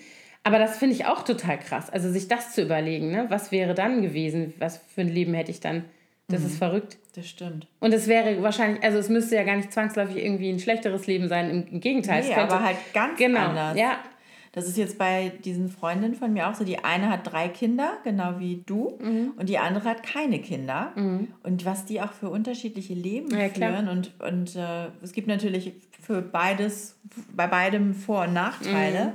[0.45, 1.89] Aber das finde ich auch total krass.
[1.91, 3.27] Also sich das zu überlegen, ne?
[3.29, 5.85] was wäre dann gewesen, was für ein Leben hätte ich dann.
[6.29, 6.47] Das mhm.
[6.47, 6.99] ist verrückt.
[7.15, 7.67] Das stimmt.
[7.79, 11.29] Und es wäre wahrscheinlich, also es müsste ja gar nicht zwangsläufig irgendwie ein schlechteres Leben
[11.29, 11.51] sein.
[11.51, 12.23] Im, im Gegenteil.
[12.23, 13.77] Nee, es könnte, aber halt ganz genau, anders.
[13.77, 13.99] Ja.
[14.53, 16.65] Das ist jetzt bei diesen Freundinnen von mir auch so.
[16.65, 19.33] Die eine hat drei Kinder, genau wie du, mhm.
[19.37, 20.93] und die andere hat keine Kinder.
[20.95, 21.29] Mhm.
[21.43, 23.89] Und was die auch für unterschiedliche Leben ja, führen.
[23.89, 26.99] Und, und äh, es gibt natürlich für beides,
[27.35, 29.05] bei beidem Vor- und Nachteile.
[29.05, 29.13] Mhm.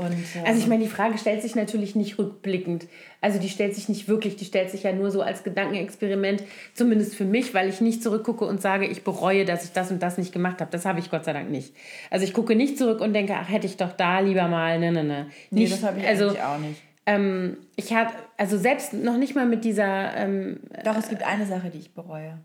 [0.00, 2.88] Und, äh, also ich meine, die Frage stellt sich natürlich nicht rückblickend.
[3.20, 6.42] Also die stellt sich nicht wirklich, die stellt sich ja nur so als Gedankenexperiment,
[6.72, 10.02] zumindest für mich, weil ich nicht zurückgucke und sage, ich bereue, dass ich das und
[10.02, 10.70] das nicht gemacht habe.
[10.70, 11.74] Das habe ich Gott sei Dank nicht.
[12.08, 14.90] Also ich gucke nicht zurück und denke, ach, hätte ich doch da lieber mal, ne,
[14.90, 15.26] ne, ne.
[15.50, 16.80] Nee, das habe ich also, auch nicht.
[17.04, 20.16] Ähm, ich habe, also selbst noch nicht mal mit dieser...
[20.16, 22.38] Ähm, doch, es gibt eine Sache, die ich bereue.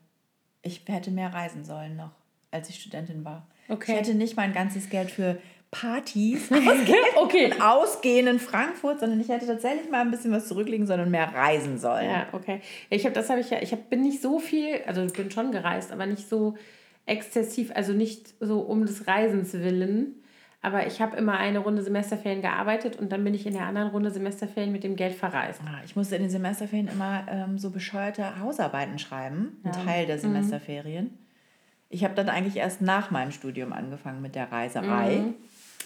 [0.61, 2.11] Ich hätte mehr reisen sollen noch,
[2.51, 3.47] als ich Studentin war.
[3.69, 3.93] Okay.
[3.93, 5.37] Ich hätte nicht mein ganzes Geld für
[5.71, 6.49] Partys
[7.15, 7.45] okay.
[7.45, 11.11] und Ausgehen in Frankfurt, sondern ich hätte tatsächlich mal ein bisschen was zurücklegen sollen und
[11.11, 12.09] mehr reisen sollen.
[12.09, 12.61] Ja, okay.
[12.89, 15.31] Ich habe das habe ich ja, ich hab, bin nicht so viel, also ich bin
[15.31, 16.55] schon gereist, aber nicht so
[17.05, 20.21] exzessiv, also nicht so um des Reisens willen.
[20.61, 23.89] Aber ich habe immer eine Runde Semesterferien gearbeitet und dann bin ich in der anderen
[23.89, 25.61] Runde Semesterferien mit dem Geld verreist.
[25.63, 29.83] Ah, ich musste in den Semesterferien immer ähm, so bescheuerte Hausarbeiten schreiben, ein ja.
[29.83, 30.21] Teil der mhm.
[30.21, 31.05] Semesterferien.
[31.05, 31.17] Mhm.
[31.89, 35.17] Ich habe dann eigentlich erst nach meinem Studium angefangen mit der Reiserei.
[35.17, 35.33] Mhm.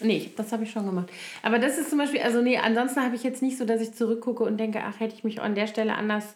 [0.02, 1.10] Nee, das habe ich schon gemacht.
[1.41, 3.93] Aber das ist zum Beispiel, also nee, ansonsten habe ich jetzt nicht so, dass ich
[3.93, 6.36] zurückgucke und denke, ach, hätte ich mich an der Stelle anders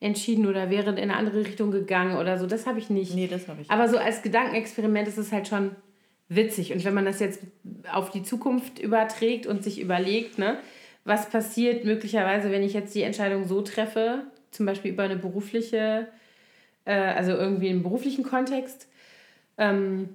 [0.00, 2.46] entschieden oder wäre in eine andere Richtung gegangen oder so.
[2.46, 3.14] Das habe ich nicht.
[3.14, 3.70] Nee, das habe ich.
[3.70, 5.76] Aber so als Gedankenexperiment ist es halt schon
[6.28, 6.72] witzig.
[6.72, 7.40] Und wenn man das jetzt
[7.90, 10.58] auf die Zukunft überträgt und sich überlegt, ne,
[11.04, 16.08] was passiert möglicherweise, wenn ich jetzt die Entscheidung so treffe, zum Beispiel über eine berufliche,
[16.84, 18.88] äh, also irgendwie im beruflichen Kontext,
[19.58, 20.10] ähm,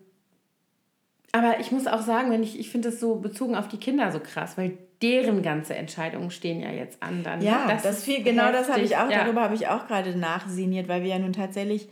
[1.32, 4.11] aber ich muss auch sagen, wenn ich, ich finde das so bezogen auf die Kinder
[4.11, 7.23] so krass, weil deren ganze Entscheidungen stehen ja jetzt an.
[7.23, 7.41] Dann.
[7.41, 9.23] Ja, das, das viel, genau das habe ich auch, ja.
[9.23, 11.89] darüber habe ich auch gerade nachsiniert, weil wir ja nun tatsächlich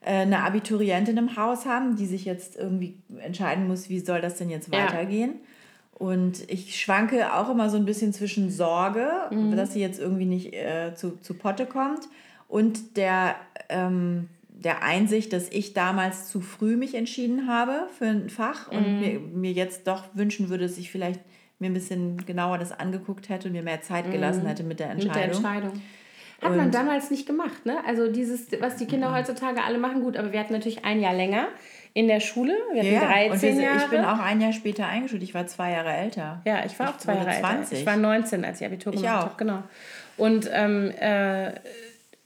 [0.00, 4.36] äh, eine Abiturientin im Haus haben, die sich jetzt irgendwie entscheiden muss, wie soll das
[4.36, 5.30] denn jetzt weitergehen.
[5.32, 5.48] Ja.
[5.94, 9.56] Und ich schwanke auch immer so ein bisschen zwischen Sorge, mhm.
[9.56, 12.08] dass sie jetzt irgendwie nicht äh, zu, zu Potte kommt
[12.48, 13.36] und der
[13.68, 18.98] ähm, der Einsicht, dass ich damals zu früh mich entschieden habe für ein Fach und
[18.98, 19.00] mm.
[19.00, 21.20] mir, mir jetzt doch wünschen würde, dass ich vielleicht
[21.58, 24.46] mir ein bisschen genauer das angeguckt hätte und mir mehr Zeit gelassen mm.
[24.46, 25.12] hätte mit der Entscheidung.
[25.12, 25.82] Mit der Entscheidung.
[26.40, 27.78] Hat und man damals nicht gemacht, ne?
[27.86, 29.14] Also dieses, was die Kinder mm.
[29.14, 31.48] heutzutage alle machen, gut, aber wir hatten natürlich ein Jahr länger
[31.92, 32.54] in der Schule.
[32.72, 33.78] Wir hatten ja, 13 wir, Jahre.
[33.78, 35.22] Ich bin auch ein Jahr später eingeschult.
[35.22, 36.42] Ich war zwei Jahre älter.
[36.44, 37.40] Ja, ich war ich auch zwei Jahre 20.
[37.40, 37.72] älter.
[37.72, 39.34] Ich war 19, als ich Abitur gemacht habe.
[39.36, 39.62] Genau.
[40.16, 41.52] Und ähm, äh,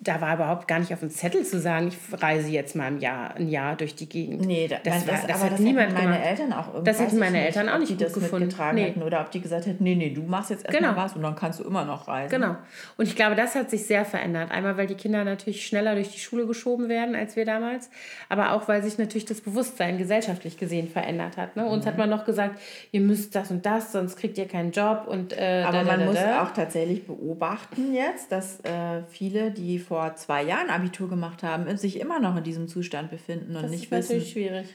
[0.01, 2.99] da war überhaupt gar nicht auf dem Zettel zu sagen, ich reise jetzt mal ein
[2.99, 4.47] Jahr, ein Jahr durch die Gegend.
[4.47, 6.25] Nee, das, das, war, das, das hat das niemand meine gemacht.
[6.25, 6.85] Eltern auch irgendwie.
[6.85, 8.47] Das hätten meine Eltern auch nicht gut das gefunden.
[8.47, 8.85] Mitgetragen nee.
[8.85, 11.03] hätten oder ob die gesagt hätten, nee, nee, du machst jetzt erstmal genau.
[11.03, 12.31] was und dann kannst du immer noch reisen.
[12.31, 12.55] Genau.
[12.97, 14.53] Und ich glaube, das hat sich sehr verändert.
[14.53, 17.91] Einmal, weil die Kinder natürlich schneller durch die Schule geschoben werden als wir damals,
[18.29, 21.57] aber auch, weil sich natürlich das Bewusstsein gesellschaftlich gesehen verändert hat.
[21.57, 21.67] Ne?
[21.67, 21.89] Uns mhm.
[21.89, 22.61] hat man noch gesagt,
[22.93, 25.91] ihr müsst das und das, sonst kriegt ihr keinen Job und äh, Aber da, da,
[25.91, 31.09] man da, muss auch tatsächlich beobachten jetzt, dass äh, viele, die vor zwei Jahren Abitur
[31.09, 33.91] gemacht haben, sich immer noch in diesem Zustand befinden und das nicht wissen.
[33.91, 34.67] Das ist natürlich schwierig.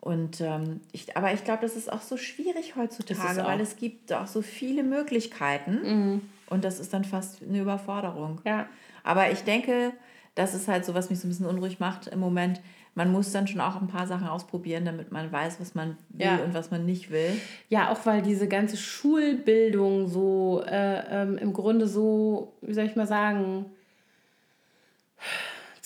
[0.00, 4.12] Und ähm, ich, aber ich glaube, das ist auch so schwierig heutzutage, weil es gibt
[4.12, 6.20] auch so viele Möglichkeiten mhm.
[6.50, 8.40] und das ist dann fast eine Überforderung.
[8.44, 8.66] Ja.
[9.04, 9.92] Aber ich denke,
[10.34, 12.60] das ist halt so, was mich so ein bisschen unruhig macht im Moment.
[12.94, 16.26] Man muss dann schon auch ein paar Sachen ausprobieren, damit man weiß, was man will
[16.26, 16.36] ja.
[16.38, 17.40] und was man nicht will.
[17.68, 22.96] Ja, auch weil diese ganze Schulbildung so äh, ähm, im Grunde so, wie soll ich
[22.96, 23.66] mal sagen,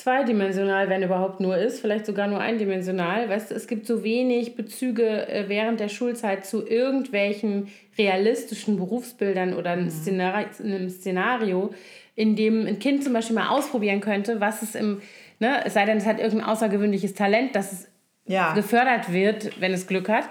[0.06, 3.28] zweidimensional, wenn überhaupt nur ist, vielleicht sogar nur eindimensional.
[3.28, 7.66] Weißt du, es gibt so wenig Bezüge äh, während der Schulzeit zu irgendwelchen
[7.98, 9.90] realistischen Berufsbildern oder einem, mhm.
[9.90, 11.70] Szenario, einem Szenario,
[12.14, 15.02] in dem ein Kind zum Beispiel mal ausprobieren könnte, was es im,
[15.40, 17.88] ne, es sei denn, es hat irgendein außergewöhnliches Talent, das es
[18.26, 18.52] ja.
[18.54, 20.28] gefördert wird, wenn es Glück hat.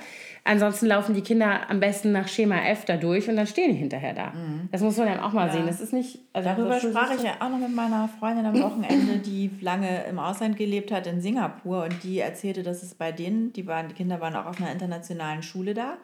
[0.48, 3.78] Ansonsten laufen die Kinder am besten nach Schema F da durch und dann stehen die
[3.78, 4.28] hinterher da.
[4.28, 4.70] Mhm.
[4.72, 5.54] Das muss man dann auch mal ja.
[5.54, 5.66] sehen.
[5.66, 6.20] Das ist nicht.
[6.34, 10.20] Also Darüber sprach ich ja auch noch mit meiner Freundin am Wochenende, die lange im
[10.20, 13.96] Ausland gelebt hat in Singapur und die erzählte, dass es bei denen, die, waren, die
[13.96, 15.98] Kinder waren auch auf einer internationalen Schule da.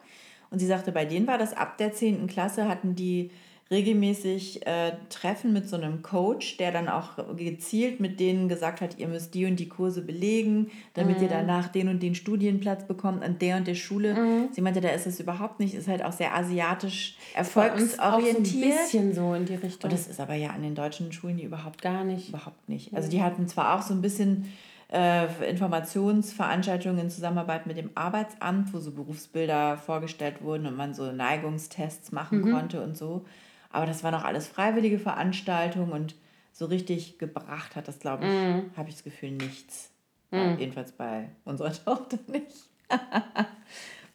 [0.50, 2.26] Und sie sagte, bei denen war das ab der 10.
[2.26, 3.30] Klasse hatten die
[3.72, 8.98] regelmäßig äh, Treffen mit so einem Coach, der dann auch gezielt mit denen gesagt hat,
[8.98, 11.24] ihr müsst die und die Kurse belegen, damit mhm.
[11.24, 14.14] ihr danach den und den Studienplatz bekommt an der und der Schule.
[14.14, 14.48] Mhm.
[14.52, 18.64] Sie meinte, da ist es überhaupt nicht, ist halt auch sehr asiatisch erfolgsorientiert.
[18.64, 19.90] Ein bisschen so in die Richtung.
[19.90, 22.28] Und das ist aber ja an den deutschen Schulen die überhaupt gar nicht.
[22.28, 22.94] Überhaupt nicht.
[22.94, 24.46] Also die hatten zwar auch so ein bisschen
[24.92, 31.10] äh, Informationsveranstaltungen in Zusammenarbeit mit dem Arbeitsamt, wo so Berufsbilder vorgestellt wurden und man so
[31.10, 32.52] Neigungstests machen mhm.
[32.52, 33.24] konnte und so.
[33.72, 36.14] Aber das waren auch alles freiwillige Veranstaltungen und
[36.52, 38.70] so richtig gebracht hat das, glaube ich, mhm.
[38.76, 39.90] habe ich das Gefühl, nichts.
[40.30, 40.58] Mhm.
[40.58, 42.68] jedenfalls bei unserer Tochter nicht.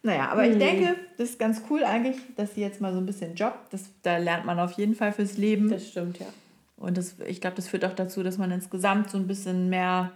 [0.02, 0.60] naja, aber ich mhm.
[0.60, 3.72] denke, das ist ganz cool eigentlich, dass sie jetzt mal so ein bisschen jobbt.
[3.72, 5.70] Das, da lernt man auf jeden Fall fürs Leben.
[5.70, 6.26] Das stimmt, ja.
[6.76, 10.12] Und das, ich glaube, das führt auch dazu, dass man insgesamt so ein bisschen mehr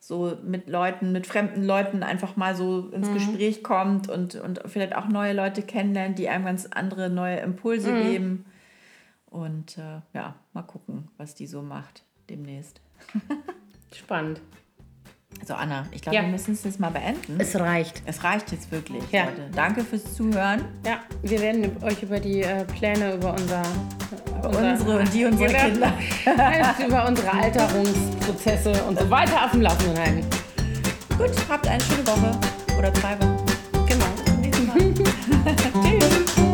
[0.00, 3.14] so mit Leuten, mit fremden Leuten einfach mal so ins mhm.
[3.14, 7.90] Gespräch kommt und, und vielleicht auch neue Leute kennenlernt, die einem ganz andere neue Impulse
[7.90, 8.02] mhm.
[8.02, 8.44] geben.
[9.38, 12.80] Und äh, ja, mal gucken, was die so macht demnächst.
[13.94, 14.40] Spannend.
[15.40, 16.22] Also Anna, ich glaube, ja.
[16.22, 17.38] wir müssen es jetzt mal beenden.
[17.38, 18.02] Es reicht.
[18.04, 19.26] Es reicht jetzt wirklich, ja.
[19.26, 19.48] Leute.
[19.54, 20.64] Danke fürs Zuhören.
[20.84, 23.62] Ja, wir werden euch über die äh, Pläne über unser,
[24.38, 25.92] über unser, unsere und die unsere Kinder,
[26.86, 30.26] über unsere Alterungsprozesse und so weiter auf dem Laufenden halten.
[31.16, 32.36] Gut, habt eine schöne Woche
[32.76, 33.36] oder zwei Wochen.
[33.86, 34.06] Genau.
[34.16, 34.94] Bis zum nächsten Mal.
[36.00, 36.47] Tschüss.